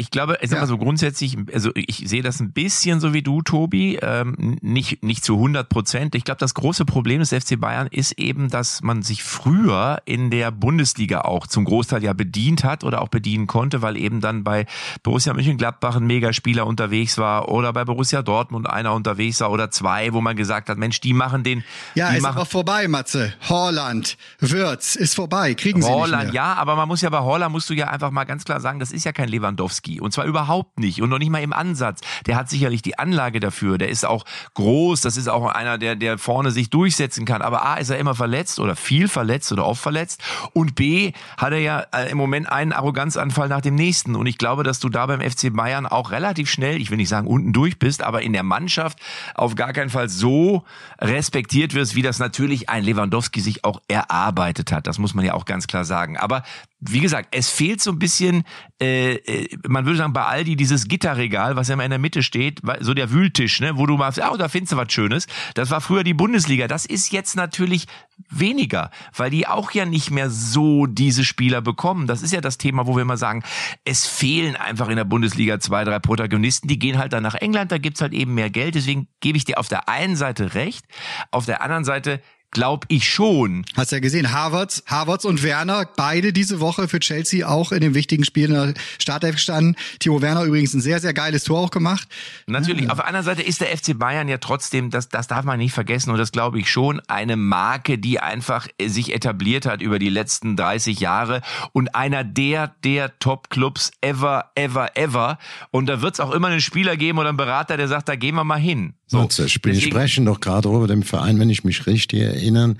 ich 0.00 0.10
glaube, 0.10 0.38
ich 0.40 0.48
sag 0.48 0.56
Ja. 0.56 0.62
mal 0.62 0.66
so 0.66 0.78
grundsätzlich, 0.78 1.36
also 1.52 1.70
ich 1.74 2.04
sehe 2.08 2.22
das 2.22 2.40
ein 2.40 2.52
bisschen 2.52 3.00
so 3.00 3.12
wie 3.12 3.20
du, 3.22 3.42
Tobi, 3.42 3.98
ähm, 4.00 4.56
nicht, 4.62 5.02
nicht 5.04 5.22
zu 5.24 5.34
100 5.36 5.68
Prozent. 5.68 6.14
Ich 6.14 6.24
glaube, 6.24 6.38
das 6.38 6.54
große 6.54 6.86
Problem 6.86 7.20
des 7.20 7.30
FC 7.34 7.60
Bayern 7.60 7.86
ist 7.90 8.12
eben, 8.12 8.48
dass 8.48 8.82
man 8.82 9.02
sich 9.02 9.22
früher 9.22 10.00
in 10.06 10.30
der 10.30 10.50
Bundesliga 10.50 11.20
auch 11.20 11.46
zum 11.46 11.64
Großteil 11.66 12.02
ja 12.02 12.14
bedient 12.14 12.64
hat 12.64 12.82
oder 12.82 13.02
auch 13.02 13.08
bedienen 13.08 13.46
konnte, 13.46 13.82
weil 13.82 13.96
eben 13.98 14.20
dann 14.22 14.42
bei 14.42 14.64
Borussia 15.02 15.34
Mönchengladbach 15.34 15.96
ein 15.96 16.06
Megaspieler 16.06 16.66
unterwegs 16.66 17.18
war 17.18 17.48
oder 17.50 17.72
bei 17.74 17.84
Borussia 17.84 18.22
Dortmund 18.22 18.68
einer 18.70 18.94
unterwegs 18.94 19.40
war 19.40 19.50
oder 19.50 19.70
zwei, 19.70 20.12
wo 20.14 20.20
man 20.22 20.34
gesagt 20.36 20.68
hat, 20.70 20.78
Mensch, 20.78 21.00
die 21.00 21.12
machen 21.12 21.42
den, 21.44 21.62
Ja, 21.94 22.10
die 22.10 22.16
ist 22.16 22.22
machen 22.22 22.36
aber 22.38 22.46
vorbei, 22.46 22.88
Matze. 22.88 23.34
Holland, 23.48 24.16
Wirtz, 24.38 24.96
ist 24.96 25.14
vorbei. 25.14 25.54
Kriegen 25.54 25.82
sie 25.82 25.88
nicht 25.88 25.96
Holland, 25.98 26.24
mehr. 26.24 26.34
ja, 26.34 26.54
aber 26.54 26.74
man 26.76 26.88
muss 26.88 27.02
ja 27.02 27.10
bei 27.10 27.20
Holland 27.20 27.52
musst 27.52 27.68
du 27.68 27.74
ja 27.74 27.88
einfach 27.88 28.10
mal 28.10 28.24
ganz 28.24 28.44
klar 28.44 28.60
sagen, 28.60 28.78
das 28.80 28.92
ist 28.92 29.04
ja 29.04 29.12
kein 29.12 29.28
Lewandowski 29.28 29.89
und 29.98 30.12
zwar 30.12 30.26
überhaupt 30.26 30.78
nicht 30.78 31.02
und 31.02 31.08
noch 31.08 31.18
nicht 31.18 31.30
mal 31.30 31.42
im 31.42 31.52
Ansatz. 31.52 32.00
Der 32.26 32.36
hat 32.36 32.48
sicherlich 32.50 32.82
die 32.82 32.98
Anlage 32.98 33.40
dafür, 33.40 33.78
der 33.78 33.88
ist 33.88 34.04
auch 34.04 34.24
groß, 34.54 35.00
das 35.00 35.16
ist 35.16 35.28
auch 35.28 35.46
einer, 35.46 35.78
der 35.78 35.96
der 35.96 36.18
vorne 36.18 36.50
sich 36.50 36.70
durchsetzen 36.70 37.24
kann, 37.24 37.42
aber 37.42 37.64
A 37.64 37.76
ist 37.76 37.90
er 37.90 37.98
immer 37.98 38.14
verletzt 38.14 38.60
oder 38.60 38.76
viel 38.76 39.08
verletzt 39.08 39.50
oder 39.52 39.66
oft 39.66 39.82
verletzt 39.82 40.22
und 40.52 40.74
B 40.74 41.12
hat 41.38 41.52
er 41.52 41.60
ja 41.60 41.80
äh, 41.94 42.10
im 42.10 42.18
Moment 42.18 42.50
einen 42.52 42.72
Arroganzanfall 42.72 43.48
nach 43.48 43.62
dem 43.62 43.74
nächsten 43.74 44.14
und 44.14 44.26
ich 44.26 44.38
glaube, 44.38 44.62
dass 44.62 44.80
du 44.80 44.90
da 44.90 45.06
beim 45.06 45.20
FC 45.20 45.52
Bayern 45.52 45.86
auch 45.86 46.10
relativ 46.10 46.50
schnell, 46.50 46.80
ich 46.80 46.90
will 46.90 46.98
nicht 46.98 47.08
sagen 47.08 47.26
unten 47.26 47.52
durch 47.52 47.78
bist, 47.78 48.02
aber 48.02 48.22
in 48.22 48.32
der 48.32 48.42
Mannschaft 48.42 48.98
auf 49.34 49.54
gar 49.54 49.72
keinen 49.72 49.90
Fall 49.90 50.08
so 50.08 50.64
respektiert 51.00 51.74
wirst, 51.74 51.94
wie 51.94 52.02
das 52.02 52.18
natürlich 52.18 52.68
ein 52.68 52.84
Lewandowski 52.84 53.40
sich 53.40 53.64
auch 53.64 53.80
erarbeitet 53.88 54.72
hat. 54.72 54.86
Das 54.86 54.98
muss 54.98 55.14
man 55.14 55.24
ja 55.24 55.34
auch 55.34 55.44
ganz 55.44 55.66
klar 55.66 55.84
sagen. 55.84 56.16
Aber 56.16 56.42
wie 56.80 57.00
gesagt, 57.00 57.34
es 57.34 57.50
fehlt 57.50 57.82
so 57.82 57.90
ein 57.90 57.98
bisschen, 57.98 58.44
äh, 58.80 59.14
äh, 59.14 59.48
man 59.68 59.84
würde 59.84 59.98
sagen, 59.98 60.14
bei 60.14 60.24
Aldi 60.24 60.56
dieses 60.56 60.88
Gitterregal, 60.88 61.56
was 61.56 61.68
ja 61.68 61.74
immer 61.74 61.84
in 61.84 61.90
der 61.90 61.98
Mitte 61.98 62.22
steht, 62.22 62.62
so 62.80 62.94
der 62.94 63.10
Wühltisch, 63.10 63.60
ne, 63.60 63.76
wo 63.76 63.84
du 63.84 63.98
mal, 63.98 64.12
ah, 64.20 64.36
da 64.38 64.48
findest 64.48 64.72
du 64.72 64.76
was 64.78 64.90
Schönes. 64.90 65.26
Das 65.54 65.70
war 65.70 65.82
früher 65.82 66.04
die 66.04 66.14
Bundesliga. 66.14 66.68
Das 66.68 66.86
ist 66.86 67.12
jetzt 67.12 67.36
natürlich 67.36 67.86
weniger, 68.30 68.90
weil 69.14 69.30
die 69.30 69.46
auch 69.46 69.72
ja 69.72 69.84
nicht 69.84 70.10
mehr 70.10 70.30
so 70.30 70.86
diese 70.86 71.24
Spieler 71.24 71.60
bekommen. 71.60 72.06
Das 72.06 72.22
ist 72.22 72.32
ja 72.32 72.40
das 72.40 72.56
Thema, 72.56 72.86
wo 72.86 72.96
wir 72.96 73.02
immer 73.02 73.18
sagen, 73.18 73.42
es 73.84 74.06
fehlen 74.06 74.56
einfach 74.56 74.88
in 74.88 74.96
der 74.96 75.04
Bundesliga 75.04 75.60
zwei, 75.60 75.84
drei 75.84 75.98
Protagonisten, 75.98 76.66
die 76.66 76.78
gehen 76.78 76.98
halt 76.98 77.12
dann 77.12 77.22
nach 77.22 77.34
England, 77.34 77.72
da 77.72 77.78
gibt's 77.78 78.00
halt 78.00 78.14
eben 78.14 78.34
mehr 78.34 78.50
Geld. 78.50 78.74
Deswegen 78.74 79.08
gebe 79.20 79.36
ich 79.36 79.44
dir 79.44 79.58
auf 79.58 79.68
der 79.68 79.88
einen 79.88 80.16
Seite 80.16 80.54
recht, 80.54 80.86
auf 81.30 81.44
der 81.44 81.62
anderen 81.62 81.84
Seite 81.84 82.22
glaube 82.50 82.86
ich 82.88 83.08
schon, 83.08 83.64
Hast 83.76 83.92
ja 83.92 84.00
gesehen, 84.00 84.32
Havertz, 84.32 84.82
Havertz 84.86 85.24
und 85.24 85.42
Werner, 85.42 85.88
beide 85.96 86.32
diese 86.32 86.60
Woche 86.60 86.88
für 86.88 86.98
Chelsea 86.98 87.46
auch 87.46 87.72
in 87.72 87.80
dem 87.80 87.94
wichtigen 87.94 88.24
Spiel 88.24 88.46
in 88.46 88.52
der 88.52 88.74
Startelf 88.98 89.36
gestanden. 89.36 89.76
Timo 89.98 90.20
Werner 90.20 90.44
übrigens 90.44 90.74
ein 90.74 90.80
sehr, 90.80 91.00
sehr 91.00 91.14
geiles 91.14 91.44
Tor 91.44 91.60
auch 91.60 91.70
gemacht. 91.70 92.08
Natürlich. 92.46 92.90
Auf 92.90 92.98
der 92.98 93.06
anderen 93.06 93.24
Seite 93.24 93.42
ist 93.42 93.60
der 93.60 93.68
FC 93.68 93.98
Bayern 93.98 94.28
ja 94.28 94.38
trotzdem, 94.38 94.90
das, 94.90 95.08
das 95.08 95.28
darf 95.28 95.44
man 95.44 95.58
nicht 95.58 95.72
vergessen 95.72 96.10
und 96.10 96.18
das 96.18 96.32
glaube 96.32 96.58
ich 96.58 96.70
schon, 96.70 97.00
eine 97.08 97.36
Marke, 97.36 97.98
die 97.98 98.20
einfach 98.20 98.66
äh, 98.78 98.88
sich 98.88 99.14
etabliert 99.14 99.66
hat 99.66 99.80
über 99.80 99.98
die 99.98 100.10
letzten 100.10 100.56
30 100.56 101.00
Jahre 101.00 101.42
und 101.72 101.94
einer 101.94 102.24
der, 102.24 102.74
der 102.84 103.18
Top-Clubs 103.18 103.92
ever, 104.00 104.50
ever, 104.54 104.96
ever. 104.96 105.38
Und 105.70 105.86
da 105.86 106.02
wird 106.02 106.14
es 106.14 106.20
auch 106.20 106.32
immer 106.32 106.48
einen 106.48 106.60
Spieler 106.60 106.96
geben 106.96 107.18
oder 107.18 107.28
einen 107.28 107.36
Berater, 107.36 107.76
der 107.76 107.88
sagt, 107.88 108.08
da 108.08 108.16
gehen 108.16 108.34
wir 108.34 108.44
mal 108.44 108.58
hin. 108.58 108.94
So. 109.10 109.28
Wir 109.64 109.80
sprechen 109.80 110.24
doch 110.24 110.38
gerade 110.38 110.68
über 110.68 110.86
den 110.86 111.02
Verein, 111.02 111.40
wenn 111.40 111.50
ich 111.50 111.64
mich 111.64 111.88
richtig 111.88 112.20
erinnere, 112.20 112.76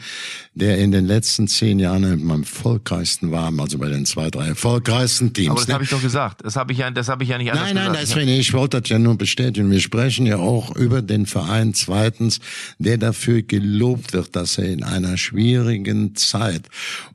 der 0.54 0.78
in 0.78 0.92
den 0.92 1.04
letzten 1.04 1.48
zehn 1.48 1.80
Jahren 1.80 2.04
am 2.04 2.30
erfolgreichsten 2.42 3.32
war, 3.32 3.52
also 3.58 3.78
bei 3.78 3.88
den 3.88 4.06
zwei, 4.06 4.30
drei 4.30 4.46
erfolgreichsten 4.46 5.32
Teams. 5.32 5.50
Aber 5.50 5.58
das 5.58 5.66
ne? 5.66 5.74
habe 5.74 5.84
ich 5.84 5.90
doch 5.90 6.00
gesagt. 6.00 6.44
Das 6.44 6.54
habe 6.54 6.70
ich 6.70 6.78
ja, 6.78 6.90
das 6.92 7.08
habe 7.08 7.24
ich 7.24 7.30
ja 7.30 7.38
nicht 7.38 7.50
anders 7.50 7.66
Nein, 7.66 7.74
nein, 7.74 7.92
gesagt. 7.92 8.10
deswegen, 8.10 8.30
ich 8.30 8.52
wollte 8.52 8.80
das 8.80 8.88
ja 8.90 9.00
nur 9.00 9.18
bestätigen. 9.18 9.72
Wir 9.72 9.80
sprechen 9.80 10.24
ja 10.24 10.36
auch 10.36 10.76
über 10.76 11.02
den 11.02 11.26
Verein 11.26 11.74
zweitens, 11.74 12.38
der 12.78 12.96
dafür 12.96 13.42
gelobt 13.42 14.12
wird, 14.12 14.36
dass 14.36 14.56
er 14.56 14.68
in 14.68 14.84
einer 14.84 15.16
schwierigen 15.16 16.14
Zeit, 16.14 16.62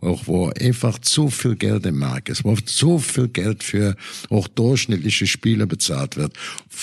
auch 0.02 0.28
wo 0.28 0.50
einfach 0.50 1.00
zu 1.00 1.30
viel 1.30 1.56
Geld 1.56 1.86
im 1.86 2.00
Markt 2.00 2.28
ist, 2.28 2.44
wo 2.44 2.54
zu 2.56 3.00
viel 3.00 3.30
Geld 3.30 3.64
für 3.64 3.96
auch 4.30 4.50
durchschnittliche 4.50 5.26
Spieler 5.26 5.68
bezahlt 5.68 6.18
wird, 6.18 6.34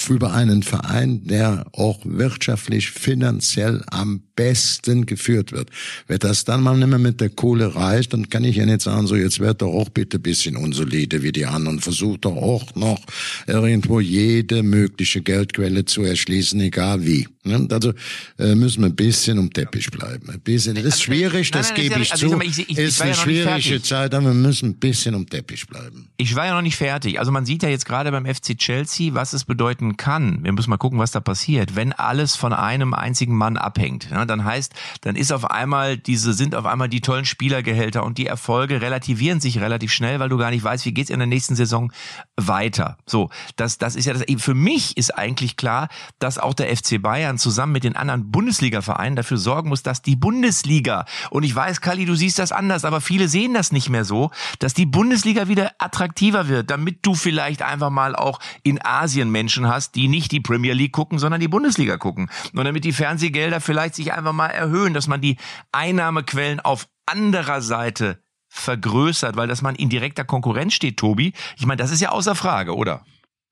über 0.09 0.33
einen 0.33 0.63
Verein, 0.63 1.27
der 1.27 1.67
auch 1.73 2.01
wirtschaftlich, 2.23 2.91
finanziell 2.91 3.83
am 3.91 4.23
besten 4.37 5.07
geführt 5.07 5.53
wird. 5.53 5.69
Wenn 6.07 6.19
das 6.19 6.45
dann 6.45 6.63
mal 6.63 6.77
nicht 6.77 6.89
mehr 6.89 6.99
mit 6.99 7.21
der 7.21 7.29
Kohle 7.31 7.75
reicht, 7.75 8.13
dann 8.13 8.29
kann 8.31 8.45
ich 8.45 8.57
ja 8.57 8.65
nicht 8.67 8.81
sagen, 8.83 9.07
so 9.07 9.17
jetzt 9.17 9.41
wird 9.41 9.61
doch 9.61 9.73
auch 9.73 9.89
bitte 9.91 10.19
ein 10.19 10.23
bisschen 10.23 10.57
unsolide 10.57 11.23
wie 11.23 11.33
die 11.33 11.45
anderen, 11.47 11.81
versucht 11.81 12.25
doch 12.25 12.37
auch 12.37 12.75
noch 12.75 13.01
irgendwo 13.47 14.01
jede 14.01 14.63
mögliche 14.63 15.21
Geldquelle 15.21 15.85
zu 15.85 16.03
erschließen, 16.03 16.61
egal 16.61 17.05
wie. 17.05 17.29
Ne? 17.45 17.67
Also 17.71 17.93
äh, 18.39 18.55
müssen 18.55 18.83
wir 18.83 18.89
ein 18.89 18.95
bisschen 18.97 19.39
um 19.39 19.53
Teppich 19.53 19.91
bleiben. 19.91 20.31
Ein 20.31 20.41
bisschen, 20.41 20.77
das 20.77 20.85
ist 20.85 20.93
Also, 20.93 21.05
schwierig, 21.05 21.51
nein, 21.51 21.61
das 21.61 21.71
nein, 21.71 21.81
gebe 21.83 21.95
das 21.95 22.03
ich 22.03 22.09
ja- 22.09 22.15
also 22.15 22.29
zu. 22.31 22.41
ich- 22.43 22.59
ich- 22.61 22.71
ich 22.71 22.79
ist 22.79 22.99
ja 22.99 23.03
eine 23.05 23.11
nicht 23.13 23.21
schwierige. 23.23 23.83
Zeit, 23.83 24.15
aber 24.15 24.27
wir 24.27 24.35
müssen 24.35 24.71
ein 24.71 24.79
bisschen 24.79 25.15
um 25.17 25.29
Teppich 25.29 25.67
bleiben. 25.67 26.09
Ich 26.17 26.35
war 26.37 26.47
ja 26.47 26.55
noch 26.55 26.63
nicht 26.63 26.77
fertig. 26.77 27.19
Also 27.19 27.33
man 27.33 27.45
sieht 27.45 27.63
ja 27.65 27.69
jetzt 27.69 27.85
gerade 27.85 28.11
beim 28.13 28.27
FC 28.27 28.57
Chelsea, 28.57 29.13
was 29.15 29.33
es 29.33 29.45
bedeuten 29.45 29.97
kann. 29.97 30.45
Wir 30.45 30.53
müssen 30.53 30.71
mal 30.71 30.77
gucken, 30.77 30.99
was 31.01 31.11
da 31.11 31.21
passiert. 31.21 31.75
Wenn 31.75 31.93
alles 32.13 32.37
von 32.37 32.53
einem 32.53 32.93
einzigen 32.93 33.35
Mann 33.35 33.57
abhängt, 33.57 34.11
ja, 34.11 34.27
dann 34.27 34.45
heißt, 34.45 34.75
dann 35.01 35.17
ist 35.17 35.33
auf 35.33 35.51
einmal 35.51 35.97
diese, 35.97 36.35
sind 36.35 36.55
auf 36.55 36.67
einmal 36.67 36.91
die 36.91 37.01
tollen 37.01 37.25
Spielergehälter 37.25 38.05
und 38.05 38.19
die 38.19 38.27
Erfolge 38.27 38.83
relativieren 38.83 39.41
sich 39.41 39.61
relativ 39.61 39.91
schnell, 39.95 40.21
weil 40.21 40.29
du 40.29 40.37
gar 40.37 40.51
nicht 40.51 40.63
weißt, 40.63 40.85
wie 40.85 40.93
geht's 40.93 41.09
in 41.09 41.21
der 41.21 41.27
nächsten 41.27 41.57
Saison 41.57 41.91
weiter. 42.37 42.99
So, 43.07 43.31
das, 43.57 43.79
das 43.79 43.97
ist 43.97 44.05
ja 44.05 44.13
das. 44.13 44.25
Für 44.43 44.53
mich 44.53 44.99
ist 44.99 45.17
eigentlich 45.17 45.57
klar, 45.57 45.89
dass 46.19 46.37
auch 46.37 46.53
der 46.53 46.77
FC 46.77 47.01
Bayern 47.01 47.39
zusammen 47.39 47.73
mit 47.73 47.85
den 47.85 47.97
anderen 47.97 48.31
Bundesliga-Vereinen 48.31 49.17
dafür 49.17 49.39
sorgen 49.39 49.71
muss, 49.71 49.83
dass 49.83 50.03
die 50.03 50.17
Bundesliga, 50.17 51.07
und 51.31 51.45
ich 51.45 51.57
weiß, 51.57 51.81
Kali, 51.81 52.05
du 52.05 52.15
siehst 52.15 52.39
das 52.39 52.53
anders, 52.53 52.85
aber 52.85 53.01
viele 53.01 53.27
sehen 53.27 53.55
das 53.55 53.73
nicht 53.73 53.89
mehr 53.89 54.05
so, 54.05 54.31
dass 54.59 54.75
die 54.75 54.85
Bundesliga 54.85 55.49
wieder 55.49 55.71
attraktiver 55.79 56.49
wird, 56.49 56.71
damit 56.71 56.99
du 57.07 57.15
vielleicht 57.15 57.63
einfach 57.63 57.89
mal 57.89 58.15
auch 58.15 58.39
in 58.65 58.85
Asien 58.85 59.31
Menschen 59.31 59.67
hast, 59.67 59.95
die 59.95 60.09
nicht 60.09 60.31
die 60.31 60.41
Premier 60.41 60.75
League 60.75 60.93
gucken, 60.93 61.19
sondern 61.19 61.41
die 61.41 61.49
Bundesliga 61.49 61.97
gucken. 62.03 62.29
Und 62.53 62.65
damit 62.65 62.85
die 62.85 62.93
Fernsehgelder 62.93 63.61
vielleicht 63.61 63.95
sich 63.95 64.13
einfach 64.13 64.33
mal 64.33 64.49
erhöhen, 64.49 64.93
dass 64.93 65.07
man 65.07 65.21
die 65.21 65.37
Einnahmequellen 65.71 66.61
auf 66.61 66.89
anderer 67.07 67.63
Seite 67.63 68.23
vergrößert, 68.49 69.37
weil 69.37 69.49
dass 69.49 69.63
man 69.63 69.77
in 69.77 69.89
direkter 69.89 70.25
Konkurrenz 70.25 70.75
steht, 70.75 70.99
Tobi. 70.99 71.33
Ich 71.57 71.65
meine, 71.65 71.81
das 71.81 71.91
ist 71.91 72.01
ja 72.01 72.11
außer 72.11 72.35
Frage, 72.35 72.77
oder? 72.77 73.05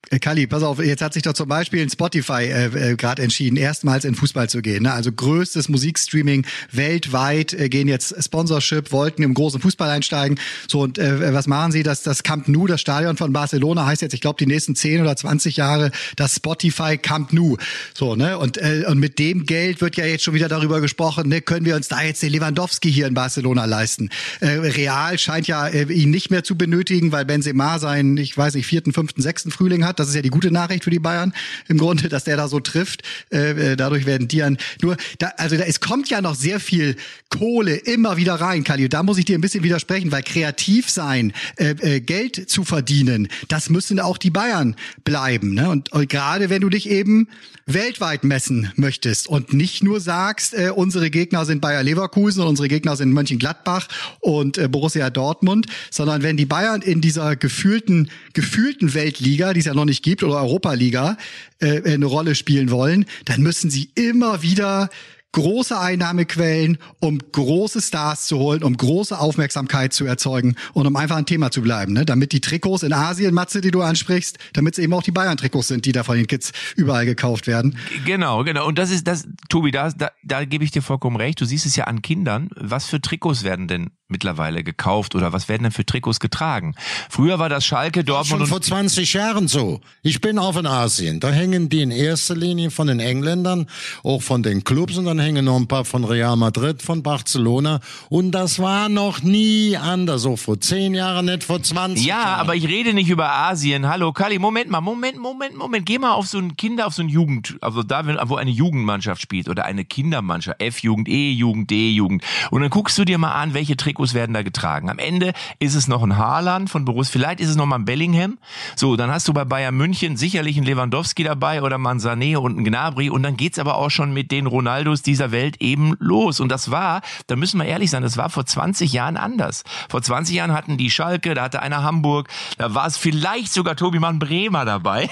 Äh, 0.09 0.19
Kali, 0.19 0.47
pass 0.47 0.63
auf, 0.63 0.83
jetzt 0.83 1.01
hat 1.01 1.13
sich 1.13 1.23
doch 1.23 1.33
zum 1.33 1.47
Beispiel 1.47 1.87
Spotify 1.89 2.43
äh, 2.43 2.91
äh, 2.91 2.95
gerade 2.95 3.21
entschieden, 3.21 3.55
erstmals 3.55 4.03
in 4.03 4.15
Fußball 4.15 4.49
zu 4.49 4.61
gehen. 4.61 4.83
Ne? 4.83 4.91
Also 4.91 5.11
größtes 5.11 5.69
Musikstreaming 5.69 6.45
weltweit, 6.71 7.53
äh, 7.53 7.69
gehen 7.69 7.87
jetzt 7.87 8.15
Sponsorship, 8.21 8.91
wollten 8.91 9.21
im 9.23 9.33
großen 9.33 9.61
Fußball 9.61 9.89
einsteigen. 9.89 10.39
So, 10.67 10.81
und 10.81 10.97
äh, 10.97 11.33
was 11.33 11.47
machen 11.47 11.71
sie? 11.71 11.83
Das, 11.83 12.01
das 12.01 12.23
Camp 12.23 12.47
Nou, 12.47 12.65
das 12.65 12.81
Stadion 12.81 13.15
von 13.15 13.31
Barcelona, 13.31 13.85
heißt 13.85 14.01
jetzt, 14.01 14.13
ich 14.13 14.21
glaube, 14.21 14.37
die 14.39 14.47
nächsten 14.47 14.75
10 14.75 15.01
oder 15.01 15.15
20 15.15 15.57
Jahre 15.57 15.91
das 16.15 16.35
Spotify 16.35 16.97
Camp 16.97 17.31
Nou. 17.31 17.57
So, 17.93 18.15
ne? 18.15 18.37
Und, 18.37 18.57
äh, 18.57 18.85
und 18.87 18.99
mit 18.99 19.19
dem 19.19 19.45
Geld 19.45 19.81
wird 19.81 19.97
ja 19.97 20.05
jetzt 20.05 20.23
schon 20.23 20.33
wieder 20.33 20.49
darüber 20.49 20.81
gesprochen, 20.81 21.29
ne? 21.29 21.41
können 21.41 21.65
wir 21.65 21.75
uns 21.75 21.89
da 21.89 22.01
jetzt 22.01 22.23
den 22.23 22.31
Lewandowski 22.31 22.91
hier 22.91 23.05
in 23.05 23.13
Barcelona 23.13 23.65
leisten? 23.65 24.09
Äh, 24.39 24.47
Real 24.47 25.17
scheint 25.19 25.47
ja 25.47 25.67
äh, 25.67 25.83
ihn 25.83 26.09
nicht 26.09 26.31
mehr 26.31 26.43
zu 26.43 26.57
benötigen, 26.57 27.11
weil 27.11 27.25
Benzema 27.25 27.77
seinen, 27.77 28.17
ich 28.17 28.35
weiß 28.35 28.55
nicht, 28.55 28.65
vierten, 28.65 28.93
fünften, 28.93 29.21
sechsten 29.21 29.51
Frühling 29.51 29.85
hat. 29.85 29.90
Das 29.99 30.09
ist 30.09 30.15
ja 30.15 30.21
die 30.21 30.29
gute 30.29 30.51
Nachricht 30.51 30.83
für 30.83 30.89
die 30.89 30.99
Bayern 30.99 31.33
im 31.67 31.77
Grunde, 31.77 32.09
dass 32.09 32.23
der 32.23 32.37
da 32.37 32.47
so 32.47 32.59
trifft. 32.59 33.03
Äh, 33.31 33.71
äh 33.71 33.75
dadurch 33.75 34.05
werden 34.05 34.27
die 34.27 34.43
an. 34.43 34.57
Nur, 34.81 34.97
da, 35.19 35.31
also 35.37 35.57
da, 35.57 35.63
es 35.63 35.79
kommt 35.79 36.09
ja 36.09 36.21
noch 36.21 36.35
sehr 36.35 36.59
viel 36.59 36.95
Kohle 37.29 37.75
immer 37.75 38.17
wieder 38.17 38.35
rein, 38.35 38.63
Kali. 38.63 38.89
Da 38.89 39.03
muss 39.03 39.17
ich 39.17 39.25
dir 39.25 39.37
ein 39.37 39.41
bisschen 39.41 39.63
widersprechen, 39.63 40.11
weil 40.11 40.23
kreativ 40.23 40.89
sein, 40.89 41.33
äh, 41.57 41.71
äh, 41.81 41.99
Geld 41.99 42.49
zu 42.49 42.63
verdienen, 42.63 43.27
das 43.47 43.69
müssen 43.69 43.99
auch 43.99 44.17
die 44.17 44.29
Bayern 44.29 44.75
bleiben. 45.03 45.53
Ne? 45.53 45.69
Und, 45.69 45.91
und 45.91 46.09
gerade 46.09 46.49
wenn 46.49 46.61
du 46.61 46.69
dich 46.69 46.89
eben 46.89 47.27
weltweit 47.65 48.23
messen 48.23 48.71
möchtest 48.75 49.27
und 49.27 49.53
nicht 49.53 49.83
nur 49.83 49.99
sagst, 49.99 50.53
äh, 50.53 50.71
unsere 50.75 51.09
Gegner 51.09 51.45
sind 51.45 51.61
Bayer 51.61 51.83
Leverkusen 51.83 52.41
und 52.41 52.49
unsere 52.49 52.67
Gegner 52.67 52.95
sind 52.95 53.11
Mönchengladbach 53.11 53.87
und 54.19 54.57
äh, 54.57 54.67
Borussia 54.67 55.09
Dortmund, 55.09 55.67
sondern 55.89 56.23
wenn 56.23 56.37
die 56.37 56.45
Bayern 56.45 56.81
in 56.81 57.01
dieser 57.01 57.35
gefühlten 57.35 58.09
gefühlten 58.33 58.93
Weltliga, 58.93 59.53
die 59.53 59.59
es 59.59 59.65
ja 59.65 59.73
noch 59.81 59.85
nicht 59.85 60.03
gibt, 60.03 60.23
oder 60.23 60.35
Europa-Liga 60.35 61.17
äh, 61.59 61.93
eine 61.93 62.05
Rolle 62.05 62.35
spielen 62.35 62.71
wollen, 62.71 63.05
dann 63.25 63.41
müssen 63.41 63.69
sie 63.69 63.91
immer 63.95 64.41
wieder 64.41 64.89
große 65.33 65.79
Einnahmequellen, 65.79 66.77
um 66.99 67.19
große 67.31 67.81
Stars 67.81 68.27
zu 68.27 68.37
holen, 68.37 68.63
um 68.63 68.75
große 68.75 69.17
Aufmerksamkeit 69.17 69.93
zu 69.93 70.05
erzeugen 70.05 70.55
und 70.73 70.87
um 70.87 70.95
einfach 70.95 71.15
ein 71.15 71.25
Thema 71.25 71.51
zu 71.51 71.61
bleiben. 71.61 71.93
Ne? 71.93 72.05
Damit 72.05 72.31
die 72.33 72.41
Trikots 72.41 72.83
in 72.83 72.93
Asien, 72.93 73.33
Matze, 73.33 73.61
die 73.61 73.71
du 73.71 73.81
ansprichst, 73.81 74.37
damit 74.53 74.77
es 74.77 74.83
eben 74.83 74.93
auch 74.93 75.03
die 75.03 75.11
Bayern-Trikots 75.11 75.69
sind, 75.69 75.85
die 75.85 75.91
da 75.91 76.03
von 76.03 76.17
den 76.17 76.27
Kids 76.27 76.51
überall 76.75 77.05
gekauft 77.05 77.47
werden. 77.47 77.77
Genau, 78.05 78.43
genau. 78.43 78.67
Und 78.67 78.77
das 78.77 78.91
ist 78.91 79.07
das, 79.07 79.27
Tobi, 79.49 79.71
da, 79.71 79.91
da, 79.91 80.11
da 80.23 80.45
gebe 80.45 80.63
ich 80.63 80.71
dir 80.71 80.81
vollkommen 80.81 81.15
recht. 81.15 81.39
Du 81.39 81.45
siehst 81.45 81.65
es 81.65 81.75
ja 81.75 81.85
an 81.85 82.01
Kindern. 82.01 82.49
Was 82.55 82.85
für 82.85 82.99
Trikots 82.99 83.43
werden 83.43 83.67
denn 83.67 83.91
mittlerweile 84.11 84.63
gekauft 84.63 85.15
oder 85.15 85.33
was 85.33 85.49
werden 85.49 85.63
denn 85.63 85.71
für 85.71 85.85
Trikots 85.85 86.19
getragen? 86.19 86.75
Früher 87.09 87.39
war 87.39 87.49
das 87.49 87.65
Schalke, 87.65 88.03
Dortmund 88.03 88.41
schon 88.41 88.47
vor 88.47 88.61
20 88.61 89.13
Jahren 89.13 89.47
so. 89.47 89.81
Ich 90.03 90.21
bin 90.21 90.37
auch 90.37 90.57
in 90.57 90.65
Asien. 90.65 91.19
Da 91.19 91.31
hängen 91.31 91.69
die 91.69 91.81
in 91.81 91.91
erster 91.91 92.35
Linie 92.35 92.71
von 92.71 92.87
den 92.87 92.99
Engländern, 92.99 93.67
auch 94.03 94.21
von 94.21 94.43
den 94.43 94.63
Clubs 94.63 94.97
und 94.97 95.05
dann 95.05 95.19
hängen 95.19 95.45
noch 95.45 95.57
ein 95.57 95.67
paar 95.67 95.85
von 95.85 96.03
Real 96.03 96.35
Madrid, 96.35 96.81
von 96.81 97.03
Barcelona. 97.03 97.79
Und 98.09 98.31
das 98.31 98.59
war 98.59 98.89
noch 98.89 99.21
nie 99.21 99.77
anders. 99.77 100.21
So 100.21 100.35
vor 100.35 100.59
zehn 100.59 100.93
Jahren, 100.93 101.25
nicht 101.25 101.43
vor 101.43 101.61
20 101.61 102.05
ja, 102.05 102.15
Jahren. 102.15 102.27
Ja, 102.27 102.35
aber 102.37 102.55
ich 102.55 102.67
rede 102.67 102.93
nicht 102.93 103.09
über 103.09 103.31
Asien. 103.31 103.87
Hallo, 103.87 104.11
Kali, 104.11 104.39
Moment 104.39 104.69
mal, 104.69 104.81
Moment, 104.81 105.17
Moment, 105.17 105.55
Moment. 105.55 105.85
Geh 105.85 105.99
mal 105.99 106.13
auf 106.13 106.27
so 106.27 106.39
ein 106.39 106.57
Kinder, 106.57 106.87
auf 106.87 106.93
so 106.93 107.03
ein 107.03 107.09
Jugend, 107.09 107.57
also 107.61 107.83
da, 107.83 108.03
wo 108.27 108.35
eine 108.35 108.51
Jugendmannschaft 108.51 109.21
spielt 109.21 109.47
oder 109.47 109.65
eine 109.65 109.85
Kindermannschaft, 109.85 110.61
F-Jugend, 110.61 111.07
E-Jugend, 111.07 111.69
D-Jugend. 111.69 112.23
Und 112.49 112.61
dann 112.61 112.69
guckst 112.69 112.97
du 112.97 113.05
dir 113.05 113.17
mal 113.17 113.33
an, 113.33 113.53
welche 113.53 113.77
Trikots 113.77 114.00
werden 114.13 114.33
da 114.33 114.41
getragen. 114.41 114.89
Am 114.89 114.99
Ende 114.99 115.33
ist 115.59 115.75
es 115.75 115.87
noch 115.87 116.03
ein 116.03 116.17
Haaland 116.17 116.69
von 116.69 116.85
Borussia, 116.85 117.11
vielleicht 117.11 117.39
ist 117.39 117.49
es 117.49 117.55
noch 117.55 117.65
mal 117.65 117.77
ein 117.77 117.85
Bellingham. 117.85 118.37
So, 118.75 118.95
dann 118.95 119.11
hast 119.11 119.27
du 119.27 119.33
bei 119.33 119.45
Bayern 119.45 119.75
München 119.75 120.17
sicherlich 120.17 120.57
einen 120.57 120.65
Lewandowski 120.65 121.23
dabei 121.23 121.61
oder 121.61 121.77
mal 121.77 121.91
einen 121.91 121.99
Sané 121.99 122.37
und 122.37 122.53
einen 122.57 122.65
Gnabry 122.65 123.09
und 123.09 123.23
dann 123.23 123.37
geht's 123.37 123.59
aber 123.59 123.75
auch 123.75 123.89
schon 123.89 124.13
mit 124.13 124.31
den 124.31 124.47
Ronaldos 124.47 125.01
dieser 125.01 125.31
Welt 125.31 125.41
Welt 125.41 125.61
eben 125.61 125.95
los. 125.99 126.39
Und 126.39 126.49
das 126.49 126.71
war, 126.71 127.01
da 127.27 127.35
müssen 127.35 127.59
wir 127.59 127.65
ehrlich 127.65 127.89
sein, 127.89 128.03
das 128.03 128.17
war 128.17 128.29
vor 128.29 128.45
20 128.45 128.93
Jahren 128.93 129.17
anders. 129.17 129.63
Vor 129.89 130.01
20 130.01 130.35
Jahren 130.35 130.53
hatten 130.53 130.77
die 130.77 130.91
Schalke, 130.91 131.33
da 131.33 131.43
hatte 131.43 131.61
einer 131.61 131.83
Hamburg, 131.83 132.29
da 132.57 132.73
war 132.73 132.85
es 132.85 132.97
vielleicht 132.97 133.53
sogar 133.53 133.75
Tobi 133.75 133.99
Mann 133.99 134.19
Bremer 134.19 134.65
dabei. 134.65 135.09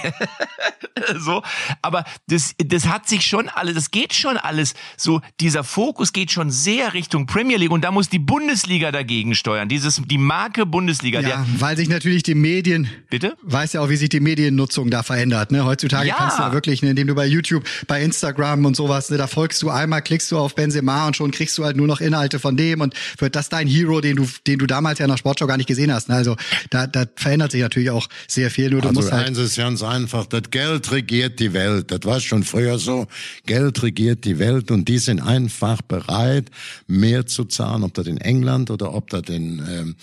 so, 1.18 1.42
aber 1.82 2.04
das, 2.28 2.56
das 2.58 2.88
hat 2.88 3.08
sich 3.08 3.26
schon 3.26 3.50
alles, 3.50 3.76
das 3.76 3.92
geht 3.92 4.14
schon 4.14 4.38
alles. 4.38 4.76
So, 4.98 5.22
dieser 5.40 5.64
Fokus 5.64 6.14
geht 6.14 6.32
schon 6.32 6.52
sehr 6.52 6.94
Richtung 6.94 7.26
Premier 7.26 7.58
League 7.58 7.72
und 7.72 7.84
da 7.84 7.92
muss 7.92 8.10
die 8.10 8.20
Bundesliga 8.20 8.79
dagegen 8.80 9.36
steuern. 9.36 9.68
Dieses, 9.68 10.02
die 10.06 10.18
Marke 10.18 10.66
Bundesliga. 10.66 11.20
Ja, 11.20 11.28
der, 11.28 11.46
weil 11.58 11.76
sich 11.76 11.90
natürlich 11.90 12.24
die 12.24 12.36
Medien, 12.36 12.88
bitte? 13.10 13.36
Weiß 13.42 13.74
ja 13.74 13.82
auch, 13.82 13.90
wie 13.90 13.98
sich 13.98 14.10
die 14.10 14.20
Mediennutzung 14.22 14.90
da 14.90 15.04
verändert. 15.04 15.52
Ne? 15.52 15.66
Heutzutage 15.66 16.08
ja. 16.08 16.16
kannst 16.16 16.40
du 16.40 16.44
ja 16.44 16.54
wirklich, 16.54 16.82
ne, 16.82 16.92
indem 16.92 17.08
du 17.08 17.16
bei 17.16 17.26
YouTube, 17.26 17.64
bei 17.88 18.02
Instagram 18.02 18.66
und 18.66 18.76
sowas, 18.76 19.10
ne, 19.10 19.18
da 19.18 19.28
folgst 19.28 19.62
du 19.62 19.70
einmal, 19.70 20.02
klickst 20.02 20.20
klickst 20.20 20.32
du 20.32 20.38
auf 20.38 20.54
Benzema 20.54 21.08
und 21.08 21.16
schon 21.16 21.32
kriegst 21.32 21.58
du 21.58 21.64
halt 21.64 21.78
nur 21.78 21.88
noch 21.88 22.02
Inhalte 22.02 22.40
von 22.40 22.58
dem 22.58 22.82
und 22.82 22.94
wird 23.20 23.36
das 23.36 23.48
dein 23.48 23.68
Hero, 23.68 24.02
den 24.02 24.18
du, 24.18 24.28
den 24.46 24.60
du 24.60 24.66
damals 24.66 25.00
ja 25.00 25.08
nach 25.08 25.18
Sportschau 25.18 25.48
gar 25.48 25.56
nicht 25.56 25.68
gesehen 25.68 25.94
hast. 25.94 26.10
Ne? 26.10 26.16
Also 26.16 26.36
da, 26.70 26.88
da 26.88 27.06
verändert 27.16 27.52
sich 27.52 27.62
natürlich 27.62 27.90
auch 27.90 28.10
sehr 28.28 28.52
viel. 28.52 28.70
Nur 28.70 28.82
du 28.82 28.90
also 28.90 29.00
musst 29.00 29.14
halt 29.14 29.28
eins 29.28 29.38
ist 29.38 29.56
ganz 29.56 29.82
einfach, 29.82 30.26
das 30.26 30.52
Geld 30.52 30.92
regiert 30.92 31.40
die 31.40 31.54
Welt. 31.54 31.90
Das 31.90 32.02
war 32.04 32.20
schon 32.20 32.44
früher 32.44 32.78
so. 32.80 33.08
Geld 33.46 33.82
regiert 33.82 34.26
die 34.26 34.40
Welt 34.40 34.72
und 34.72 34.90
die 34.90 34.98
sind 34.98 35.22
einfach 35.22 35.82
bereit, 35.82 36.50
mehr 36.88 37.26
zu 37.26 37.46
zahlen, 37.46 37.84
ob 37.84 37.94
das 37.94 38.08
in 38.08 38.18
England 38.18 38.59
oder 38.68 38.94
ob 38.94 39.10
das 39.10 39.24
in 39.30 39.62
ähm, 39.70 39.96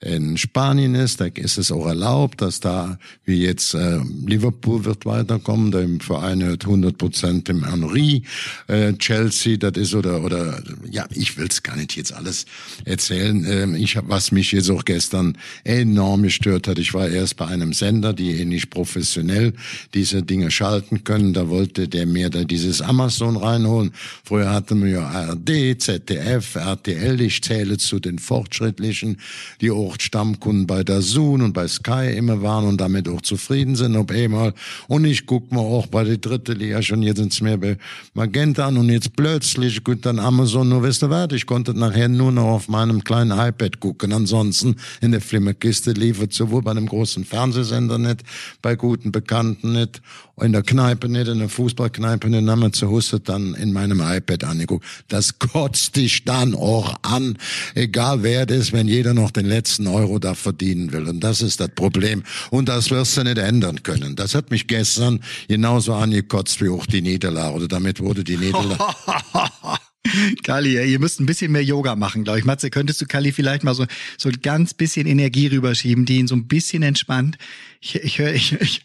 in 0.00 0.36
Spanien 0.36 0.94
ist, 0.94 1.20
da 1.20 1.26
ist 1.26 1.58
es 1.58 1.72
auch 1.72 1.86
erlaubt, 1.86 2.42
dass 2.42 2.60
da, 2.60 2.98
wie 3.24 3.42
jetzt 3.42 3.74
äh, 3.74 4.00
Liverpool 4.26 4.84
wird 4.84 5.06
weiterkommen, 5.06 5.70
da 5.70 5.80
im 5.80 6.00
Verein 6.00 6.42
hört 6.42 6.64
100 6.64 6.98
Prozent 6.98 7.48
im 7.48 7.64
Henry, 7.64 8.22
äh, 8.66 8.92
Chelsea, 8.94 9.56
das 9.56 9.72
ist 9.76 9.94
oder 9.94 10.22
oder 10.22 10.62
ja, 10.90 11.06
ich 11.10 11.38
will's 11.38 11.62
gar 11.62 11.76
nicht 11.76 11.96
jetzt 11.96 12.12
alles 12.12 12.46
erzählen. 12.84 13.44
Ähm, 13.48 13.74
ich 13.74 13.96
hab, 13.96 14.08
was 14.08 14.32
mich 14.32 14.52
jetzt 14.52 14.70
auch 14.70 14.84
gestern 14.84 15.38
enorm 15.64 16.22
gestört 16.22 16.68
hat, 16.68 16.78
ich 16.78 16.92
war 16.94 17.08
erst 17.08 17.36
bei 17.36 17.46
einem 17.46 17.72
Sender, 17.72 18.12
die 18.12 18.32
eh 18.32 18.44
nicht 18.44 18.70
professionell 18.70 19.54
diese 19.94 20.22
Dinge 20.22 20.50
schalten 20.50 21.04
können, 21.04 21.32
da 21.32 21.48
wollte 21.48 21.88
der 21.88 22.06
mir 22.06 22.30
da 22.30 22.44
dieses 22.44 22.82
Amazon 22.82 23.36
reinholen. 23.36 23.92
Früher 24.24 24.50
hatten 24.50 24.84
wir 24.84 24.90
ja 24.90 25.06
ARD, 25.06 25.80
ZDF, 25.80 26.56
RTL, 26.56 27.20
ich 27.20 27.42
zähle 27.42 27.78
zu 27.78 28.00
den 28.00 28.18
fortschrittlichen, 28.18 29.18
die 29.60 29.70
auch 29.70 29.93
auch 29.94 30.00
Stammkunden 30.00 30.66
bei 30.66 30.84
Zoom 31.00 31.42
und 31.42 31.52
bei 31.52 31.68
Sky 31.68 32.14
immer 32.16 32.42
waren 32.42 32.66
und 32.66 32.80
damit 32.80 33.08
auch 33.08 33.22
zufrieden 33.22 33.76
sind, 33.76 33.96
ob 33.96 34.10
einmal. 34.10 34.54
Und 34.88 35.04
ich 35.04 35.26
guck 35.26 35.52
mal 35.52 35.60
auch 35.60 35.86
bei 35.86 36.04
der 36.04 36.18
dritte 36.18 36.52
Liga 36.52 36.82
schon, 36.82 37.02
jetzt 37.02 37.18
sind's 37.18 37.40
mehr 37.40 37.56
bei 37.56 37.76
Magenta 38.14 38.66
an 38.66 38.76
und 38.76 38.88
jetzt 38.88 39.16
plötzlich, 39.16 39.82
gut, 39.84 40.04
dann 40.06 40.18
Amazon, 40.18 40.68
nur 40.68 40.82
wisst 40.82 41.02
ihr 41.02 41.10
was, 41.10 41.32
ich 41.32 41.46
konnte 41.46 41.74
nachher 41.74 42.08
nur 42.08 42.32
noch 42.32 42.44
auf 42.44 42.68
meinem 42.68 43.04
kleinen 43.04 43.38
iPad 43.38 43.80
gucken. 43.80 44.12
Ansonsten 44.12 44.76
in 45.00 45.12
der 45.12 45.20
Flimmerkiste 45.20 45.92
liefert 45.92 46.32
sowohl 46.32 46.62
bei 46.62 46.72
einem 46.72 46.86
großen 46.86 47.24
Fernsehsender 47.24 47.98
nicht, 47.98 48.22
bei 48.62 48.76
guten 48.76 49.12
Bekannten 49.12 49.72
nicht 49.72 50.00
in 50.40 50.52
der 50.52 50.62
Kneipe 50.62 51.08
nicht, 51.08 51.28
in 51.28 51.38
der 51.38 51.48
Fußballkneipe 51.48 52.28
nicht, 52.28 52.48
haben 52.48 52.60
wir 52.60 52.72
zu 52.72 52.90
Hause 52.90 53.20
dann 53.20 53.54
in 53.54 53.72
meinem 53.72 54.00
iPad 54.00 54.44
angeguckt. 54.44 54.84
Das 55.08 55.38
kotzt 55.38 55.96
dich 55.96 56.24
dann 56.24 56.54
auch 56.54 56.96
an, 57.02 57.38
egal 57.74 58.22
wer 58.22 58.46
das 58.46 58.72
wenn 58.72 58.88
jeder 58.88 59.14
noch 59.14 59.30
den 59.30 59.46
letzten 59.46 59.73
Euro 59.80 60.18
da 60.18 60.34
verdienen 60.34 60.92
will. 60.92 61.08
Und 61.08 61.20
das 61.20 61.40
ist 61.40 61.60
das 61.60 61.70
Problem. 61.74 62.22
Und 62.50 62.68
das 62.68 62.90
wirst 62.90 63.16
du 63.16 63.24
nicht 63.24 63.38
ändern 63.38 63.82
können. 63.82 64.16
Das 64.16 64.34
hat 64.34 64.50
mich 64.50 64.66
gestern 64.66 65.20
genauso 65.48 65.94
angekotzt 65.94 66.60
wie 66.60 66.68
auch 66.68 66.86
die 66.86 67.02
Niederlage. 67.02 67.54
Oder 67.54 67.68
damit 67.68 68.00
wurde 68.00 68.24
die 68.24 68.36
Niederlage. 68.36 68.78
Kali, 70.44 70.92
ihr 70.92 70.98
müsst 70.98 71.18
ein 71.18 71.26
bisschen 71.26 71.50
mehr 71.50 71.64
Yoga 71.64 71.96
machen, 71.96 72.24
glaube 72.24 72.38
ich. 72.38 72.44
Matze, 72.44 72.70
könntest 72.70 73.00
du 73.00 73.06
Kali 73.06 73.32
vielleicht 73.32 73.64
mal 73.64 73.74
so, 73.74 73.86
so 74.18 74.28
ein 74.28 74.40
ganz 74.42 74.74
bisschen 74.74 75.06
Energie 75.06 75.46
rüberschieben, 75.46 76.04
die 76.04 76.18
ihn 76.18 76.26
so 76.26 76.34
ein 76.34 76.46
bisschen 76.46 76.82
entspannt? 76.82 77.38
Ich, 77.84 77.96
ich 77.96 78.18
höre 78.18 78.32
ich, 78.32 78.52
ich, 78.52 78.82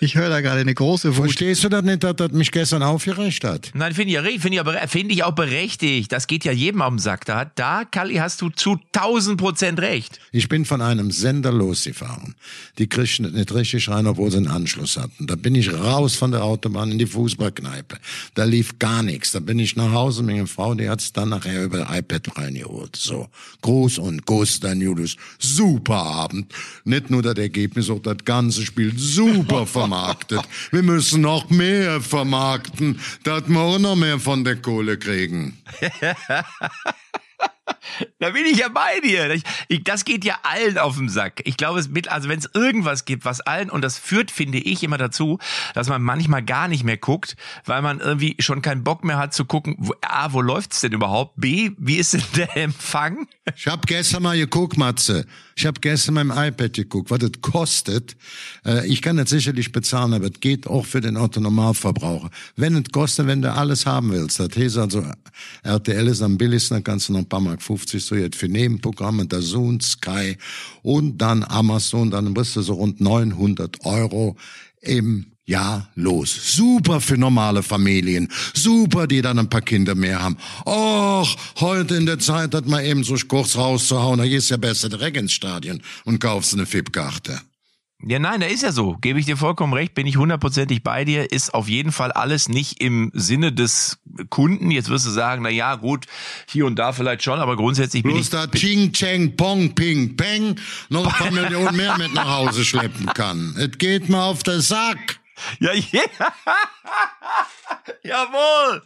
ich 0.00 0.14
hör 0.16 0.28
da 0.28 0.40
gerade 0.40 0.62
eine 0.62 0.74
große 0.74 1.16
Wut. 1.16 1.26
Verstehst 1.26 1.62
du 1.62 1.68
das 1.68 1.84
nicht, 1.84 2.02
dass 2.02 2.16
das 2.16 2.32
mich 2.32 2.50
gestern 2.50 2.82
aufgeregt 2.82 3.44
hat? 3.44 3.70
Nein, 3.74 3.94
finde 3.94 4.12
ich, 4.12 4.40
find 4.40 4.54
ich, 4.56 4.90
find 4.90 5.12
ich 5.12 5.22
auch 5.22 5.36
berechtigt. 5.36 6.10
Das 6.10 6.26
geht 6.26 6.44
ja 6.44 6.50
jedem 6.50 6.82
am 6.82 6.98
Sack. 6.98 7.24
Da, 7.26 7.44
da, 7.44 7.84
Kali, 7.84 8.16
hast 8.16 8.42
du 8.42 8.48
zu 8.50 8.80
1000 8.92 9.40
Prozent 9.40 9.78
recht. 9.78 10.18
Ich 10.32 10.48
bin 10.48 10.64
von 10.64 10.82
einem 10.82 11.12
Sender 11.12 11.52
losgefahren. 11.52 12.34
Die 12.78 12.88
kriegen 12.88 13.32
nicht 13.32 13.54
richtig 13.54 13.88
rein, 13.88 14.08
obwohl 14.08 14.32
sie 14.32 14.38
einen 14.38 14.48
Anschluss 14.48 14.96
hatten. 14.96 15.28
Da 15.28 15.36
bin 15.36 15.54
ich 15.54 15.72
raus 15.72 16.16
von 16.16 16.32
der 16.32 16.42
Autobahn 16.42 16.90
in 16.90 16.98
die 16.98 17.06
Fußballkneipe. 17.06 17.98
Da 18.34 18.42
lief 18.42 18.80
gar 18.80 19.04
nichts. 19.04 19.30
Da 19.30 19.38
bin 19.38 19.60
ich 19.60 19.76
nach 19.76 19.92
Hause 19.92 20.24
mit 20.24 20.34
einer 20.34 20.48
Frau, 20.48 20.74
die 20.74 20.88
hat's 20.88 21.12
dann 21.12 21.28
nachher 21.28 21.62
über 21.62 21.86
iPad 21.88 22.36
reingeholt. 22.36 22.96
So, 22.96 23.28
Groß 23.62 23.98
und 23.98 24.26
Guss, 24.26 24.58
dann 24.58 24.80
Julius. 24.80 25.14
Super 25.38 26.02
Abend. 26.02 26.52
Nicht 26.82 27.10
nur 27.10 27.22
das 27.22 27.36
Ergebnis, 27.36 27.88
auch 27.88 28.02
das 28.02 28.16
ganze 28.24 28.39
ganze 28.40 28.64
Spiel 28.64 28.94
super 28.96 29.66
vermarktet. 29.66 30.40
Wir 30.70 30.82
müssen 30.82 31.20
noch 31.20 31.50
mehr 31.50 32.00
vermarkten, 32.00 32.98
dass 33.22 33.46
wir 33.48 33.60
auch 33.60 33.78
noch 33.78 33.96
mehr 33.96 34.18
von 34.18 34.44
der 34.44 34.56
Kohle 34.56 34.96
kriegen. 34.96 35.58
da 38.18 38.30
bin 38.30 38.46
ich 38.46 38.58
ja 38.58 38.68
bei 38.68 39.00
dir. 39.00 39.30
Ich, 39.30 39.42
ich, 39.68 39.84
das 39.84 40.06
geht 40.06 40.24
ja 40.24 40.38
allen 40.42 40.78
auf 40.78 40.96
den 40.96 41.10
Sack. 41.10 41.42
Ich 41.44 41.58
glaube, 41.58 41.80
es 41.80 41.90
mit, 41.90 42.08
also 42.08 42.30
wenn 42.30 42.38
es 42.38 42.48
irgendwas 42.54 43.04
gibt, 43.04 43.26
was 43.26 43.42
allen, 43.42 43.68
und 43.68 43.82
das 43.82 43.98
führt, 43.98 44.30
finde 44.30 44.56
ich, 44.56 44.82
immer 44.82 44.96
dazu, 44.96 45.38
dass 45.74 45.90
man 45.90 46.00
manchmal 46.00 46.42
gar 46.42 46.66
nicht 46.66 46.82
mehr 46.82 46.96
guckt, 46.96 47.36
weil 47.66 47.82
man 47.82 48.00
irgendwie 48.00 48.36
schon 48.38 48.62
keinen 48.62 48.84
Bock 48.84 49.04
mehr 49.04 49.18
hat 49.18 49.34
zu 49.34 49.44
gucken, 49.44 49.76
wo, 49.78 49.92
A, 50.00 50.32
wo 50.32 50.40
läuft's 50.40 50.80
denn 50.80 50.92
überhaupt? 50.92 51.34
B, 51.36 51.72
wie 51.76 51.96
ist 51.96 52.14
denn 52.14 52.22
der 52.36 52.56
Empfang? 52.56 53.28
Ich 53.54 53.66
habe 53.66 53.82
gestern 53.86 54.22
mal 54.22 54.38
geguckt, 54.38 54.78
Matze. 54.78 55.26
Ich 55.60 55.66
habe 55.66 55.78
gestern 55.78 56.14
mein 56.14 56.30
iPad 56.30 56.72
geguckt, 56.72 57.10
was 57.10 57.18
das 57.18 57.32
kostet. 57.42 58.16
Äh, 58.64 58.86
ich 58.86 59.02
kann 59.02 59.18
das 59.18 59.28
sicherlich 59.28 59.72
bezahlen, 59.72 60.14
aber 60.14 60.28
es 60.32 60.40
geht 60.40 60.66
auch 60.66 60.86
für 60.86 61.02
den 61.02 61.18
Autonormalverbraucher. 61.18 62.30
Wenn 62.56 62.76
es 62.76 62.90
kostet, 62.90 63.26
wenn 63.26 63.42
du 63.42 63.52
alles 63.52 63.84
haben 63.84 64.10
willst, 64.10 64.40
das 64.40 64.56
heißt 64.56 64.78
also, 64.78 65.04
RTL 65.62 66.08
ist 66.08 66.22
am 66.22 66.38
billigsten, 66.38 66.76
dann 66.76 66.84
kannst 66.84 67.10
du 67.10 67.12
noch 67.12 67.20
ein 67.20 67.28
paar 67.28 67.42
Mark 67.42 67.60
50 67.60 68.02
so 68.02 68.14
jetzt 68.14 68.36
für 68.36 68.48
Nebenprogramme, 68.48 69.26
der 69.26 69.42
Zoom, 69.42 69.82
Sky 69.82 70.38
und 70.82 71.18
dann 71.18 71.44
Amazon, 71.44 72.10
dann 72.10 72.32
bist 72.32 72.56
du 72.56 72.62
so 72.62 72.72
rund 72.72 73.02
900 73.02 73.84
Euro 73.84 74.38
im 74.80 75.26
ja, 75.50 75.88
los. 75.96 76.54
Super 76.54 77.00
für 77.00 77.18
normale 77.18 77.64
Familien. 77.64 78.28
Super, 78.54 79.08
die 79.08 79.20
dann 79.20 79.36
ein 79.40 79.50
paar 79.50 79.62
Kinder 79.62 79.96
mehr 79.96 80.22
haben. 80.22 80.36
Och, 80.64 81.36
heute 81.58 81.96
in 81.96 82.06
der 82.06 82.20
Zeit 82.20 82.54
hat 82.54 82.66
man 82.66 82.84
eben 82.84 83.02
so 83.02 83.16
kurz 83.26 83.56
rauszuhauen, 83.56 84.18
da 84.18 84.26
gehst 84.26 84.50
ja 84.50 84.56
besser 84.56 84.88
direkt 84.88 85.16
ins 85.16 85.32
Stadion 85.32 85.82
und 86.04 86.20
kaufst 86.20 86.54
eine 86.54 86.66
FIP-Karte. 86.66 87.40
Ja, 88.02 88.18
nein, 88.18 88.40
da 88.40 88.46
ist 88.46 88.62
ja 88.62 88.72
so. 88.72 88.96
Gebe 89.00 89.18
ich 89.18 89.26
dir 89.26 89.36
vollkommen 89.36 89.74
recht, 89.74 89.92
bin 89.94 90.06
ich 90.06 90.16
hundertprozentig 90.16 90.82
bei 90.82 91.04
dir. 91.04 91.32
Ist 91.32 91.52
auf 91.52 91.68
jeden 91.68 91.92
Fall 91.92 92.12
alles 92.12 92.48
nicht 92.48 92.80
im 92.80 93.10
Sinne 93.12 93.52
des 93.52 93.98
Kunden. 94.30 94.70
Jetzt 94.70 94.88
wirst 94.88 95.04
du 95.04 95.10
sagen, 95.10 95.42
na 95.42 95.50
ja, 95.50 95.74
gut, 95.74 96.06
hier 96.48 96.64
und 96.64 96.78
da 96.78 96.92
vielleicht 96.92 97.24
schon, 97.24 97.40
aber 97.40 97.56
grundsätzlich 97.56 98.02
bin 98.02 98.12
Bloß 98.12 98.22
ich. 98.22 98.30
da 98.30 98.46
Ching, 98.46 98.92
Cheng, 98.92 99.36
Pong, 99.36 99.74
Ping, 99.74 100.16
Peng 100.16 100.54
noch 100.88 101.06
ein 101.06 101.12
paar 101.12 101.30
Millionen 101.30 101.76
mehr 101.76 101.98
mit 101.98 102.14
nach 102.14 102.38
Hause 102.38 102.64
schleppen 102.64 103.06
kann. 103.06 103.54
Es 103.58 103.76
geht 103.76 104.08
mir 104.08 104.22
auf 104.22 104.44
den 104.44 104.60
Sack. 104.60 105.19
Ja, 105.58 105.72
ja. 105.92 106.02
Jawohl. 108.02 108.82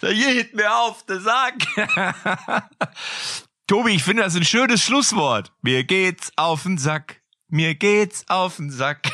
Da 0.00 0.12
geht 0.12 0.54
mir 0.54 0.74
auf 0.74 1.04
der 1.06 1.20
Sack. 1.20 1.54
Tobi, 3.66 3.92
ich 3.92 4.02
finde 4.02 4.22
das 4.22 4.34
ein 4.34 4.44
schönes 4.44 4.82
Schlusswort. 4.82 5.52
Mir 5.62 5.84
geht's 5.84 6.32
auf 6.36 6.64
den 6.64 6.78
Sack. 6.78 7.21
Mir 7.54 7.74
geht's 7.74 8.24
auf 8.28 8.56
den 8.56 8.70
Sack. 8.70 9.10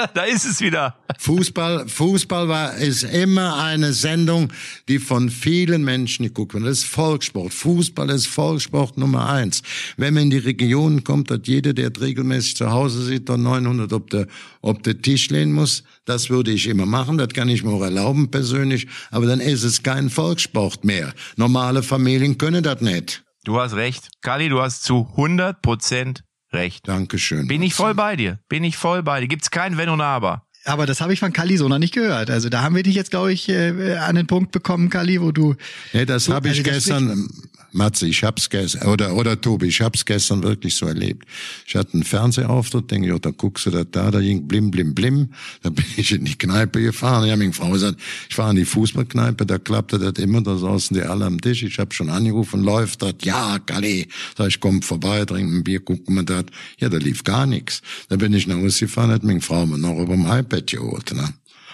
da 0.14 0.22
ist 0.22 0.46
es 0.46 0.62
wieder. 0.62 0.96
Fußball, 1.18 1.86
Fußball 1.86 2.48
war, 2.48 2.74
ist 2.78 3.02
immer 3.02 3.62
eine 3.62 3.92
Sendung, 3.92 4.50
die 4.88 4.98
von 4.98 5.28
vielen 5.28 5.84
Menschen 5.84 6.24
geguckt 6.24 6.54
wird. 6.54 6.64
Das 6.64 6.78
ist 6.78 6.86
Volkssport. 6.86 7.52
Fußball 7.52 8.08
ist 8.08 8.28
Volkssport 8.28 8.96
Nummer 8.96 9.28
eins. 9.28 9.62
Wenn 9.98 10.14
man 10.14 10.22
in 10.22 10.30
die 10.30 10.38
Regionen 10.38 11.04
kommt, 11.04 11.30
hat 11.30 11.46
jeder, 11.46 11.74
der 11.74 11.92
regelmäßig 12.00 12.56
zu 12.56 12.70
Hause 12.70 13.04
sieht, 13.04 13.28
da 13.28 13.36
900 13.36 13.92
ob 13.92 14.08
der, 14.08 14.26
ob 14.62 14.82
der 14.84 15.02
Tisch 15.02 15.28
lehnen 15.28 15.52
muss. 15.52 15.84
Das 16.06 16.30
würde 16.30 16.50
ich 16.50 16.68
immer 16.68 16.86
machen. 16.86 17.18
Das 17.18 17.28
kann 17.28 17.50
ich 17.50 17.62
mir 17.62 17.72
auch 17.72 17.82
erlauben 17.82 18.30
persönlich. 18.30 18.86
Aber 19.10 19.26
dann 19.26 19.40
ist 19.40 19.64
es 19.64 19.82
kein 19.82 20.08
Volkssport 20.08 20.82
mehr. 20.82 21.12
Normale 21.36 21.82
Familien 21.82 22.38
können 22.38 22.64
das 22.64 22.80
nicht. 22.80 23.22
Du 23.44 23.60
hast 23.60 23.74
recht. 23.74 24.08
Kali, 24.22 24.48
du 24.48 24.62
hast 24.62 24.82
zu 24.82 25.08
100 25.14 25.60
Prozent 25.60 26.24
recht. 26.52 26.88
Dankeschön. 26.88 27.46
Bin 27.48 27.62
ich 27.62 27.74
voll 27.74 27.94
bei 27.94 28.16
dir. 28.16 28.38
Bin 28.48 28.64
ich 28.64 28.76
voll 28.76 29.02
bei 29.02 29.20
dir. 29.20 29.28
Gibt's 29.28 29.50
kein 29.50 29.76
Wenn 29.76 29.88
und 29.88 30.00
Aber. 30.00 30.46
Aber 30.64 30.86
das 30.86 31.00
habe 31.00 31.12
ich 31.12 31.18
von 31.18 31.32
Kali 31.32 31.56
so 31.56 31.68
noch 31.68 31.78
nicht 31.78 31.94
gehört. 31.94 32.30
Also 32.30 32.48
da 32.48 32.62
haben 32.62 32.76
wir 32.76 32.84
dich 32.84 32.94
jetzt, 32.94 33.10
glaube 33.10 33.32
ich, 33.32 33.48
äh, 33.48 33.96
an 33.96 34.14
den 34.14 34.28
Punkt 34.28 34.52
bekommen, 34.52 34.90
Kali, 34.90 35.20
wo 35.20 35.32
du. 35.32 35.56
Nee, 35.92 36.06
das 36.06 36.26
so, 36.26 36.34
habe 36.34 36.48
ich 36.48 36.58
also 36.58 36.70
gestern, 36.70 37.28
Matze, 37.72 38.06
ich 38.06 38.22
hab's 38.22 38.50
gestern, 38.50 38.88
oder, 38.88 39.14
oder 39.14 39.40
Tobi, 39.40 39.66
ich 39.66 39.80
hab's 39.80 40.04
gestern 40.04 40.42
wirklich 40.42 40.76
so 40.76 40.86
erlebt. 40.86 41.26
Ich 41.66 41.74
hatte 41.74 41.94
einen 41.94 42.04
Fernsehauftritt, 42.04 42.90
denke 42.90 43.08
ich, 43.08 43.14
oh, 43.14 43.18
da 43.18 43.30
guckst 43.30 43.66
du 43.66 43.70
da, 43.70 43.84
da, 43.84 44.10
da 44.10 44.20
ging 44.20 44.46
blim, 44.46 44.70
blim, 44.70 44.94
blim. 44.94 45.28
Da 45.62 45.70
bin 45.70 45.84
ich 45.96 46.12
in 46.12 46.24
die 46.24 46.36
Kneipe 46.36 46.82
gefahren. 46.82 47.24
Ich 47.24 47.30
habe 47.30 47.40
meine 47.40 47.52
Frau 47.52 47.70
gesagt, 47.70 47.98
ich 48.28 48.34
fahre 48.34 48.50
in 48.50 48.56
die 48.56 48.64
Fußballkneipe, 48.64 49.46
da 49.46 49.58
klappte 49.58 49.98
das 49.98 50.22
immer, 50.22 50.42
da 50.42 50.56
saßen 50.56 50.94
die 50.94 51.02
alle 51.02 51.24
am 51.24 51.40
Tisch. 51.40 51.62
Ich 51.62 51.78
habe 51.78 51.94
schon 51.94 52.10
angerufen, 52.10 52.62
läuft 52.62 53.02
das? 53.02 53.14
Ja, 53.22 53.58
Kali. 53.58 54.08
Sag 54.36 54.48
ich, 54.48 54.60
komm 54.60 54.82
vorbei, 54.82 55.24
trinken 55.24 55.58
ein 55.58 55.64
Bier, 55.64 55.80
gucken 55.80 56.14
wir 56.14 56.24
das. 56.24 56.44
Ja, 56.78 56.88
da 56.88 56.98
lief 56.98 57.24
gar 57.24 57.46
nichts. 57.46 57.82
Da 58.08 58.16
bin 58.16 58.32
ich 58.34 58.46
nach 58.46 58.56
Hause 58.56 58.86
gefahren, 58.86 59.10
hat 59.10 59.24
meine 59.24 59.40
Frau 59.40 59.66
mir 59.66 59.78
noch 59.78 59.98
über 59.98 60.14
dem 60.14 60.26
iPad 60.26 60.66
geholt, 60.66 61.14
ne? 61.14 61.32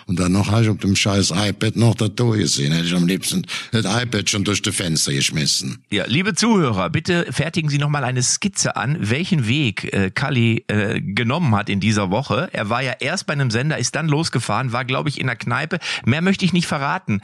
Und 0.09 0.19
dann 0.19 0.33
noch 0.33 0.51
habe 0.51 0.63
ich 0.63 0.71
auf 0.71 0.79
dem 0.79 0.97
scheiß 0.97 1.33
iPad 1.37 1.77
noch 1.77 1.95
das 1.95 2.15
durchgesehen. 2.15 2.73
Hätte 2.73 2.87
ich 2.87 2.95
am 2.95 3.07
liebsten 3.07 3.47
das 3.73 3.85
iPad 3.85 4.29
schon 4.29 4.43
durch 4.43 4.63
die 4.63 4.73
Fenster 4.73 5.13
geschmissen. 5.13 5.85
Ja, 5.91 6.07
liebe 6.07 6.35
Zuhörer, 6.35 6.89
bitte 6.89 7.27
fertigen 7.31 7.69
Sie 7.69 7.77
noch 7.77 7.91
mal 7.91 8.05
eine 8.05 8.23
Skizze 8.23 8.75
an, 8.77 8.97
welchen 9.01 9.47
Weg 9.47 9.93
äh, 9.93 10.11
Kali 10.11 10.65
äh, 10.69 11.03
genommen 11.03 11.55
hat 11.55 11.69
in 11.69 11.79
dieser 11.79 12.11
Woche. 12.11 12.49
Er 12.53 12.71
war 12.71 12.83
ja 12.83 12.95
erst 13.01 13.27
bei 13.27 13.35
einem 13.35 13.51
Sender, 13.51 13.77
ist 13.77 13.97
dann 13.97 14.09
losgefahren, 14.09 14.73
war, 14.73 14.87
glaube 14.87 15.11
ich, 15.11 15.21
in 15.21 15.27
der 15.27 15.37
Kneipe. 15.37 15.79
Mehr 16.07 16.23
möchte 16.23 16.47
ich 16.47 16.55
nicht 16.55 16.67
verraten. 16.67 17.21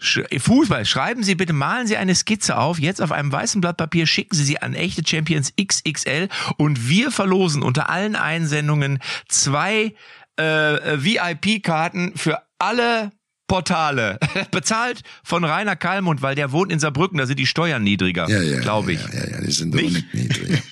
Fußball, 0.00 0.84
schreiben 0.84 1.24
Sie 1.24 1.34
bitte, 1.34 1.52
malen 1.52 1.88
Sie 1.88 1.96
eine 1.96 2.14
Skizze 2.14 2.56
auf, 2.56 2.78
jetzt 2.78 3.02
auf 3.02 3.10
einem 3.10 3.32
weißen 3.32 3.60
Blatt 3.60 3.78
Papier, 3.78 4.06
schicken 4.06 4.36
Sie 4.36 4.44
sie 4.44 4.62
an 4.62 4.74
echte 4.74 5.02
Champions 5.04 5.52
XXL 5.60 6.28
und 6.56 6.88
wir 6.88 7.10
verlosen 7.10 7.62
unter 7.62 7.90
allen 7.90 8.14
Einsendungen 8.14 9.00
zwei 9.26 9.94
äh, 10.38 11.02
VIP-Karten 11.02 12.12
für 12.16 12.38
alle 12.58 13.12
Portale. 13.48 14.18
Bezahlt 14.50 15.00
von 15.24 15.42
Rainer 15.42 15.74
Kalmund, 15.74 16.20
weil 16.20 16.34
der 16.34 16.52
wohnt 16.52 16.70
in 16.70 16.78
Saarbrücken, 16.78 17.18
da 17.18 17.26
sind 17.26 17.38
die 17.38 17.46
Steuern 17.46 17.82
niedriger, 17.82 18.28
Ja, 18.28 18.42
ja. 18.42 18.60
glaube 18.60 18.92
ich. 18.92 19.00
Ja, 19.00 19.24
ja, 19.24 19.30
ja, 19.30 19.40
die 19.40 19.50
sind 19.50 19.74
doch 19.74 19.80
nicht 19.80 20.14
niedrig. 20.14 20.62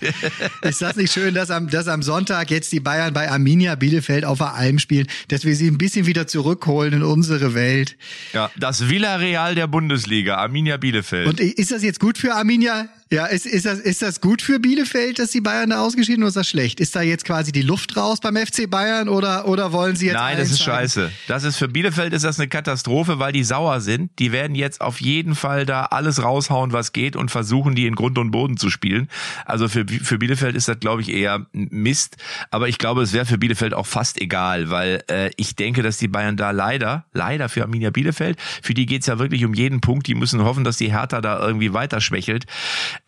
Ist 0.62 0.82
das 0.82 0.96
nicht 0.96 1.12
schön, 1.12 1.34
dass 1.34 1.50
am, 1.50 1.70
dass 1.70 1.86
am 1.86 2.02
Sonntag 2.02 2.50
jetzt 2.50 2.72
die 2.72 2.80
Bayern 2.80 3.14
bei 3.14 3.30
Arminia 3.30 3.76
Bielefeld 3.76 4.24
auf 4.24 4.38
der 4.38 4.54
Alm 4.54 4.80
spielen, 4.80 5.06
dass 5.28 5.44
wir 5.44 5.54
sie 5.54 5.68
ein 5.68 5.78
bisschen 5.78 6.06
wieder 6.06 6.26
zurückholen 6.26 6.94
in 6.94 7.02
unsere 7.04 7.54
Welt? 7.54 7.96
Ja, 8.32 8.50
das 8.56 8.88
Villarreal 8.88 9.54
der 9.54 9.68
Bundesliga, 9.68 10.36
Arminia 10.36 10.76
Bielefeld. 10.78 11.28
Und 11.28 11.40
ist 11.40 11.70
das 11.70 11.84
jetzt 11.84 12.00
gut 12.00 12.18
für 12.18 12.34
Arminia? 12.34 12.88
Ja, 13.12 13.26
ist, 13.26 13.46
ist, 13.46 13.66
das, 13.66 13.78
ist 13.78 14.02
das 14.02 14.20
gut 14.20 14.42
für 14.42 14.58
Bielefeld, 14.58 15.20
dass 15.20 15.30
die 15.30 15.40
Bayern 15.40 15.70
da 15.70 15.80
ausgeschieden 15.80 16.24
oder 16.24 16.28
ist 16.28 16.36
das 16.36 16.48
schlecht? 16.48 16.80
Ist 16.80 16.96
da 16.96 17.02
jetzt 17.02 17.24
quasi 17.24 17.52
die 17.52 17.62
Luft 17.62 17.96
raus 17.96 18.18
beim 18.20 18.34
FC 18.36 18.68
Bayern 18.68 19.08
oder, 19.08 19.46
oder 19.46 19.70
wollen 19.72 19.94
sie 19.94 20.06
jetzt. 20.06 20.14
Nein, 20.16 20.36
das 20.38 20.50
ist 20.50 20.58
zeigen- 20.58 20.78
scheiße. 20.80 21.12
Das 21.28 21.44
ist 21.44 21.56
für 21.56 21.68
Bielefeld 21.68 22.12
ist 22.12 22.24
das 22.24 22.40
eine 22.40 22.48
Katastrophe, 22.48 23.20
weil 23.20 23.30
die 23.32 23.44
sauer 23.44 23.80
sind. 23.80 24.10
Die 24.18 24.32
werden 24.32 24.56
jetzt 24.56 24.80
auf 24.80 25.00
jeden 25.00 25.36
Fall 25.36 25.64
da 25.66 25.84
alles 25.84 26.20
raushauen, 26.20 26.72
was 26.72 26.92
geht 26.92 27.14
und 27.14 27.30
versuchen, 27.30 27.76
die 27.76 27.86
in 27.86 27.94
Grund 27.94 28.18
und 28.18 28.32
Boden 28.32 28.56
zu 28.56 28.70
spielen. 28.70 29.08
Also 29.44 29.68
für, 29.68 29.84
für 29.86 30.18
Bielefeld 30.18 30.56
ist 30.56 30.66
das, 30.66 30.80
glaube 30.80 31.02
ich, 31.02 31.08
eher 31.10 31.46
Mist. 31.52 32.16
Aber 32.50 32.66
ich 32.68 32.78
glaube, 32.78 33.02
es 33.02 33.12
wäre 33.12 33.24
für 33.24 33.38
Bielefeld 33.38 33.72
auch 33.72 33.86
fast 33.86 34.20
egal, 34.20 34.68
weil 34.70 35.04
äh, 35.08 35.30
ich 35.36 35.54
denke, 35.54 35.84
dass 35.84 35.98
die 35.98 36.08
Bayern 36.08 36.36
da 36.36 36.50
leider, 36.50 37.04
leider 37.12 37.48
für 37.48 37.62
Arminia 37.62 37.90
Bielefeld, 37.90 38.36
für 38.62 38.74
die 38.74 38.84
geht's 38.86 39.06
ja 39.06 39.20
wirklich 39.20 39.44
um 39.44 39.54
jeden 39.54 39.80
Punkt. 39.80 40.08
Die 40.08 40.16
müssen 40.16 40.42
hoffen, 40.42 40.64
dass 40.64 40.76
die 40.76 40.90
Hertha 40.90 41.20
da 41.20 41.38
irgendwie 41.38 41.72
weiter 41.72 42.00
schwächelt. 42.00 42.46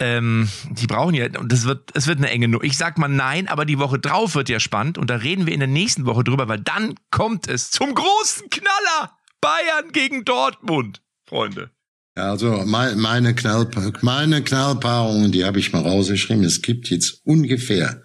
Ähm, 0.00 0.48
die 0.70 0.86
brauchen 0.86 1.14
ja, 1.14 1.26
und 1.38 1.50
das 1.50 1.64
wird, 1.64 1.90
es 1.94 2.06
wird 2.06 2.18
eine 2.18 2.30
enge 2.30 2.46
Nummer. 2.46 2.62
Ich 2.62 2.76
sag 2.76 2.98
mal 2.98 3.08
nein, 3.08 3.48
aber 3.48 3.64
die 3.64 3.78
Woche 3.78 3.98
drauf 3.98 4.36
wird 4.36 4.48
ja 4.48 4.60
spannend 4.60 4.96
und 4.96 5.10
da 5.10 5.16
reden 5.16 5.46
wir 5.46 5.52
in 5.52 5.60
der 5.60 5.68
nächsten 5.68 6.06
Woche 6.06 6.22
drüber, 6.22 6.46
weil 6.48 6.60
dann 6.60 6.94
kommt 7.10 7.48
es 7.48 7.70
zum 7.70 7.94
großen 7.94 8.48
Knaller. 8.48 9.12
Bayern 9.40 9.92
gegen 9.92 10.24
Dortmund, 10.24 11.00
Freunde. 11.28 11.70
Ja, 12.16 12.30
also 12.32 12.64
mein, 12.66 12.98
meine, 12.98 13.34
Knall, 13.34 13.70
meine 14.00 14.42
Knallpaarungen, 14.42 15.30
die 15.30 15.44
habe 15.44 15.60
ich 15.60 15.72
mal 15.72 15.82
rausgeschrieben. 15.82 16.42
Es 16.42 16.62
gibt 16.62 16.90
jetzt 16.90 17.20
ungefähr, 17.24 17.90
äh, 17.90 17.96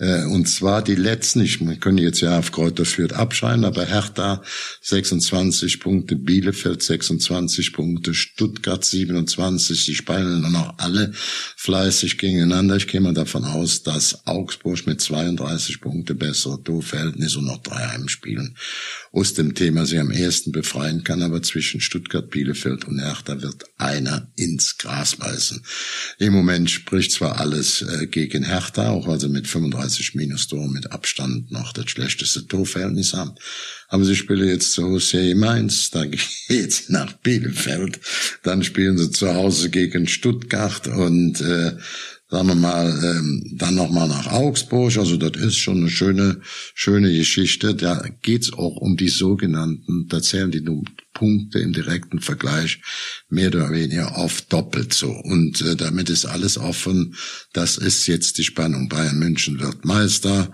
und 0.00 0.48
zwar 0.48 0.82
die 0.82 0.94
letzten, 0.94 1.40
ich 1.40 1.58
können 1.80 1.98
jetzt 1.98 2.20
ja 2.20 2.38
auf 2.38 2.52
Kräuter 2.52 2.84
Fürth 2.84 3.14
abschreiben, 3.14 3.64
aber 3.64 3.84
Hertha 3.84 4.42
26 4.82 5.80
Punkte, 5.80 6.14
Bielefeld 6.14 6.84
26 6.84 7.72
Punkte, 7.72 8.14
Stuttgart 8.14 8.84
27, 8.84 9.86
die 9.86 9.94
spielen 9.96 10.42
dann 10.42 10.54
auch 10.54 10.74
alle 10.78 11.12
fleißig 11.56 12.16
gegeneinander. 12.18 12.76
Ich 12.76 12.86
gehe 12.86 13.00
mal 13.00 13.12
davon 13.12 13.44
aus, 13.44 13.82
dass 13.82 14.24
Augsburg 14.26 14.86
mit 14.86 15.00
32 15.00 15.80
Punkte 15.80 16.14
bessere 16.14 16.62
Torverhältnis 16.62 17.34
und 17.34 17.46
noch 17.46 17.62
drei 17.62 17.88
Heimspielen 17.88 18.56
aus 19.18 19.34
dem 19.34 19.54
Thema 19.56 19.84
sie 19.84 19.98
am 19.98 20.12
ersten 20.12 20.52
befreien 20.52 21.02
kann, 21.02 21.24
aber 21.24 21.42
zwischen 21.42 21.80
Stuttgart, 21.80 22.30
Bielefeld 22.30 22.84
und 22.84 23.00
Hertha 23.00 23.42
wird 23.42 23.64
einer 23.76 24.30
ins 24.36 24.78
Gras 24.78 25.16
beißen. 25.16 25.60
Im 26.18 26.32
Moment 26.32 26.70
spricht 26.70 27.10
zwar 27.10 27.40
alles 27.40 27.82
äh, 27.82 28.06
gegen 28.06 28.44
Hertha, 28.44 28.90
auch 28.90 29.08
weil 29.08 29.18
sie 29.18 29.28
mit 29.28 29.48
35 29.48 30.14
Minustoren 30.14 30.70
mit 30.70 30.92
Abstand 30.92 31.50
noch 31.50 31.72
das 31.72 31.90
schlechteste 31.90 32.46
Torverhältnis 32.46 33.12
haben, 33.12 33.32
aber 33.88 34.04
sie 34.04 34.14
spielen 34.14 34.48
jetzt 34.48 34.72
zu 34.72 34.84
Hussein 34.84 35.36
Mainz, 35.36 35.90
dann 35.90 36.14
geht's 36.48 36.88
nach 36.88 37.12
Bielefeld, 37.14 37.98
dann 38.44 38.62
spielen 38.62 38.98
sie 38.98 39.10
zu 39.10 39.34
Hause 39.34 39.68
gegen 39.68 40.06
Stuttgart 40.06 40.86
und 40.86 41.40
äh, 41.40 41.72
sagen 42.30 42.48
wir 42.48 42.54
mal, 42.54 42.88
ähm, 43.02 43.42
dann 43.56 43.74
nochmal 43.74 44.08
nach 44.08 44.26
Augsburg. 44.30 44.96
Also 44.96 45.16
das 45.16 45.42
ist 45.42 45.56
schon 45.56 45.78
eine 45.78 45.90
schöne, 45.90 46.40
schöne 46.74 47.12
Geschichte. 47.12 47.74
Da 47.74 48.02
geht's 48.22 48.52
auch 48.52 48.76
um 48.76 48.96
die 48.96 49.08
sogenannten, 49.08 50.06
da 50.08 50.20
zählen 50.20 50.50
die 50.50 50.64
Punkte 51.14 51.58
im 51.58 51.72
direkten 51.72 52.20
Vergleich 52.20 52.80
mehr 53.28 53.48
oder 53.48 53.72
weniger 53.72 54.16
oft 54.18 54.52
doppelt 54.52 54.92
so. 54.92 55.10
Und 55.10 55.62
äh, 55.62 55.74
damit 55.74 56.10
ist 56.10 56.26
alles 56.26 56.58
offen. 56.58 57.14
Das 57.52 57.78
ist 57.78 58.06
jetzt 58.06 58.38
die 58.38 58.44
Spannung. 58.44 58.88
Bayern 58.88 59.18
München 59.18 59.58
wird 59.58 59.84
Meister. 59.84 60.52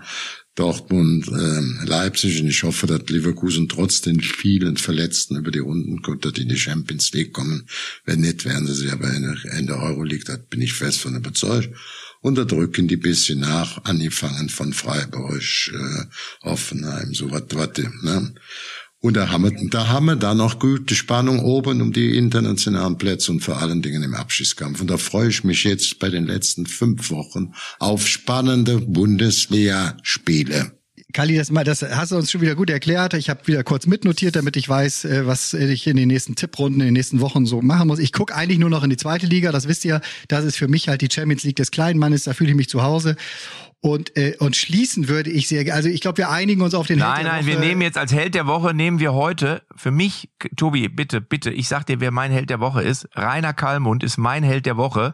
Dortmund, 0.55 1.27
äh, 1.27 1.85
Leipzig 1.85 2.41
und 2.41 2.47
ich 2.47 2.63
hoffe, 2.63 2.87
dass 2.87 3.09
Leverkusen 3.09 3.67
trotz 3.67 4.01
den 4.01 4.21
vielen 4.21 4.77
Verletzten 4.77 5.35
über 5.35 5.51
die 5.51 5.59
Runden 5.59 6.01
kommt, 6.01 6.23
dass 6.23 6.33
die 6.33 6.43
in 6.43 6.49
die 6.49 6.57
Champions 6.57 7.11
League 7.11 7.33
kommen. 7.33 7.67
Wenn 8.05 8.21
nicht, 8.21 8.45
werden 8.45 8.65
sie 8.65 8.73
sich 8.73 8.91
aber 8.91 9.13
in 9.13 9.67
der, 9.67 9.81
Euroleague, 9.81 10.23
da 10.25 10.37
bin 10.37 10.61
ich 10.61 10.73
fest 10.73 10.99
von 10.99 11.15
überzeugt. 11.15 11.69
Und 12.21 12.37
da 12.37 12.45
drücken 12.45 12.87
die 12.87 12.97
bisschen 12.97 13.41
nach, 13.41 13.83
angefangen 13.83 14.49
von 14.49 14.73
Freiburg, 14.73 15.43
äh, 15.73 16.05
Hoffenheim, 16.43 17.13
so 17.13 17.29
was, 17.29 17.43
was, 17.51 17.77
ne? 18.01 18.33
Und 19.05 19.13
da 19.17 19.29
haben 19.29 19.43
wir, 19.43 19.69
da 19.69 19.89
haben 19.89 20.07
wir 20.07 20.15
da 20.15 20.33
noch 20.33 20.57
gute 20.57 20.95
Spannung 20.95 21.39
oben 21.39 21.79
um 21.83 21.93
die 21.93 22.17
internationalen 22.17 22.97
Plätze 22.97 23.31
und 23.31 23.41
vor 23.41 23.61
allen 23.61 23.83
Dingen 23.83 24.01
im 24.01 24.15
Abschiedskampf. 24.15 24.81
Und 24.81 24.89
da 24.89 24.97
freue 24.97 25.29
ich 25.29 25.43
mich 25.43 25.63
jetzt 25.63 25.99
bei 25.99 26.09
den 26.09 26.25
letzten 26.25 26.65
fünf 26.65 27.11
Wochen 27.11 27.53
auf 27.77 28.07
spannende 28.07 28.79
Bundesliga-Spiele. 28.79 30.71
Kali, 31.13 31.37
das, 31.37 31.49
das 31.49 31.83
hast 31.83 32.13
du 32.13 32.15
uns 32.15 32.31
schon 32.31 32.41
wieder 32.41 32.55
gut 32.55 32.71
erklärt. 32.71 33.13
Ich 33.13 33.29
habe 33.29 33.45
wieder 33.45 33.63
kurz 33.63 33.85
mitnotiert, 33.85 34.35
damit 34.35 34.57
ich 34.57 34.67
weiß, 34.67 35.05
äh, 35.05 35.27
was 35.27 35.53
ich 35.53 35.85
in 35.85 35.97
den 35.97 36.07
nächsten 36.07 36.35
Tipprunden, 36.35 36.81
in 36.81 36.87
den 36.87 36.93
nächsten 36.93 37.21
Wochen 37.21 37.45
so 37.45 37.61
machen 37.61 37.87
muss. 37.87 37.99
Ich 37.99 38.11
gucke 38.11 38.33
eigentlich 38.33 38.57
nur 38.57 38.71
noch 38.71 38.83
in 38.83 38.89
die 38.89 38.97
zweite 38.97 39.27
Liga, 39.27 39.51
das 39.51 39.67
wisst 39.67 39.85
ihr. 39.85 40.01
Das 40.29 40.43
ist 40.45 40.57
für 40.57 40.67
mich 40.67 40.87
halt 40.87 41.01
die 41.01 41.09
Champions 41.11 41.43
League 41.43 41.57
des 41.57 41.69
kleinen 41.69 41.99
Mannes, 41.99 42.23
da 42.23 42.33
fühle 42.33 42.49
ich 42.49 42.55
mich 42.55 42.69
zu 42.69 42.81
Hause. 42.81 43.15
Und, 43.85 44.17
äh, 44.17 44.35
und 44.39 44.55
schließen 44.55 45.09
würde 45.09 45.29
ich 45.29 45.47
sehr, 45.47 45.71
also 45.71 45.89
ich 45.89 46.01
glaube, 46.01 46.17
wir 46.17 46.31
einigen 46.31 46.61
uns 46.61 46.73
auf 46.73 46.87
den 46.87 46.97
Nein, 46.97 47.17
Held 47.17 47.27
nein, 47.27 47.45
wir 47.45 47.59
nehmen 47.59 47.83
jetzt 47.83 47.99
als 47.99 48.11
Held 48.11 48.33
der 48.33 48.47
Woche, 48.47 48.73
nehmen 48.73 48.97
wir 48.97 49.13
heute, 49.13 49.61
für 49.75 49.91
mich, 49.91 50.27
Tobi, 50.55 50.89
bitte, 50.89 51.21
bitte, 51.21 51.51
ich 51.51 51.67
sag 51.67 51.85
dir, 51.85 51.99
wer 51.99 52.09
mein 52.09 52.31
Held 52.31 52.49
der 52.49 52.59
Woche 52.59 52.81
ist. 52.81 53.07
Rainer 53.13 53.53
Kallmund 53.53 54.03
ist 54.03 54.17
mein 54.17 54.41
Held 54.41 54.65
der 54.65 54.77
Woche. 54.77 55.13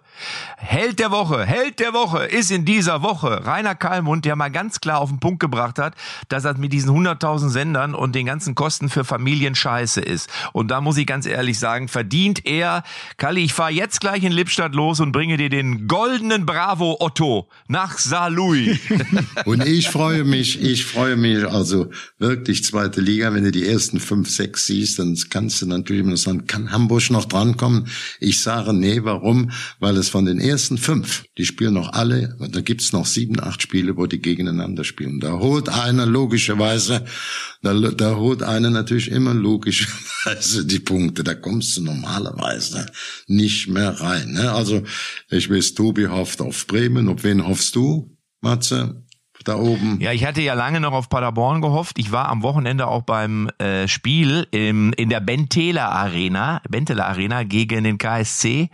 Held 0.56 1.00
der 1.00 1.12
Woche, 1.12 1.46
Held 1.46 1.82
der 1.82 1.92
Woche 1.92 2.24
ist 2.24 2.50
in 2.50 2.64
dieser 2.64 3.02
Woche 3.02 3.46
Rainer 3.46 3.76
Kallmund, 3.76 4.24
der 4.24 4.38
mal 4.38 4.50
ganz 4.50 4.80
klar 4.80 5.00
auf 5.00 5.10
den 5.10 5.20
Punkt 5.20 5.42
gebracht 5.42 5.78
hat, 5.78 5.94
dass 6.30 6.46
er 6.46 6.58
mit 6.58 6.72
diesen 6.72 6.92
100.000 6.92 7.50
Sendern 7.50 7.94
und 7.94 8.16
den 8.16 8.26
ganzen 8.26 8.56
Kosten 8.56 8.88
für 8.88 9.04
Familien 9.04 9.54
scheiße 9.54 10.00
ist. 10.00 10.30
Und 10.54 10.72
da 10.72 10.80
muss 10.80 10.96
ich 10.96 11.06
ganz 11.06 11.26
ehrlich 11.26 11.60
sagen, 11.60 11.90
verdient 11.90 12.46
er, 12.46 12.84
Kalli, 13.18 13.44
ich 13.44 13.54
fahre 13.54 13.72
jetzt 13.72 14.00
gleich 14.00 14.24
in 14.24 14.32
Lippstadt 14.32 14.76
los 14.76 15.02
und 15.02 15.12
bringe 15.12 15.36
dir 15.36 15.50
den 15.50 15.90
goldenen 15.90 16.46
Bravo 16.46 16.96
Otto 17.02 17.50
nach 17.68 17.98
Saarlouis. 17.98 18.61
Und 19.46 19.66
ich 19.66 19.90
freue 19.90 20.24
mich, 20.24 20.62
ich 20.62 20.86
freue 20.86 21.16
mich 21.16 21.46
also 21.46 21.90
wirklich 22.18 22.64
zweite 22.64 23.02
Liga. 23.02 23.34
Wenn 23.34 23.44
du 23.44 23.52
die 23.52 23.68
ersten 23.68 24.00
fünf, 24.00 24.30
sechs 24.30 24.68
siehst, 24.68 25.00
dann 25.00 25.18
kannst 25.30 25.62
du 25.62 25.66
natürlich 25.66 26.04
immer 26.04 26.18
sagen, 26.18 26.46
kann 26.48 26.72
Hamburg 26.72 27.10
noch 27.10 27.26
drankommen? 27.26 27.88
Ich 28.20 28.40
sage 28.42 28.74
nee, 28.74 29.04
warum? 29.04 29.52
Weil 29.80 29.98
es 29.98 30.10
von 30.10 30.26
den 30.26 30.40
ersten 30.40 30.78
fünf, 30.78 31.24
die 31.38 31.46
spielen 31.46 31.74
noch 31.74 31.94
alle, 31.94 32.36
da 32.52 32.62
gibt's 32.62 32.94
noch 32.94 33.06
sieben, 33.06 33.40
acht 33.40 33.62
Spiele, 33.62 33.98
wo 33.98 34.06
die 34.06 34.22
gegeneinander 34.22 34.84
spielen. 34.84 35.20
Da 35.20 35.34
holt 35.34 35.70
einer 35.70 36.06
logischerweise, 36.06 37.06
da, 37.62 37.74
da 37.74 38.16
holt 38.16 38.44
einer 38.44 38.70
natürlich 38.70 39.12
immer 39.12 39.34
logischerweise 39.34 40.66
die 40.66 40.80
Punkte. 40.80 41.24
Da 41.24 41.34
kommst 41.34 41.78
du 41.78 41.84
normalerweise 41.84 42.86
nicht 43.28 43.68
mehr 43.68 43.92
rein. 44.00 44.34
Ne? 44.34 44.52
Also 44.52 44.84
ich 45.30 45.50
weiß, 45.50 45.74
Tobi 45.74 46.08
hofft 46.08 46.42
auf 46.42 46.68
Bremen. 46.68 47.08
Auf 47.08 47.24
wen 47.24 47.48
hoffst 47.48 47.76
du? 47.76 48.18
Matze, 48.42 49.04
da 49.44 49.56
oben. 49.56 50.00
Ja, 50.00 50.12
ich 50.12 50.26
hatte 50.26 50.42
ja 50.42 50.54
lange 50.54 50.80
noch 50.80 50.94
auf 50.94 51.10
Paderborn 51.10 51.62
gehofft. 51.62 51.98
Ich 51.98 52.12
war 52.12 52.30
am 52.30 52.44
Wochenende 52.44 52.88
auch 52.88 53.04
beim 53.04 53.50
äh, 53.58 53.88
Spiel 53.88 54.48
im, 54.52 54.94
in 54.94 55.10
der 55.10 55.20
Benteler 55.20 55.92
Arena, 55.92 56.62
Benteler 56.70 57.08
Arena 57.08 57.44
gegen 57.44 57.84
den 57.84 57.98
KSC. 57.98 58.70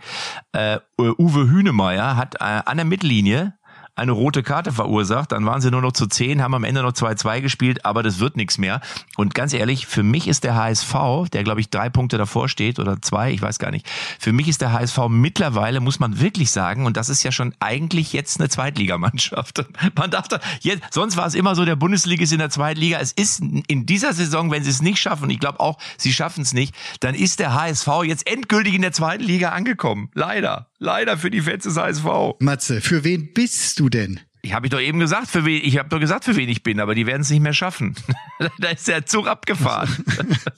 Äh, 0.52 0.78
Uwe 0.98 1.50
Hünemeyer 1.50 2.16
hat 2.16 2.36
äh, 2.36 2.44
an 2.44 2.76
der 2.76 2.86
Mittellinie 2.86 3.57
eine 3.98 4.12
rote 4.12 4.42
Karte 4.42 4.72
verursacht. 4.72 5.32
Dann 5.32 5.44
waren 5.46 5.60
sie 5.60 5.70
nur 5.70 5.82
noch 5.82 5.92
zu 5.92 6.06
zehn, 6.06 6.42
haben 6.42 6.54
am 6.54 6.64
Ende 6.64 6.82
noch 6.82 6.92
2-2 6.92 7.40
gespielt, 7.40 7.84
aber 7.84 8.02
das 8.02 8.18
wird 8.18 8.36
nichts 8.36 8.58
mehr. 8.58 8.80
Und 9.16 9.34
ganz 9.34 9.52
ehrlich, 9.52 9.86
für 9.86 10.02
mich 10.02 10.28
ist 10.28 10.44
der 10.44 10.54
HSV, 10.54 11.28
der 11.32 11.44
glaube 11.44 11.60
ich 11.60 11.70
drei 11.70 11.90
Punkte 11.90 12.18
davor 12.18 12.48
steht 12.48 12.78
oder 12.78 13.00
zwei, 13.02 13.32
ich 13.32 13.42
weiß 13.42 13.58
gar 13.58 13.70
nicht. 13.70 13.88
Für 14.18 14.32
mich 14.32 14.48
ist 14.48 14.60
der 14.60 14.72
HSV 14.72 14.98
mittlerweile, 15.08 15.80
muss 15.80 16.00
man 16.00 16.20
wirklich 16.20 16.50
sagen, 16.50 16.86
und 16.86 16.96
das 16.96 17.08
ist 17.08 17.22
ja 17.22 17.32
schon 17.32 17.54
eigentlich 17.60 18.12
jetzt 18.12 18.40
eine 18.40 18.48
Zweitligamannschaft. 18.48 19.66
Man 19.96 20.10
dachte, 20.10 20.40
jetzt, 20.60 20.82
sonst 20.92 21.16
war 21.16 21.26
es 21.26 21.34
immer 21.34 21.54
so, 21.54 21.64
der 21.64 21.76
Bundesliga 21.76 22.22
ist 22.22 22.32
in 22.32 22.38
der 22.38 22.50
Zweitliga. 22.50 22.98
Es 23.00 23.12
ist 23.12 23.40
in 23.40 23.86
dieser 23.86 24.12
Saison, 24.12 24.50
wenn 24.50 24.62
sie 24.62 24.70
es 24.70 24.82
nicht 24.82 24.98
schaffen, 24.98 25.30
ich 25.30 25.40
glaube 25.40 25.60
auch, 25.60 25.78
sie 25.96 26.12
schaffen 26.12 26.42
es 26.42 26.52
nicht, 26.52 26.74
dann 27.00 27.14
ist 27.14 27.40
der 27.40 27.54
HSV 27.54 27.88
jetzt 28.04 28.30
endgültig 28.30 28.74
in 28.74 28.82
der 28.82 28.92
zweiten 28.92 29.24
Liga 29.24 29.50
angekommen. 29.50 30.10
Leider. 30.14 30.68
Leider 30.78 31.18
für 31.18 31.30
die 31.30 31.40
Fans 31.40 31.64
des 31.64 31.76
HSV. 31.76 32.04
Matze, 32.38 32.80
für 32.80 33.02
wen 33.02 33.32
bist 33.32 33.80
du 33.80 33.87
denn? 33.90 34.20
Ich 34.42 34.52
habe 34.54 34.66
ich 34.66 34.70
doch 34.70 34.80
eben 34.80 35.00
gesagt, 35.00 35.28
für 35.28 35.44
wen, 35.44 35.62
ich 35.64 35.78
habe 35.78 35.88
doch 35.88 35.98
gesagt, 35.98 36.24
für 36.24 36.36
wen 36.36 36.48
ich 36.48 36.62
bin, 36.62 36.80
aber 36.80 36.94
die 36.94 37.06
werden 37.06 37.22
es 37.22 37.30
nicht 37.30 37.42
mehr 37.42 37.52
schaffen. 37.52 37.96
da 38.58 38.68
ist 38.68 38.88
der 38.88 39.04
Zug 39.06 39.26
abgefahren. 39.26 40.04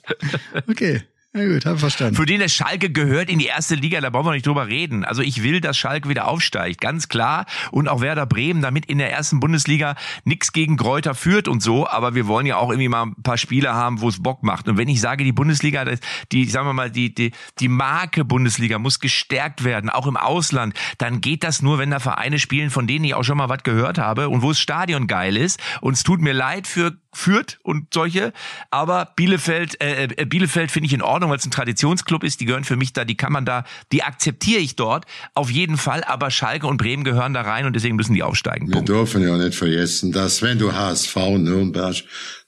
okay. 0.69 1.01
Ja 1.33 1.47
gut, 1.47 1.65
hab 1.65 1.79
verstanden. 1.79 2.15
Für 2.15 2.25
den 2.25 2.41
der 2.41 2.49
Schalke 2.49 2.89
gehört 2.89 3.29
in 3.29 3.39
die 3.39 3.45
erste 3.45 3.75
Liga, 3.75 4.01
da 4.01 4.09
brauchen 4.09 4.25
wir 4.25 4.33
nicht 4.33 4.45
drüber 4.45 4.67
reden. 4.67 5.05
Also 5.05 5.21
ich 5.21 5.43
will, 5.43 5.61
dass 5.61 5.77
Schalke 5.77 6.09
wieder 6.09 6.27
aufsteigt, 6.27 6.81
ganz 6.81 7.07
klar. 7.07 7.45
Und 7.71 7.87
auch 7.87 8.01
Werder 8.01 8.25
Bremen, 8.25 8.61
damit 8.61 8.85
in 8.87 8.97
der 8.97 9.13
ersten 9.13 9.39
Bundesliga 9.39 9.95
nichts 10.25 10.51
gegen 10.51 10.75
Kräuter 10.75 11.15
führt 11.15 11.47
und 11.47 11.63
so. 11.63 11.87
Aber 11.87 12.15
wir 12.15 12.27
wollen 12.27 12.45
ja 12.45 12.57
auch 12.57 12.69
irgendwie 12.69 12.89
mal 12.89 13.03
ein 13.03 13.23
paar 13.23 13.37
Spiele 13.37 13.73
haben, 13.73 14.01
wo 14.01 14.09
es 14.09 14.21
Bock 14.21 14.43
macht. 14.43 14.67
Und 14.67 14.77
wenn 14.77 14.89
ich 14.89 14.99
sage, 14.99 15.23
die 15.23 15.31
Bundesliga, 15.31 15.85
die, 16.33 16.45
sagen 16.49 16.67
wir 16.67 16.73
mal, 16.73 16.91
die, 16.91 17.15
die, 17.15 17.31
die 17.59 17.69
Marke 17.69 18.25
Bundesliga 18.25 18.77
muss 18.77 18.99
gestärkt 18.99 19.63
werden, 19.63 19.89
auch 19.89 20.07
im 20.07 20.17
Ausland, 20.17 20.73
dann 20.97 21.21
geht 21.21 21.45
das 21.45 21.61
nur, 21.61 21.77
wenn 21.77 21.91
da 21.91 21.99
Vereine 21.99 22.39
spielen, 22.39 22.69
von 22.69 22.87
denen 22.87 23.05
ich 23.05 23.13
auch 23.13 23.23
schon 23.23 23.37
mal 23.37 23.47
was 23.47 23.63
gehört 23.63 23.99
habe 23.99 24.27
und 24.27 24.41
wo 24.41 24.49
das 24.49 24.59
Stadion 24.59 25.07
geil 25.07 25.37
ist. 25.37 25.61
Und 25.79 25.93
es 25.93 26.03
tut 26.03 26.19
mir 26.19 26.33
leid 26.33 26.67
für 26.67 26.97
Fürth 27.13 27.59
und 27.63 27.93
solche, 27.93 28.31
aber 28.69 29.13
Bielefeld, 29.15 29.81
äh, 29.81 30.05
äh 30.05 30.25
Bielefeld 30.25 30.71
finde 30.71 30.87
ich 30.87 30.93
in 30.93 31.01
Ordnung, 31.01 31.29
weil 31.29 31.37
es 31.37 31.45
ein 31.45 31.51
Traditionsclub 31.51 32.23
ist. 32.23 32.39
Die 32.39 32.45
gehören 32.45 32.63
für 32.63 32.77
mich 32.77 32.93
da, 32.93 33.03
die 33.03 33.15
kann 33.15 33.33
man 33.33 33.45
da, 33.45 33.65
die 33.91 34.03
akzeptiere 34.03 34.61
ich 34.61 34.75
dort 34.75 35.05
auf 35.33 35.51
jeden 35.51 35.77
Fall. 35.77 36.03
Aber 36.03 36.31
Schalke 36.31 36.67
und 36.67 36.77
Bremen 36.77 37.03
gehören 37.03 37.33
da 37.33 37.41
rein 37.41 37.65
und 37.65 37.75
deswegen 37.75 37.95
müssen 37.95 38.13
die 38.13 38.23
aufsteigen. 38.23 38.67
Wir 38.67 38.75
Punkt. 38.75 38.89
dürfen 38.89 39.21
ja 39.21 39.37
nicht 39.37 39.55
vergessen, 39.55 40.11
dass 40.11 40.41
wenn 40.41 40.57
du 40.57 40.73
HSV, 40.73 41.15
Nürnberg, 41.15 42.03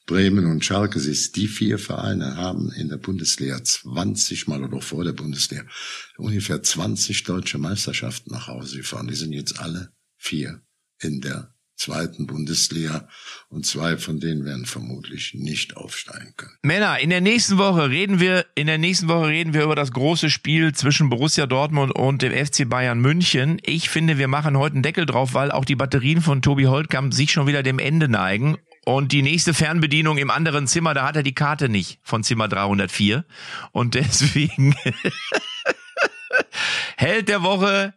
Bremen 0.06 0.48
und 0.48 0.66
Schalke 0.66 1.00
siehst, 1.00 1.36
die 1.38 1.48
vier 1.48 1.80
Vereine 1.80 2.36
haben 2.36 2.72
in 2.74 2.90
der 2.90 2.98
Bundesliga 2.98 3.64
20 3.64 4.48
Mal 4.48 4.64
oder 4.64 4.82
vor 4.82 5.04
der 5.04 5.14
Bundesliga 5.14 5.64
ungefähr 6.18 6.62
20 6.62 7.24
deutsche 7.24 7.58
Meisterschaften 7.58 8.32
nach 8.32 8.48
Hause 8.48 8.78
gefahren. 8.78 9.08
Die 9.08 9.16
sind 9.16 9.32
jetzt 9.32 9.60
alle 9.60 9.94
vier 10.18 10.62
in 11.00 11.22
der 11.22 11.53
zweiten 11.84 12.28
Bundesliga 12.28 13.08
und 13.50 13.66
zwei 13.66 13.98
von 13.98 14.20
denen 14.20 14.46
werden 14.46 14.66
vermutlich 14.66 15.34
nicht 15.34 15.76
aufsteigen 15.76 16.34
können. 16.38 16.54
Männer, 16.62 17.00
in 17.00 17.10
der 17.10 17.22
nächsten 17.22 17.58
Woche 17.58 17.90
reden 17.90 18.20
wir, 18.20 18.46
in 18.56 18.68
der 18.68 18.78
nächsten 18.78 19.08
Woche 19.08 19.28
reden 19.28 19.54
wir 19.54 19.64
über 19.64 19.76
das 19.76 19.92
große 19.92 20.30
Spiel 20.30 20.74
zwischen 20.74 21.10
Borussia 21.10 21.46
Dortmund 21.46 21.94
und 21.94 22.22
dem 22.22 22.34
FC 22.34 22.68
Bayern 22.68 23.00
München. 23.00 23.60
Ich 23.66 23.90
finde, 23.90 24.18
wir 24.18 24.28
machen 24.28 24.58
heute 24.58 24.76
einen 24.76 24.84
Deckel 24.84 25.06
drauf, 25.06 25.34
weil 25.34 25.52
auch 25.52 25.66
die 25.66 25.76
Batterien 25.76 26.22
von 26.22 26.42
Tobi 26.42 26.66
Holtkamp 26.66 27.14
sich 27.14 27.32
schon 27.32 27.48
wieder 27.48 27.64
dem 27.64 27.80
Ende 27.80 28.08
neigen. 28.08 28.58
Und 28.86 29.12
die 29.12 29.22
nächste 29.22 29.54
Fernbedienung 29.54 30.18
im 30.18 30.30
anderen 30.30 30.68
Zimmer, 30.68 30.94
da 30.94 31.08
hat 31.08 31.16
er 31.16 31.24
die 31.24 31.36
Karte 31.36 31.70
nicht 31.70 32.00
von 32.04 32.24
Zimmer 32.24 32.48
304. 32.48 33.26
Und 33.72 33.96
deswegen 33.96 34.76
Held 36.98 37.30
der 37.30 37.44
Woche, 37.44 37.94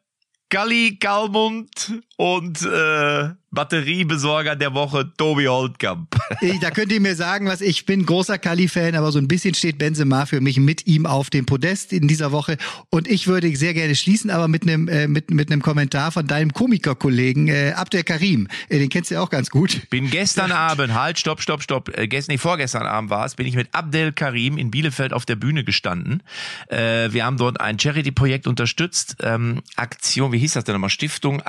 Galli 0.48 0.96
Galmund 0.96 2.02
und 2.16 2.62
äh, 2.62 3.30
Batteriebesorger 3.50 4.54
der 4.54 4.74
Woche, 4.74 5.10
Tobi 5.16 5.48
Holtkamp. 5.48 6.14
Ich, 6.42 6.60
da 6.60 6.70
könnt 6.70 6.92
ihr 6.92 7.00
mir 7.00 7.14
sagen, 7.14 7.46
was 7.46 7.60
ich 7.60 7.86
bin, 7.86 8.04
großer 8.04 8.36
Kali-Fan, 8.36 8.94
aber 8.94 9.10
so 9.10 9.18
ein 9.18 9.26
bisschen 9.26 9.54
steht 9.54 9.78
Benzema 9.78 10.26
für 10.26 10.40
mich 10.40 10.58
mit 10.58 10.86
ihm 10.86 11.06
auf 11.06 11.30
dem 11.30 11.46
Podest 11.46 11.92
in 11.92 12.08
dieser 12.08 12.30
Woche. 12.30 12.58
Und 12.90 13.08
ich 13.08 13.26
würde 13.26 13.54
sehr 13.56 13.72
gerne 13.72 13.94
schließen, 13.94 14.30
aber 14.30 14.48
mit 14.48 14.62
einem 14.62 14.88
äh, 14.88 15.08
mit, 15.08 15.30
mit 15.30 15.50
einem 15.50 15.62
Kommentar 15.62 16.12
von 16.12 16.26
deinem 16.26 16.52
Komikerkollegen 16.52 17.48
äh, 17.48 17.72
Abdel 17.74 18.02
Karim. 18.02 18.48
Äh, 18.68 18.80
den 18.80 18.90
kennst 18.90 19.10
du 19.10 19.14
ja 19.14 19.22
auch 19.22 19.30
ganz 19.30 19.50
gut. 19.50 19.88
Bin 19.88 20.10
gestern 20.10 20.52
Abend, 20.52 20.94
halt, 20.94 21.18
stopp, 21.18 21.40
stopp, 21.40 21.62
stopp. 21.62 21.96
Äh, 21.96 22.06
gestern, 22.08 22.34
nee, 22.34 22.38
vorgestern 22.38 22.82
Abend 22.82 23.08
war 23.08 23.24
es, 23.24 23.36
bin 23.36 23.46
ich 23.46 23.54
mit 23.54 23.68
Abdel 23.72 24.12
Karim 24.12 24.58
in 24.58 24.70
Bielefeld 24.70 25.12
auf 25.12 25.24
der 25.24 25.36
Bühne 25.36 25.64
gestanden. 25.64 26.22
Äh, 26.68 27.12
wir 27.12 27.24
haben 27.24 27.38
dort 27.38 27.60
ein 27.60 27.78
Charity-Projekt 27.78 28.46
unterstützt. 28.46 29.16
Ähm, 29.22 29.62
Aktion, 29.76 30.32
wie 30.32 30.38
hieß 30.38 30.52
das 30.54 30.64
denn 30.64 30.74
nochmal? 30.74 30.90
Stiftung, 30.90 31.40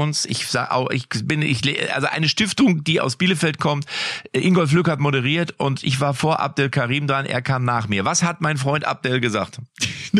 Aktions, 0.00 0.24
ich 0.24 0.46
sag 0.46 0.70
auch, 0.70 0.90
ich 0.90 1.08
bin, 1.24 1.42
ich 1.42 1.60
also 1.94 2.06
eine 2.06 2.28
Stiftung, 2.28 2.84
die 2.84 3.00
aus 3.00 3.16
Bielefeld 3.16 3.58
kommt. 3.58 3.84
Ingolf 4.32 4.72
Lück 4.72 4.88
hat 4.88 4.98
moderiert 4.98 5.54
und 5.58 5.84
ich 5.84 6.00
war 6.00 6.14
vor 6.14 6.40
Abdel 6.40 6.70
Karim 6.70 7.06
dran, 7.06 7.26
er 7.26 7.42
kam 7.42 7.64
nach 7.64 7.86
mir. 7.86 8.04
Was 8.04 8.22
hat 8.22 8.40
mein 8.40 8.56
Freund 8.56 8.86
Abdel 8.86 9.20
gesagt? 9.20 9.58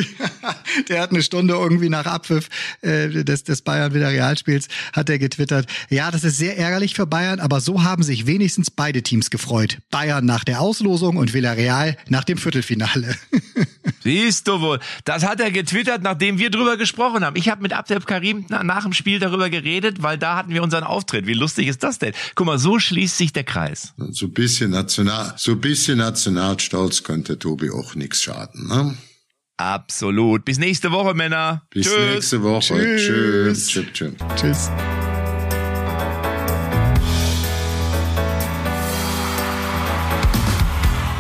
der 0.88 1.00
hat 1.00 1.10
eine 1.10 1.22
Stunde 1.22 1.54
irgendwie 1.54 1.88
nach 1.88 2.06
Abpfiff 2.06 2.48
äh, 2.82 3.08
des, 3.24 3.44
des 3.44 3.62
Bayern 3.62 3.94
wieder 3.94 4.10
Realspiels, 4.10 4.68
hat 4.92 5.08
er 5.08 5.18
getwittert. 5.18 5.66
Ja, 5.88 6.10
das 6.10 6.24
ist 6.24 6.36
sehr 6.36 6.58
ärgerlich 6.58 6.94
für 6.94 7.06
Bayern, 7.06 7.40
aber 7.40 7.60
so 7.60 7.82
haben 7.82 8.02
sich 8.02 8.26
wenigstens 8.26 8.70
beide 8.70 9.02
Teams 9.02 9.30
gefreut. 9.30 9.78
Bayern 9.90 10.26
nach 10.26 10.44
der 10.44 10.60
Auslosung 10.60 11.16
und 11.16 11.32
Villarreal 11.32 11.96
nach 12.08 12.24
dem 12.24 12.38
Viertelfinale. 12.38 13.16
Siehst 14.02 14.48
du 14.48 14.60
wohl. 14.60 14.78
Das 15.04 15.26
hat 15.26 15.40
er 15.40 15.50
getwittert, 15.50 16.02
nachdem 16.02 16.38
wir 16.38 16.50
drüber 16.50 16.76
gesprochen 16.76 17.24
haben. 17.24 17.36
Ich 17.36 17.48
habe 17.48 17.62
mit 17.62 17.72
Abdel 17.72 18.00
Karim 18.00 18.46
nach, 18.48 18.62
nach 18.62 18.82
dem 18.84 18.92
Spiel 18.92 19.18
darüber 19.18 19.50
geredet, 19.50 19.69
weil 20.02 20.18
da 20.18 20.36
hatten 20.36 20.52
wir 20.52 20.62
unseren 20.62 20.84
Auftritt. 20.84 21.26
Wie 21.26 21.34
lustig 21.34 21.68
ist 21.68 21.82
das 21.82 21.98
denn? 21.98 22.12
Guck 22.34 22.46
mal, 22.46 22.58
so 22.58 22.78
schließt 22.78 23.16
sich 23.16 23.32
der 23.32 23.44
Kreis. 23.44 23.94
So 24.10 24.26
ein 24.26 24.32
bisschen 24.32 24.70
national, 24.70 25.34
so 25.36 25.52
ein 25.52 25.60
bisschen 25.60 25.98
Nationalstolz 25.98 27.02
könnte 27.02 27.38
Tobi 27.38 27.70
auch 27.70 27.94
nichts 27.94 28.22
schaden, 28.22 28.68
ne? 28.68 28.96
Absolut. 29.56 30.44
Bis 30.46 30.58
nächste 30.58 30.90
Woche, 30.90 31.12
Männer. 31.14 31.62
Bis 31.70 31.86
Tschüss. 31.86 32.14
nächste 32.14 32.42
Woche. 32.42 32.74
Tschüss. 32.96 33.68
Tschüss. 33.68 33.92
Tschüss. 33.92 34.16
Tschüss. 34.36 34.70
Tschüss. 34.70 35.09